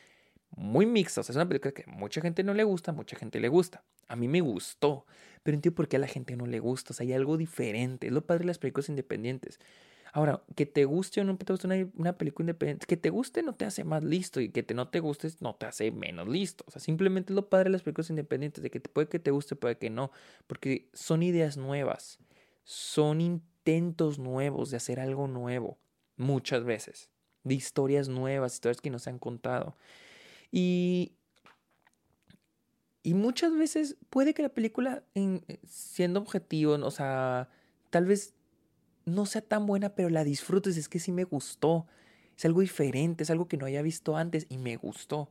muy 0.56 0.86
mixta, 0.86 1.20
o 1.20 1.24
sea, 1.24 1.32
es 1.32 1.36
una 1.36 1.48
película 1.48 1.72
que 1.72 1.84
mucha 1.86 2.20
gente 2.20 2.42
no 2.44 2.54
le 2.54 2.64
gusta, 2.64 2.92
mucha 2.92 3.16
gente 3.16 3.40
le 3.40 3.48
gusta. 3.48 3.82
A 4.08 4.16
mí 4.16 4.28
me 4.28 4.40
gustó, 4.40 5.06
pero 5.42 5.54
entiendo 5.54 5.74
por 5.74 5.88
qué 5.88 5.96
a 5.96 6.00
la 6.00 6.06
gente 6.06 6.36
no 6.36 6.46
le 6.46 6.60
gusta, 6.60 6.92
o 6.92 6.94
sea, 6.94 7.04
hay 7.04 7.12
algo 7.12 7.36
diferente. 7.36 8.06
Es 8.06 8.12
lo 8.12 8.24
padre 8.26 8.40
de 8.40 8.46
las 8.46 8.58
películas 8.58 8.88
independientes. 8.88 9.58
Ahora, 10.12 10.44
que 10.54 10.64
te 10.64 10.84
guste 10.84 11.20
o 11.20 11.24
no 11.24 11.36
te 11.36 11.52
guste 11.52 11.66
una, 11.96 12.16
película 12.16 12.44
independiente, 12.44 12.86
que 12.86 12.96
te 12.96 13.10
guste 13.10 13.42
no 13.42 13.56
te 13.56 13.64
hace 13.64 13.82
más 13.82 14.04
listo 14.04 14.40
y 14.40 14.48
que 14.50 14.62
te, 14.62 14.72
no 14.72 14.86
te 14.86 15.00
guste 15.00 15.28
no 15.40 15.56
te 15.56 15.66
hace 15.66 15.90
menos 15.90 16.28
listo. 16.28 16.64
O 16.68 16.70
sea, 16.70 16.80
simplemente 16.80 17.32
es 17.32 17.34
lo 17.34 17.48
padre 17.48 17.64
de 17.64 17.70
las 17.70 17.82
películas 17.82 18.10
independientes, 18.10 18.62
de 18.62 18.70
que 18.70 18.78
puede 18.78 19.08
que 19.08 19.18
te 19.18 19.32
guste, 19.32 19.56
puede 19.56 19.76
que 19.76 19.90
no, 19.90 20.12
porque 20.46 20.88
son 20.92 21.24
ideas 21.24 21.56
nuevas, 21.56 22.20
son 22.62 23.20
intentos 23.20 24.20
nuevos 24.20 24.70
de 24.70 24.76
hacer 24.76 25.00
algo 25.00 25.26
nuevo, 25.26 25.78
muchas 26.16 26.62
veces, 26.62 27.10
de 27.42 27.54
historias 27.54 28.08
nuevas, 28.08 28.54
historias 28.54 28.80
que 28.80 28.90
nos 28.90 29.08
han 29.08 29.18
contado. 29.18 29.76
Y, 30.56 31.16
y 33.02 33.14
muchas 33.14 33.56
veces 33.56 33.96
puede 34.08 34.34
que 34.34 34.42
la 34.42 34.50
película, 34.50 35.02
siendo 35.66 36.20
objetivo, 36.20 36.74
o 36.74 36.90
sea, 36.92 37.48
tal 37.90 38.06
vez 38.06 38.34
no 39.04 39.26
sea 39.26 39.42
tan 39.42 39.66
buena, 39.66 39.96
pero 39.96 40.10
la 40.10 40.22
disfrutes, 40.22 40.76
es 40.76 40.88
que 40.88 41.00
sí 41.00 41.10
me 41.10 41.24
gustó. 41.24 41.88
Es 42.38 42.44
algo 42.44 42.60
diferente, 42.60 43.24
es 43.24 43.30
algo 43.30 43.48
que 43.48 43.56
no 43.56 43.66
haya 43.66 43.82
visto 43.82 44.16
antes 44.16 44.46
y 44.48 44.58
me 44.58 44.76
gustó. 44.76 45.28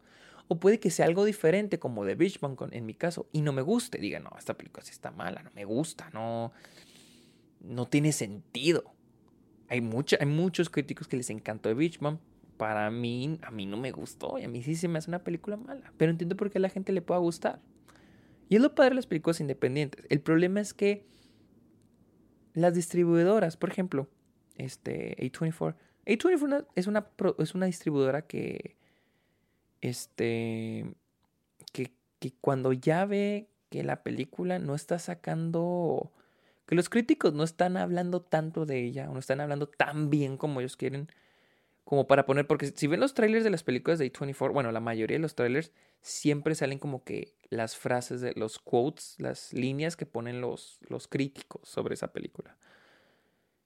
O 0.50 0.60
puede 0.60 0.82
que 0.82 0.92
sea 0.92 1.06
algo 1.06 1.24
diferente, 1.24 1.80
como 1.80 2.06
The 2.06 2.16
Beach 2.16 2.42
en 2.72 2.86
mi 2.86 2.94
caso, 2.94 3.30
y 3.32 3.44
no 3.44 3.54
me 3.54 3.62
guste. 3.62 4.00
Diga, 4.00 4.20
no, 4.20 4.32
esta 4.38 4.58
película 4.58 4.84
sí 4.84 4.92
está 4.92 5.12
mala, 5.12 5.42
no 5.42 5.52
me 5.56 5.64
gusta, 5.64 6.10
no, 6.10 6.52
no 7.62 7.88
tiene 7.88 8.12
sentido. 8.12 8.94
Hay, 9.70 9.80
mucha, 9.80 10.18
hay 10.20 10.28
muchos 10.28 10.70
críticos 10.70 11.08
que 11.08 11.16
les 11.16 11.30
encantó 11.30 11.70
The 11.70 11.76
Beach 11.76 12.02
Para 12.64 12.90
mí, 12.92 13.40
a 13.42 13.52
mí 13.52 13.66
no 13.66 13.76
me 13.76 13.92
gustó 13.92 14.40
y 14.40 14.44
a 14.46 14.48
mí 14.48 14.64
sí 14.64 14.78
se 14.78 14.88
me 14.88 14.98
hace 14.98 15.12
una 15.12 15.22
película 15.22 15.58
mala. 15.58 15.92
Pero 15.98 16.12
entiendo 16.12 16.38
por 16.38 16.50
qué 16.50 16.60
a 16.60 16.62
la 16.62 16.70
gente 16.70 16.94
le 16.94 17.02
pueda 17.02 17.20
gustar. 17.20 17.60
Y 18.48 18.56
es 18.56 18.62
lo 18.62 18.74
padre 18.74 18.92
de 18.92 18.96
las 18.96 19.06
películas 19.06 19.42
independientes. 19.42 20.06
El 20.08 20.22
problema 20.22 20.62
es 20.62 20.74
que 20.74 21.06
las 22.54 22.74
distribuidoras, 22.74 23.58
por 23.58 23.70
ejemplo, 23.70 24.08
este, 24.56 25.18
A24. 25.18 25.76
A24 26.06 26.66
es 26.76 26.88
una, 26.88 27.06
es 27.38 27.54
una 27.54 27.66
distribuidora 27.66 28.22
que, 28.28 28.78
este, 29.82 30.86
que, 31.74 31.92
que 32.20 32.32
cuando 32.40 32.72
ya 32.72 33.04
ve 33.04 33.50
que 33.68 33.84
la 33.84 34.04
película 34.04 34.58
no 34.58 34.74
está 34.74 35.00
sacando, 35.00 36.14
que 36.66 36.76
los 36.76 36.88
críticos 36.88 37.34
no 37.34 37.44
están 37.44 37.76
hablando 37.76 38.22
tanto 38.22 38.66
de 38.66 38.86
ella, 38.86 39.10
o 39.10 39.14
no 39.14 39.20
están 39.20 39.42
hablando 39.42 39.68
tan 39.68 40.10
bien 40.10 40.38
como 40.38 40.62
ellos 40.62 40.78
quieren, 40.78 41.10
como 41.84 42.08
para 42.08 42.26
poner, 42.26 42.48
porque 42.48 42.68
si 42.68 42.88
ven 42.88 43.00
los 43.00 43.14
trailers 43.14 43.44
de 43.44 43.50
las 43.50 43.64
películas 43.64 44.00
de 44.00 44.12
A24, 44.12 44.54
bueno, 44.54 44.72
la 44.72 44.80
mayoría 44.80 45.18
de 45.18 45.22
los 45.22 45.36
trailers 45.36 45.72
siempre 46.02 46.56
salen 46.56 46.80
como 46.80 47.04
que 47.04 47.34
las 47.50 47.76
frases, 47.76 48.22
de 48.22 48.34
los 48.36 48.60
quotes, 48.60 49.16
las 49.20 49.54
líneas 49.54 49.96
que 49.96 50.06
ponen 50.06 50.42
los, 50.42 50.80
los 50.88 51.08
críticos 51.08 51.68
sobre 51.68 51.96
esa 51.96 52.14
película. 52.14 52.58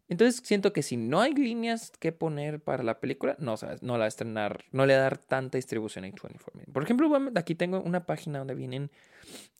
Entonces 0.09 0.41
siento 0.43 0.71
que 0.71 0.83
si 0.83 0.95
no 0.95 1.19
hay 1.19 1.33
líneas 1.33 1.91
que 1.99 2.11
poner 2.13 2.61
para 2.61 2.81
la 2.81 2.99
película, 2.99 3.35
no, 3.39 3.57
¿sabes? 3.57 3.83
no 3.83 3.93
la 3.93 3.99
va 3.99 4.05
a 4.05 4.07
estrenar, 4.07 4.63
no 4.71 4.85
le 4.85 4.93
va 4.93 4.99
a 4.99 5.03
dar 5.03 5.17
tanta 5.17 5.57
distribución 5.57 6.05
a 6.05 6.07
A24. 6.07 6.71
Por 6.71 6.83
ejemplo, 6.83 7.09
aquí 7.35 7.55
tengo 7.55 7.81
una 7.81 8.05
página 8.05 8.39
donde 8.39 8.55
vienen 8.55 8.89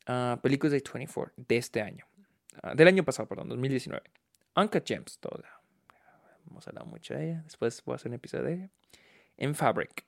uh, 0.08 0.40
películas 0.40 0.72
de 0.72 0.84
A24 0.84 1.32
de 1.36 1.58
este 1.58 1.82
año. 1.82 2.06
Uh, 2.64 2.76
del 2.76 2.88
año 2.88 3.04
pasado, 3.04 3.28
perdón, 3.28 3.50
2019. 3.50 4.02
Uncut 4.56 4.88
Gems, 4.88 5.20
toda. 5.20 5.57
Hemos 6.50 6.68
hablado 6.68 6.86
mucho 6.86 7.14
de 7.14 7.30
ella. 7.30 7.42
Después 7.44 7.84
voy 7.86 7.94
a 7.94 7.96
hacer 7.96 8.10
un 8.10 8.16
episodio 8.16 8.44
de 8.46 8.54
ella. 8.54 8.70
En 9.38 9.56
Fabric. 9.56 10.06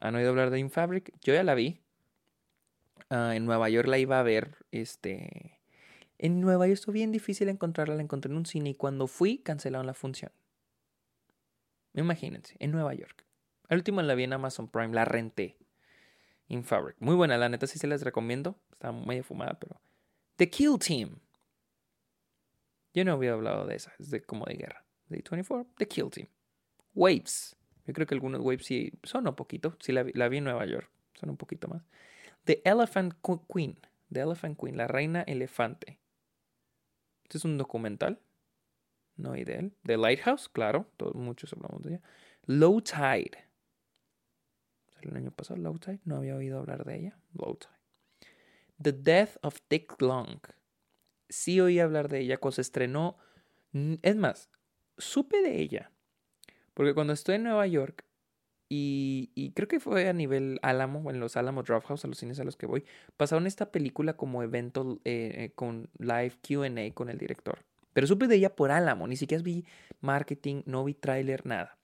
¿Han 0.00 0.14
oído 0.14 0.30
hablar 0.30 0.50
de 0.50 0.58
In 0.58 0.70
Fabric? 0.70 1.12
Yo 1.22 1.34
ya 1.34 1.42
la 1.42 1.54
vi. 1.54 1.80
Uh, 3.10 3.32
en 3.32 3.44
Nueva 3.44 3.68
York 3.68 3.86
la 3.86 3.98
iba 3.98 4.18
a 4.18 4.22
ver 4.22 4.56
este 4.70 5.54
en 6.18 6.40
Nueva 6.40 6.66
York 6.66 6.78
estuvo 6.78 6.92
bien 6.92 7.12
difícil 7.12 7.48
encontrarla, 7.48 7.96
la 7.96 8.02
encontré 8.02 8.30
en 8.30 8.38
un 8.38 8.46
cine 8.46 8.70
y 8.70 8.74
cuando 8.74 9.06
fui 9.06 9.38
cancelaron 9.38 9.86
la 9.86 9.94
función. 9.94 10.32
Imagínense, 11.92 12.56
en 12.60 12.70
Nueva 12.70 12.94
York. 12.94 13.24
Al 13.68 13.78
último 13.78 14.02
la 14.02 14.14
vi 14.14 14.24
en 14.24 14.32
Amazon 14.32 14.68
Prime, 14.68 14.94
la 14.94 15.04
renté. 15.04 15.56
In 16.48 16.64
Fabric. 16.64 16.96
Muy 17.00 17.14
buena, 17.14 17.36
la 17.38 17.48
neta 17.48 17.66
sí 17.66 17.78
se 17.78 17.86
les 17.86 18.02
recomiendo. 18.02 18.58
Está 18.72 18.92
medio 18.92 19.24
fumada, 19.24 19.58
pero. 19.58 19.80
The 20.36 20.50
Kill 20.50 20.78
Team. 20.78 21.18
Yo 22.92 23.04
no 23.04 23.12
había 23.12 23.32
hablado 23.32 23.66
de 23.66 23.76
esa, 23.76 23.92
es 23.98 24.10
de 24.10 24.22
como 24.22 24.44
de 24.44 24.54
guerra. 24.54 24.83
De 25.08 25.16
24, 25.16 25.66
The 25.76 25.86
Kill 25.86 26.10
Team. 26.10 26.28
Waves. 26.94 27.56
Yo 27.86 27.92
creo 27.92 28.06
que 28.06 28.14
algunos 28.14 28.40
waves 28.40 28.64
sí 28.64 28.92
son 29.02 29.26
un 29.26 29.34
poquito. 29.34 29.76
Sí, 29.80 29.92
la, 29.92 30.04
la 30.14 30.28
vi 30.28 30.38
en 30.38 30.44
Nueva 30.44 30.64
York. 30.66 30.88
Son 31.14 31.30
un 31.30 31.36
poquito 31.36 31.68
más. 31.68 31.82
The 32.44 32.62
Elephant 32.64 33.14
Queen. 33.52 33.78
The 34.12 34.20
Elephant 34.20 34.58
Queen, 34.58 34.76
la 34.76 34.86
reina 34.86 35.22
elefante. 35.22 35.98
Este 37.24 37.38
es 37.38 37.44
un 37.44 37.58
documental. 37.58 38.20
No 39.16 39.34
él. 39.34 39.72
The 39.84 39.96
Lighthouse, 39.96 40.48
claro. 40.48 40.90
Todos, 40.96 41.14
muchos 41.14 41.52
hablamos 41.52 41.82
de 41.82 41.90
ella. 41.90 42.02
Low 42.46 42.80
Tide. 42.80 43.48
El 45.02 45.16
año 45.16 45.30
pasado, 45.30 45.60
Low 45.60 45.78
Tide. 45.78 46.00
No 46.04 46.16
había 46.16 46.36
oído 46.36 46.58
hablar 46.58 46.84
de 46.84 46.96
ella. 46.96 47.18
Low 47.34 47.56
Tide. 47.56 48.28
The 48.82 48.92
Death 48.92 49.36
of 49.42 49.58
Dick 49.68 50.00
Long. 50.00 50.40
Sí 51.28 51.60
oí 51.60 51.78
hablar 51.78 52.08
de 52.08 52.20
ella 52.20 52.38
cuando 52.38 52.56
se 52.56 52.62
estrenó. 52.62 53.16
Es 54.02 54.16
más, 54.16 54.50
supe 54.98 55.42
de 55.42 55.60
ella. 55.60 55.90
Porque 56.74 56.94
cuando 56.94 57.12
estoy 57.12 57.36
en 57.36 57.44
Nueva 57.44 57.66
York, 57.66 58.04
y, 58.68 59.52
creo 59.54 59.68
que 59.68 59.78
fue 59.78 60.08
a 60.08 60.12
nivel 60.12 60.58
Álamo, 60.62 61.10
en 61.10 61.20
los 61.20 61.36
Álamo 61.36 61.62
Drafthouse, 61.62 62.04
a 62.04 62.08
los 62.08 62.18
cines 62.18 62.40
a 62.40 62.44
los 62.44 62.56
que 62.56 62.66
voy, 62.66 62.84
pasaron 63.16 63.46
esta 63.46 63.70
película 63.70 64.16
como 64.16 64.42
evento 64.42 65.00
eh, 65.04 65.52
con 65.54 65.90
live 65.98 66.32
QA 66.42 66.94
con 66.94 67.08
el 67.08 67.18
director. 67.18 67.64
Pero 67.92 68.06
supe 68.08 68.26
de 68.26 68.36
ella 68.36 68.56
por 68.56 68.72
Álamo, 68.72 69.06
ni 69.06 69.16
siquiera 69.16 69.42
vi 69.42 69.64
marketing, 70.00 70.62
no 70.66 70.84
vi 70.84 70.94
tráiler, 70.94 71.46
nada. 71.46 71.78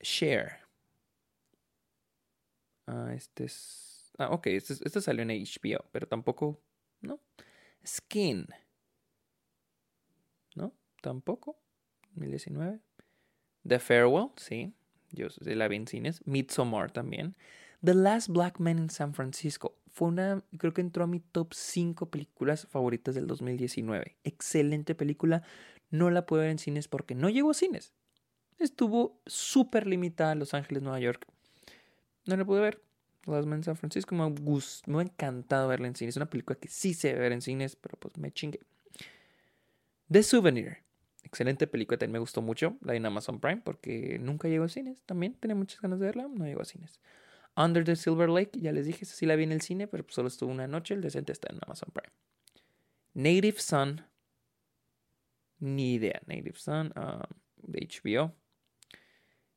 Share. 0.00 0.60
Ah, 2.86 3.12
este 3.14 3.44
es. 3.44 4.12
Ah, 4.18 4.30
ok, 4.30 4.48
este, 4.48 4.74
este 4.84 5.00
salió 5.00 5.22
en 5.22 5.28
HBO, 5.28 5.84
pero 5.92 6.08
tampoco. 6.08 6.60
¿No? 7.00 7.20
Skin. 7.86 8.46
¿No? 10.56 10.74
Tampoco. 11.00 11.56
2019. 12.14 12.80
The 13.66 13.78
Farewell, 13.78 14.30
sí. 14.36 14.72
Yo 15.12 15.28
la 15.40 15.68
vi 15.68 15.76
en 15.76 15.86
cines. 15.86 16.26
Midsommar 16.26 16.90
también. 16.90 17.36
The 17.84 17.94
Last 17.94 18.28
Black 18.28 18.58
Man 18.58 18.78
in 18.78 18.90
San 18.90 19.14
Francisco. 19.14 19.76
Fue 19.92 20.08
una, 20.08 20.42
creo 20.58 20.72
que 20.72 20.80
entró 20.80 21.04
a 21.04 21.06
mi 21.06 21.20
top 21.20 21.52
5 21.52 22.10
películas 22.10 22.66
favoritas 22.68 23.14
del 23.14 23.26
2019. 23.26 24.16
Excelente 24.24 24.94
película. 24.94 25.42
No 25.90 26.10
la 26.10 26.26
pude 26.26 26.42
ver 26.42 26.50
en 26.50 26.58
cines 26.58 26.88
porque 26.88 27.14
no 27.14 27.28
llegó 27.28 27.50
a 27.50 27.54
cines. 27.54 27.92
Estuvo 28.58 29.20
súper 29.26 29.86
limitada 29.86 30.32
en 30.32 30.38
Los 30.38 30.54
Ángeles, 30.54 30.82
Nueva 30.82 31.00
York. 31.00 31.26
No 32.26 32.36
la 32.36 32.44
pude 32.44 32.60
ver. 32.60 32.82
Last 33.26 33.46
Man 33.46 33.58
in 33.58 33.64
San 33.64 33.76
Francisco 33.76 34.14
me, 34.14 34.28
gustó, 34.30 34.90
me 34.90 34.98
ha 34.98 35.02
encantado 35.02 35.68
verla 35.68 35.88
en 35.88 35.96
cines. 35.96 36.12
Es 36.12 36.16
una 36.16 36.30
película 36.30 36.58
que 36.58 36.68
sí 36.68 36.94
se 36.94 37.08
debe 37.08 37.20
ver 37.20 37.32
en 37.32 37.42
cines, 37.42 37.76
pero 37.76 37.98
pues 37.98 38.16
me 38.16 38.30
chingue. 38.32 38.60
The 40.10 40.22
Souvenir. 40.22 40.78
Excelente 41.22 41.66
película, 41.66 41.98
también 41.98 42.14
me 42.14 42.18
gustó 42.18 42.42
mucho, 42.42 42.78
la 42.80 42.94
en 42.94 43.04
Amazon 43.04 43.40
Prime, 43.40 43.60
porque 43.62 44.18
nunca 44.18 44.48
llegó 44.48 44.64
a 44.64 44.68
cines 44.68 45.02
también. 45.04 45.34
Tenía 45.34 45.54
muchas 45.54 45.80
ganas 45.80 46.00
de 46.00 46.06
verla, 46.06 46.28
no 46.28 46.44
llegó 46.44 46.62
a 46.62 46.64
cines. 46.64 47.00
Under 47.56 47.84
the 47.84 47.96
Silver 47.96 48.28
Lake, 48.28 48.58
ya 48.60 48.72
les 48.72 48.86
dije, 48.86 49.04
sí 49.04 49.26
la 49.26 49.36
vi 49.36 49.44
en 49.44 49.52
el 49.52 49.60
cine, 49.60 49.86
pero 49.86 50.04
solo 50.08 50.28
estuvo 50.28 50.50
una 50.50 50.66
noche. 50.66 50.94
El 50.94 51.02
decente 51.02 51.32
está 51.32 51.52
en 51.52 51.58
Amazon 51.62 51.90
Prime. 51.92 52.12
Native 53.12 53.58
Son, 53.58 54.06
ni 55.58 55.94
idea. 55.94 56.20
Native 56.26 56.58
Son, 56.58 56.92
ah, 56.96 57.28
de 57.56 57.80
HBO. 57.80 58.34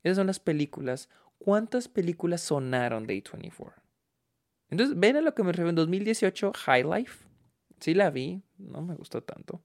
Esas 0.03 0.17
son 0.17 0.27
las 0.27 0.39
películas. 0.39 1.09
¿Cuántas 1.37 1.87
películas 1.87 2.41
sonaron 2.41 3.07
de 3.07 3.23
A24? 3.23 3.73
Entonces, 4.69 4.99
ven 4.99 5.17
a 5.17 5.21
lo 5.21 5.33
que 5.33 5.43
me 5.43 5.51
refiero. 5.51 5.69
En 5.69 5.75
2018, 5.75 6.51
High 6.53 6.83
Life. 6.83 7.25
Sí 7.79 7.93
la 7.93 8.09
vi, 8.09 8.41
no 8.57 8.81
me 8.81 8.95
gustó 8.95 9.23
tanto. 9.23 9.61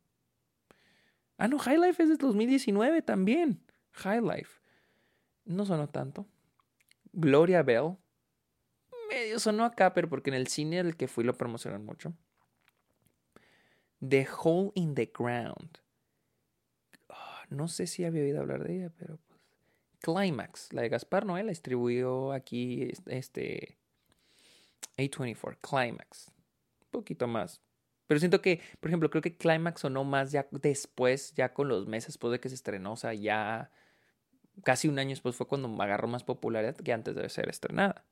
Ah, 1.38 1.46
no, 1.46 1.58
High 1.58 1.78
Life 1.78 2.02
es 2.02 2.08
de 2.08 2.16
2019 2.16 3.00
también. 3.02 3.62
High 3.92 4.20
Life. 4.20 4.60
No 5.44 5.64
sonó 5.64 5.88
tanto. 5.88 6.26
Gloria 7.12 7.62
Bell. 7.62 7.96
Medio 9.08 9.38
sonó 9.38 9.64
acá, 9.64 9.94
pero 9.94 10.08
porque 10.08 10.30
en 10.30 10.34
el 10.34 10.48
cine 10.48 10.80
al 10.80 10.96
que 10.96 11.08
fui 11.08 11.24
lo 11.24 11.34
promocionan 11.34 11.84
mucho. 11.84 12.12
The 14.06 14.28
Hole 14.42 14.72
in 14.74 14.94
the 14.94 15.12
Ground. 15.16 15.78
Ah, 17.08 17.44
no 17.50 17.68
sé 17.68 17.86
si 17.86 18.04
había 18.04 18.22
oído 18.22 18.40
hablar 18.40 18.64
de 18.64 18.76
ella, 18.76 18.92
pero 18.98 19.18
pues. 19.28 19.40
Climax. 20.00 20.72
La 20.72 20.82
de 20.82 20.88
Gaspar 20.88 21.24
Noé 21.24 21.42
la 21.44 21.50
distribuyó 21.50 22.32
aquí 22.32 22.90
este 23.06 23.78
A24. 24.96 25.56
Climax. 25.60 26.32
Un 26.82 26.90
poquito 26.90 27.26
más. 27.28 27.62
Pero 28.08 28.18
siento 28.18 28.40
que, 28.40 28.60
por 28.80 28.88
ejemplo, 28.90 29.10
creo 29.10 29.22
que 29.22 29.36
Climax 29.36 29.82
sonó 29.82 30.02
más 30.02 30.32
ya 30.32 30.48
después, 30.50 31.34
ya 31.34 31.52
con 31.52 31.68
los 31.68 31.86
meses 31.86 32.08
después 32.08 32.32
de 32.32 32.40
que 32.40 32.48
se 32.48 32.54
estrenó, 32.54 32.94
o 32.94 32.96
sea, 32.96 33.12
ya 33.12 33.70
casi 34.64 34.88
un 34.88 34.98
año 34.98 35.10
después 35.10 35.36
fue 35.36 35.46
cuando 35.46 35.68
agarró 35.80 36.08
más 36.08 36.24
popularidad 36.24 36.74
que 36.74 36.92
antes 36.92 37.14
de 37.14 37.28
ser 37.28 37.50
estrenada. 37.50 38.06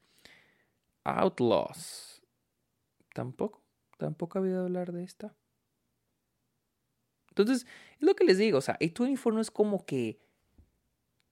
Outlaws. 1.02 2.22
Tampoco, 3.14 3.62
tampoco 3.96 4.38
ha 4.38 4.42
habido 4.42 4.64
hablar 4.64 4.92
de 4.92 5.02
esta. 5.02 5.34
Entonces, 7.30 7.66
es 7.98 8.06
lo 8.06 8.14
que 8.14 8.24
les 8.24 8.36
digo, 8.36 8.58
o 8.58 8.62
sea, 8.62 8.78
A24 8.78 9.32
no 9.32 9.40
es 9.40 9.50
como 9.50 9.86
que, 9.86 10.20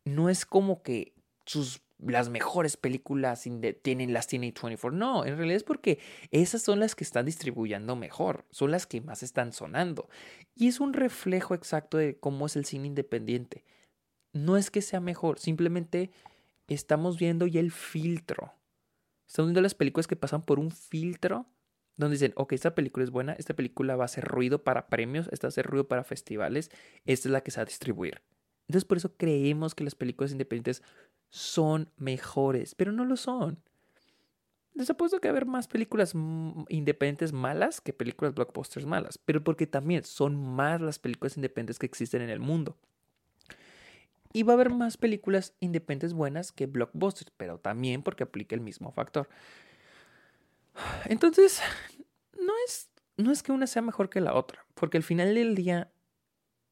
no 0.04 0.30
es 0.30 0.46
como 0.46 0.82
que 0.82 1.12
sus 1.44 1.82
las 1.98 2.28
mejores 2.28 2.76
películas 2.76 3.44
tienen 3.82 4.12
las 4.12 4.26
tiene 4.26 4.46
24. 4.46 4.90
No, 4.90 5.24
en 5.24 5.36
realidad 5.36 5.56
es 5.56 5.64
porque 5.64 5.98
esas 6.30 6.62
son 6.62 6.80
las 6.80 6.94
que 6.94 7.04
están 7.04 7.26
distribuyendo 7.26 7.96
mejor, 7.96 8.44
son 8.50 8.70
las 8.70 8.86
que 8.86 9.00
más 9.00 9.22
están 9.22 9.52
sonando. 9.52 10.08
Y 10.54 10.68
es 10.68 10.80
un 10.80 10.92
reflejo 10.92 11.54
exacto 11.54 11.98
de 11.98 12.18
cómo 12.18 12.46
es 12.46 12.56
el 12.56 12.64
cine 12.64 12.88
independiente. 12.88 13.64
No 14.32 14.56
es 14.56 14.70
que 14.70 14.82
sea 14.82 15.00
mejor, 15.00 15.38
simplemente 15.38 16.10
estamos 16.68 17.18
viendo 17.18 17.46
ya 17.46 17.60
el 17.60 17.70
filtro. 17.70 18.52
Estamos 19.26 19.48
viendo 19.48 19.62
las 19.62 19.74
películas 19.74 20.06
que 20.06 20.16
pasan 20.16 20.42
por 20.42 20.58
un 20.58 20.70
filtro 20.70 21.46
donde 21.96 22.16
dicen, 22.16 22.32
ok, 22.36 22.52
esta 22.52 22.74
película 22.74 23.04
es 23.04 23.10
buena, 23.10 23.34
esta 23.34 23.54
película 23.54 23.96
va 23.96 24.04
a 24.04 24.06
hacer 24.06 24.24
ruido 24.24 24.64
para 24.64 24.88
premios, 24.88 25.28
esta 25.30 25.46
va 25.46 25.48
a 25.48 25.54
hacer 25.54 25.66
ruido 25.66 25.86
para 25.86 26.04
festivales, 26.04 26.70
esta 27.04 27.28
es 27.28 27.32
la 27.32 27.42
que 27.42 27.52
se 27.52 27.60
va 27.60 27.62
a 27.62 27.66
distribuir. 27.66 28.22
Entonces 28.68 28.84
por 28.84 28.96
eso 28.96 29.14
creemos 29.16 29.74
que 29.74 29.84
las 29.84 29.94
películas 29.94 30.32
independientes 30.32 30.82
son 31.34 31.90
mejores, 31.96 32.76
pero 32.76 32.92
no 32.92 33.04
lo 33.04 33.16
son. 33.16 33.58
Les 34.72 34.88
apuesto 34.88 35.20
que 35.20 35.26
haber 35.26 35.46
más 35.46 35.66
películas 35.66 36.14
independientes 36.68 37.32
malas 37.32 37.80
que 37.80 37.92
películas 37.92 38.34
blockbusters 38.34 38.86
malas, 38.86 39.18
pero 39.18 39.42
porque 39.42 39.66
también 39.66 40.04
son 40.04 40.36
más 40.36 40.80
las 40.80 41.00
películas 41.00 41.36
independientes 41.36 41.80
que 41.80 41.86
existen 41.86 42.22
en 42.22 42.30
el 42.30 42.38
mundo. 42.38 42.76
Y 44.32 44.44
va 44.44 44.52
a 44.52 44.54
haber 44.54 44.70
más 44.70 44.96
películas 44.96 45.54
independientes 45.58 46.12
buenas 46.12 46.52
que 46.52 46.66
blockbusters, 46.66 47.32
pero 47.36 47.58
también 47.58 48.04
porque 48.04 48.22
aplica 48.22 48.54
el 48.54 48.60
mismo 48.60 48.92
factor. 48.92 49.28
Entonces, 51.06 51.60
no 52.40 52.52
es, 52.64 52.90
no 53.16 53.32
es 53.32 53.42
que 53.42 53.50
una 53.50 53.66
sea 53.66 53.82
mejor 53.82 54.08
que 54.08 54.20
la 54.20 54.34
otra, 54.34 54.64
porque 54.74 54.98
al 54.98 55.04
final 55.04 55.34
del 55.34 55.56
día, 55.56 55.90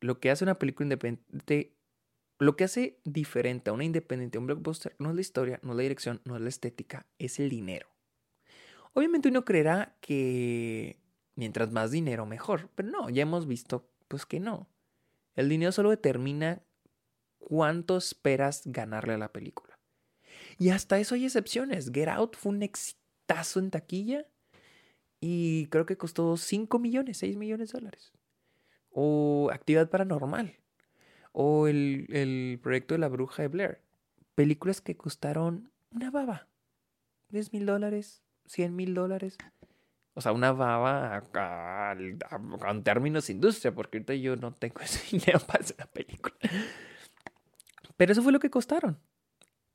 lo 0.01 0.21
que 0.21 0.31
hace 0.31 0.45
una 0.45 0.61
película 0.61 0.85
independiente 0.85 1.75
lo 2.43 2.57
que 2.57 2.65
hace 2.65 2.99
diferente 3.05 3.71
a 3.71 3.73
una 3.73 3.85
independiente, 3.85 4.39
a 4.39 4.41
un 4.41 4.47
blockbuster, 4.47 4.95
no 4.99 5.11
es 5.11 5.15
la 5.15 5.21
historia, 5.21 5.61
no 5.63 5.73
es 5.73 5.77
la 5.77 5.83
dirección, 5.83 6.21
no 6.25 6.37
es 6.37 6.43
la 6.43 6.49
estética, 6.49 7.07
es 7.19 7.39
el 7.39 7.49
dinero. 7.49 7.89
Obviamente 8.95 9.29
uno 9.29 9.45
creerá 9.45 9.97
que 10.01 11.03
Mientras 11.35 11.73
más 11.73 11.91
dinero, 11.91 12.27
mejor. 12.27 12.69
Pero 12.75 12.91
no, 12.91 13.11
ya 13.11 13.23
hemos 13.23 13.47
visto, 13.47 13.89
pues 14.09 14.27
que 14.27 14.41
no. 14.41 14.69
El 15.35 15.49
dinero 15.49 15.73
solo 15.73 15.91
determina 15.91 16.63
cuánto 17.39 17.97
esperas 17.97 18.63
ganarle 18.67 19.15
a 19.15 19.19
la 19.19 19.33
película. 19.33 19.79
Y 20.59 20.71
hasta 20.71 20.99
eso 20.99 21.15
hay 21.15 21.25
excepciones. 21.25 21.91
Get 21.93 22.09
Out 22.09 22.37
fue 22.37 22.53
un 22.53 22.63
exitazo 22.63 23.61
en 23.61 23.71
taquilla 23.71 24.27
y 25.21 25.67
creo 25.69 25.87
que 25.87 25.97
costó 25.97 26.37
5 26.37 26.79
millones, 26.79 27.19
6 27.19 27.37
millones 27.37 27.73
de 27.73 27.79
dólares. 27.79 28.13
O 28.91 29.49
Actividad 29.53 29.89
Paranormal. 29.89 30.59
O 31.33 31.67
el, 31.67 32.07
el 32.11 32.61
proyecto 32.63 32.95
de 32.95 32.99
la 32.99 33.09
bruja 33.09 33.43
de 33.43 33.49
Blair. 33.49 33.79
Películas 34.35 34.81
que 34.81 34.97
costaron 34.97 35.71
una 35.91 36.11
baba. 36.11 36.47
10 37.31 37.53
mil 37.53 37.67
dólares, 37.67 38.23
100 38.47 38.77
mil 38.77 38.95
dólares. 38.95 39.39
O 40.15 40.21
sea, 40.21 40.33
una 40.33 40.53
baba 40.53 41.23
con 42.61 42.83
términos 42.83 43.31
industria, 43.31 43.75
porque 43.75 43.99
ahorita 43.99 44.15
yo 44.15 44.37
no 44.37 44.53
tengo 44.53 44.81
ese 44.81 45.17
dinero 45.17 45.41
para 45.41 45.65
hacer 45.65 45.77
una 45.79 45.87
película. 45.87 46.37
Pero 47.97 48.13
eso 48.13 48.23
fue 48.23 48.33
lo 48.33 48.41
que 48.41 48.51
costaron. 48.51 48.99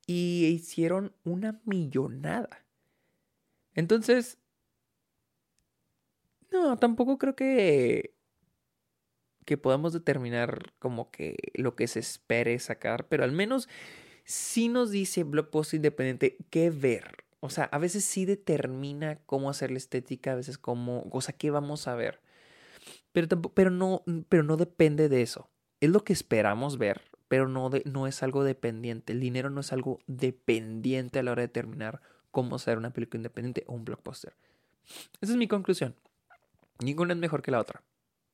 Y 0.05 0.45
hicieron 0.45 1.13
una 1.23 1.59
millonada. 1.65 2.65
Entonces, 3.73 4.37
no, 6.51 6.77
tampoco 6.77 7.17
creo 7.17 7.35
que 7.35 8.13
que 9.47 9.57
podamos 9.57 9.93
determinar 9.93 10.73
como 10.77 11.09
que 11.09 11.37
lo 11.53 11.77
que 11.77 11.87
se 11.87 11.99
espere 11.99 12.59
sacar, 12.59 13.07
pero 13.07 13.23
al 13.23 13.31
menos 13.31 13.69
sí 14.25 14.67
nos 14.67 14.91
dice 14.91 15.23
Blockbuster 15.23 15.77
Independiente 15.77 16.35
qué 16.49 16.69
ver. 16.69 17.23
O 17.39 17.49
sea, 17.49 17.63
a 17.71 17.77
veces 17.77 18.03
sí 18.03 18.25
determina 18.25 19.19
cómo 19.25 19.49
hacer 19.49 19.71
la 19.71 19.77
estética, 19.77 20.33
a 20.33 20.35
veces 20.35 20.57
cómo, 20.57 21.07
o 21.09 21.21
sea, 21.21 21.33
qué 21.33 21.49
vamos 21.49 21.87
a 21.87 21.95
ver. 21.95 22.19
Pero, 23.13 23.41
pero, 23.53 23.71
no, 23.71 24.03
pero 24.27 24.43
no 24.43 24.57
depende 24.57 25.07
de 25.07 25.21
eso. 25.21 25.49
Es 25.79 25.91
lo 25.91 26.03
que 26.03 26.11
esperamos 26.11 26.77
ver, 26.77 27.03
pero 27.29 27.47
no, 27.47 27.69
no 27.85 28.05
es 28.05 28.23
algo 28.23 28.43
dependiente. 28.43 29.13
El 29.13 29.21
dinero 29.21 29.49
no 29.49 29.61
es 29.61 29.71
algo 29.71 29.99
dependiente 30.07 31.19
a 31.19 31.23
la 31.23 31.31
hora 31.31 31.43
de 31.43 31.47
determinar 31.47 32.01
cómo 32.31 32.57
hacer 32.57 32.77
una 32.77 32.91
película 32.91 33.19
independiente 33.19 33.63
o 33.67 33.75
un 33.75 33.85
blockbuster. 33.85 34.35
Esa 35.21 35.31
es 35.31 35.37
mi 35.37 35.47
conclusión. 35.47 35.95
Ninguna 36.79 37.13
es 37.13 37.19
mejor 37.19 37.41
que 37.41 37.51
la 37.51 37.61
otra. 37.61 37.81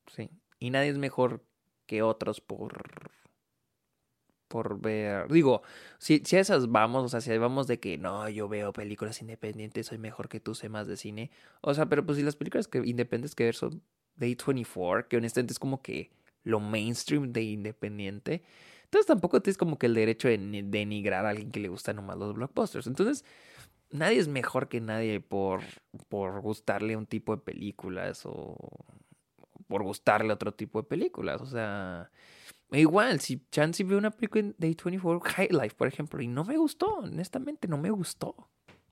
Sí. 0.08 0.32
Y 0.64 0.70
nadie 0.70 0.92
es 0.92 0.98
mejor 0.98 1.44
que 1.86 2.04
otros 2.04 2.40
por 2.40 3.12
por 4.48 4.80
ver. 4.80 5.30
Digo, 5.30 5.62
si, 5.98 6.20
si 6.24 6.38
a 6.38 6.40
esas 6.40 6.72
vamos, 6.72 7.04
o 7.04 7.10
sea, 7.10 7.20
si 7.20 7.38
vamos 7.38 7.68
de 7.68 7.82
que 7.82 7.98
no, 7.98 8.30
yo 8.30 8.48
veo 8.48 8.72
películas 8.72 9.20
independientes, 9.20 9.88
soy 9.88 9.98
mejor 9.98 10.30
que 10.30 10.40
tú, 10.40 10.56
sé 10.56 10.70
más 10.70 10.88
de 10.88 10.96
cine. 10.96 11.32
O 11.60 11.74
sea, 11.74 11.88
pero 11.88 12.06
pues 12.06 12.18
si 12.18 12.24
las 12.24 12.38
películas 12.38 12.70
que 12.70 12.78
independientes 12.78 13.36
que 13.36 13.44
ver 13.44 13.56
son 13.56 13.82
de 14.16 14.38
A24, 14.38 15.10
que 15.10 15.18
honestamente 15.18 15.52
es 15.52 15.60
como 15.60 15.82
que 15.82 16.12
lo 16.44 16.62
mainstream 16.62 17.34
de 17.34 17.42
independiente. 17.44 18.44
Entonces 18.86 19.06
tampoco 19.08 19.42
tienes 19.42 19.58
como 19.58 19.78
que 19.78 19.88
el 19.88 19.96
derecho 19.96 20.30
de 20.30 20.38
denigrar 20.38 21.26
a 21.26 21.32
alguien 21.32 21.52
que 21.52 21.60
le 21.60 21.68
gustan 21.68 21.98
nomás 21.98 22.18
los 22.18 22.36
blockbusters. 22.36 22.88
Entonces, 22.88 23.26
nadie 23.92 24.20
es 24.20 24.30
mejor 24.30 24.70
que 24.70 24.80
nadie 24.80 25.20
por, 25.20 25.62
por 26.08 26.40
gustarle 26.40 26.96
un 26.96 27.06
tipo 27.06 27.36
de 27.36 27.42
películas 27.42 28.22
o 28.26 28.56
por 29.74 29.82
gustarle 29.82 30.32
otro 30.32 30.54
tipo 30.54 30.80
de 30.80 30.88
películas. 30.88 31.42
O 31.42 31.48
sea, 31.48 32.12
Igual, 32.70 33.20
si 33.22 33.44
Chansey 33.50 33.84
vio 33.84 33.98
una 33.98 34.12
película 34.12 34.54
de 34.56 34.70
A24, 34.70 35.20
High 35.20 35.50
Life, 35.50 35.76
por 35.76 35.88
ejemplo, 35.88 36.22
y 36.22 36.28
no 36.28 36.44
me 36.44 36.58
gustó, 36.58 36.98
honestamente, 36.98 37.68
no 37.68 37.80
me 37.80 37.90
gustó. 37.90 38.36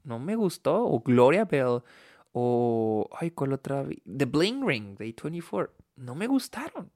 No 0.04 0.18
me 0.18 0.36
gustó. 0.36 0.86
O 0.88 1.02
Gloria 1.02 1.46
Bell, 1.46 1.84
o. 2.32 3.08
Ay, 3.14 3.30
¿cuál 3.30 3.54
otra? 3.54 3.86
The 4.06 4.26
Bling 4.26 4.68
Ring 4.68 4.98
de 4.98 5.16
A24. 5.16 5.70
No 5.98 6.16
me 6.16 6.26
gustaron. 6.26 6.92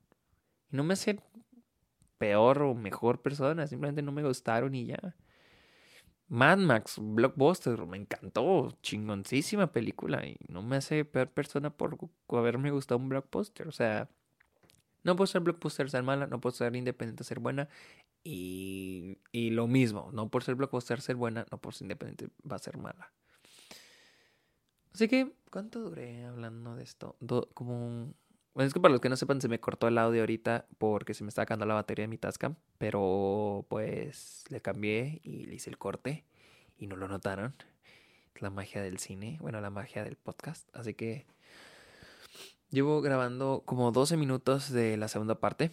Y 0.72 0.78
no 0.78 0.84
me 0.84 0.94
hacen 0.94 1.22
peor 2.18 2.64
o 2.64 2.74
mejor 2.74 3.22
persona, 3.22 3.68
simplemente 3.68 4.02
no 4.02 4.12
me 4.12 4.24
gustaron 4.24 4.74
y 4.74 4.88
ya. 4.88 5.16
Mad 6.28 6.58
Max, 6.58 6.96
Blockbuster, 7.00 7.86
me 7.86 7.98
encantó, 7.98 8.76
chingoncísima 8.82 9.72
película 9.72 10.26
y 10.26 10.38
no 10.48 10.64
me 10.64 10.78
hace 10.78 11.06
peor 11.06 11.30
persona 11.30 11.70
por 11.70 11.98
haberme 12.30 12.72
gustado 12.72 13.00
un 13.00 13.10
blockbuster, 13.10 13.68
o 13.68 13.72
sea, 13.72 14.10
no 15.04 15.16
puede 15.16 15.28
ser 15.28 15.42
blockbuster 15.42 15.90
ser 15.90 16.02
mala, 16.02 16.26
no 16.26 16.42
puede 16.42 16.56
ser 16.56 16.76
independiente 16.76 17.24
ser 17.24 17.40
buena. 17.40 17.70
Y, 18.24 19.20
y 19.32 19.52
lo 19.52 19.68
mismo, 19.68 20.10
no 20.14 20.30
por 20.30 20.44
ser 20.44 20.56
blockbuster 20.56 21.00
ser 21.00 21.16
buena, 21.16 21.46
no 21.52 21.60
por 21.62 21.76
ser 21.76 21.86
independiente 21.86 22.30
va 22.50 22.56
a 22.56 22.60
ser 22.60 22.80
mala. 22.80 23.14
Así 24.96 25.08
que, 25.08 25.32
¿cuánto 25.52 25.82
duré 25.82 26.26
hablando 26.26 26.76
de 26.76 26.84
esto? 26.84 27.18
como... 27.54 28.14
Bueno, 28.56 28.68
es 28.68 28.74
que 28.74 28.80
para 28.80 28.94
los 28.94 29.02
que 29.02 29.10
no 29.10 29.18
sepan, 29.18 29.40
se 29.40 29.48
me 29.48 29.60
cortó 29.60 29.88
el 29.88 30.00
audio 30.00 30.22
ahorita 30.22 30.66
porque 30.80 31.14
se 31.14 31.24
me 31.24 31.30
está 31.30 31.44
acabando 31.44 31.68
la 31.68 31.76
batería 31.76 32.04
de 32.04 32.08
mi 32.08 32.18
Tascam. 32.18 32.56
Pero 32.80 33.68
pues 33.70 34.46
le 34.50 34.62
cambié 34.62 35.22
y 35.24 35.46
le 35.46 35.56
hice 35.56 35.70
el 35.70 35.78
corte 35.78 36.24
y 36.78 36.88
no 36.88 36.96
lo 36.96 37.08
notaron. 37.08 37.54
La 38.40 38.50
magia 38.50 38.82
del 38.82 38.98
cine, 38.98 39.38
bueno, 39.40 39.62
la 39.62 39.70
magia 39.70 40.04
del 40.04 40.16
podcast. 40.16 40.68
Así 40.76 40.96
que 40.96 41.28
Llevo 42.76 43.02
grabando 43.02 43.64
como 43.66 43.92
12 43.92 44.18
minutos 44.18 44.70
de 44.70 44.98
la 44.98 45.08
segunda 45.08 45.40
parte. 45.40 45.72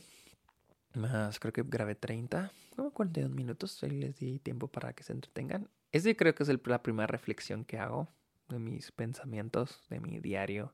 Más 0.94 1.40
creo 1.40 1.52
que 1.52 1.64
grabé 1.64 1.94
30, 1.94 2.52
como 2.76 2.92
42 2.92 3.32
minutos. 3.32 3.82
Ahí 3.82 3.90
les 3.90 4.20
di 4.20 4.38
tiempo 4.38 4.68
para 4.68 4.92
que 4.92 5.02
se 5.02 5.12
entretengan. 5.12 5.68
Ese 5.90 6.14
creo 6.14 6.34
que 6.34 6.44
es 6.44 6.66
la 6.66 6.82
primera 6.82 7.06
reflexión 7.08 7.64
que 7.64 7.78
hago 7.78 8.08
de 8.48 8.58
mis 8.58 8.92
pensamientos, 8.92 9.80
de 9.88 9.98
mi 9.98 10.20
diario. 10.20 10.72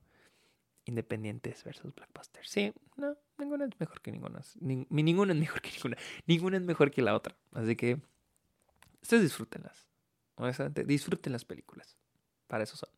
Independientes 0.89 1.63
versus 1.63 1.93
Blackbuster. 1.95 2.45
Sí, 2.45 2.73
no, 2.97 3.15
ninguna 3.37 3.65
es 3.65 3.79
mejor 3.79 4.01
que 4.01 4.11
ninguna. 4.11 4.41
Ni, 4.59 4.87
ninguna 4.89 5.33
es 5.33 5.39
mejor 5.39 5.61
que 5.61 5.71
ninguna. 5.71 5.97
Ninguna 6.25 6.57
es 6.57 6.63
mejor 6.63 6.91
que 6.91 7.01
la 7.01 7.15
otra. 7.15 7.35
Así 7.53 7.75
que 7.75 8.01
ustedes 9.01 9.23
disfrútenlas. 9.23 9.87
Honestamente, 10.35 10.83
disfruten 10.83 11.33
las 11.33 11.45
películas. 11.45 11.97
Para 12.47 12.63
eso 12.63 12.75
son. 12.75 12.89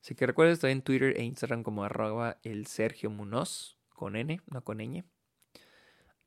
Así 0.00 0.14
que 0.14 0.26
recuerden, 0.26 0.54
estoy 0.54 0.72
en 0.72 0.82
Twitter 0.82 1.16
e 1.16 1.22
Instagram 1.22 1.62
como 1.62 1.84
arroba 1.84 2.38
el 2.42 2.66
Sergio 2.66 3.10
Munoz, 3.10 3.76
con 3.90 4.16
N, 4.16 4.40
no 4.46 4.64
con 4.64 4.78
ñ. 4.78 5.04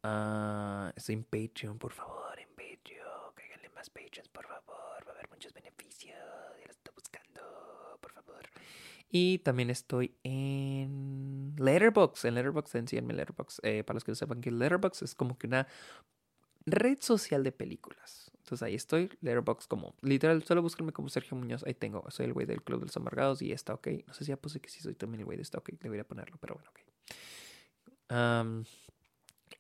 Ah, 0.04 0.94
estoy 0.96 1.16
en 1.16 1.24
Patreon, 1.24 1.80
por 1.80 1.92
favor, 1.94 2.40
en 2.40 2.50
Patreon. 2.50 3.34
Cáiganle 3.34 3.70
más 3.70 3.90
Patreons, 3.90 4.30
por 4.30 4.46
favor. 4.46 5.08
Va 5.08 5.12
a 5.12 5.16
haber 5.16 5.30
muchos 5.30 5.52
beneficios. 5.52 6.16
Por 6.84 6.85
favor. 8.24 8.44
Y 9.10 9.40
también 9.40 9.70
estoy 9.70 10.16
en 10.24 11.56
Letterboxd. 11.58 12.26
En 12.26 12.36
Letterboxd, 12.36 12.76
en 12.76 13.08
Letterboxd. 13.08 13.60
Eh, 13.64 13.84
para 13.84 13.96
los 13.96 14.04
que 14.04 14.12
no 14.12 14.16
sepan 14.16 14.42
que 14.42 14.52
Letterboxd 14.52 15.04
es 15.04 15.16
como 15.16 15.38
que 15.38 15.48
una 15.48 15.68
red 16.66 16.98
social 17.00 17.44
de 17.44 17.52
películas. 17.52 18.32
Entonces 18.38 18.64
ahí 18.64 18.76
estoy, 18.76 19.10
Letterboxd 19.22 19.68
como, 19.68 19.96
literal, 20.02 20.44
solo 20.44 20.62
búsquenme 20.62 20.92
como 20.92 21.10
Sergio 21.10 21.36
Muñoz, 21.36 21.64
ahí 21.66 21.74
tengo, 21.74 22.06
soy 22.12 22.28
el 22.28 22.34
güey 22.34 22.46
del 22.46 22.62
Club 22.62 22.82
de 22.82 22.86
los 22.88 22.98
Amargados 22.98 23.42
y 23.42 23.52
está 23.52 23.74
ok. 23.74 23.88
No 24.06 24.14
sé 24.14 24.24
si 24.24 24.30
ya 24.30 24.38
puse 24.38 24.60
que 24.60 24.70
sí 24.70 24.82
soy 24.82 24.94
también 24.94 25.22
el 25.22 25.26
güey 25.26 25.38
de 25.38 25.44
está 25.44 25.58
ok, 25.58 25.72
debería 25.82 26.04
ponerlo, 26.04 26.38
pero 26.40 26.56
bueno, 26.56 26.70
ok. 26.70 26.80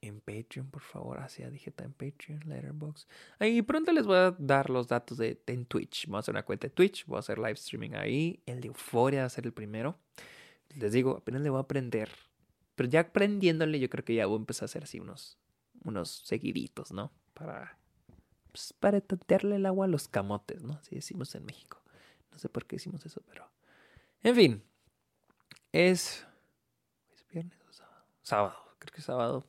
En 0.07 0.21
Patreon, 0.21 0.69
por 0.69 0.81
favor, 0.81 1.19
ah, 1.19 1.27
dije 1.49 1.73
en 1.77 1.93
Patreon, 1.93 2.41
Letterboxd. 2.45 3.07
Ahí 3.39 3.61
pronto 3.61 3.91
les 3.91 4.05
voy 4.05 4.17
a 4.17 4.35
dar 4.37 4.69
los 4.69 4.87
datos 4.87 5.17
de, 5.17 5.41
en 5.47 5.65
Twitch. 5.65 6.07
Voy 6.07 6.17
a 6.17 6.19
hacer 6.19 6.33
una 6.33 6.43
cuenta 6.43 6.67
de 6.67 6.71
Twitch, 6.71 7.05
voy 7.05 7.17
a 7.17 7.19
hacer 7.19 7.37
live 7.37 7.53
streaming 7.53 7.91
ahí. 7.93 8.41
El 8.45 8.61
de 8.61 8.67
Euforia 8.67 9.21
va 9.21 9.25
a 9.25 9.29
ser 9.29 9.45
el 9.45 9.53
primero. 9.53 9.97
Les 10.75 10.91
digo, 10.91 11.17
apenas 11.17 11.41
le 11.41 11.49
voy 11.49 11.57
a 11.57 11.61
aprender. 11.61 12.09
Pero 12.75 12.89
ya 12.89 13.01
aprendiéndole, 13.01 13.79
yo 13.79 13.89
creo 13.89 14.03
que 14.03 14.15
ya 14.15 14.25
voy 14.25 14.35
a 14.35 14.39
empezar 14.39 14.63
a 14.63 14.65
hacer 14.65 14.83
así 14.83 14.99
unos, 14.99 15.37
unos 15.83 16.09
seguiditos, 16.09 16.91
¿no? 16.91 17.11
Para 17.33 17.77
pues, 18.55 18.71
para 18.71 19.01
tantearle 19.01 19.57
el 19.57 19.65
agua 19.65 19.85
a 19.85 19.89
los 19.89 20.07
camotes, 20.07 20.63
¿no? 20.63 20.75
Así 20.75 20.95
decimos 20.95 21.35
en 21.35 21.43
México. 21.43 21.83
No 22.31 22.37
sé 22.37 22.47
por 22.47 22.65
qué 22.65 22.77
decimos 22.77 23.05
eso, 23.05 23.21
pero... 23.27 23.51
En 24.23 24.33
fin, 24.33 24.63
es... 25.73 26.25
¿Es 27.13 27.27
viernes 27.27 27.59
o 27.69 27.73
sábado? 27.73 28.05
Sábado, 28.21 28.55
creo 28.79 28.93
que 28.93 29.01
es 29.01 29.05
sábado. 29.05 29.45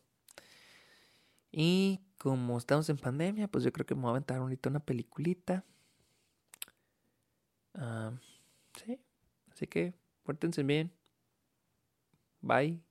Y 1.59 2.03
como 2.19 2.59
estamos 2.59 2.87
en 2.91 2.99
pandemia, 2.99 3.49
pues 3.49 3.65
yo 3.65 3.73
creo 3.73 3.87
que 3.87 3.95
me 3.95 4.03
voy 4.03 4.09
a 4.09 4.11
aventar 4.11 4.37
ahorita 4.37 4.69
una 4.69 4.81
peliculita. 4.81 5.65
Ah, 7.73 8.13
sí, 8.85 9.01
así 9.51 9.67
que 9.67 9.95
pórtense 10.23 10.63
bien. 10.63 10.93
Bye. 12.43 12.83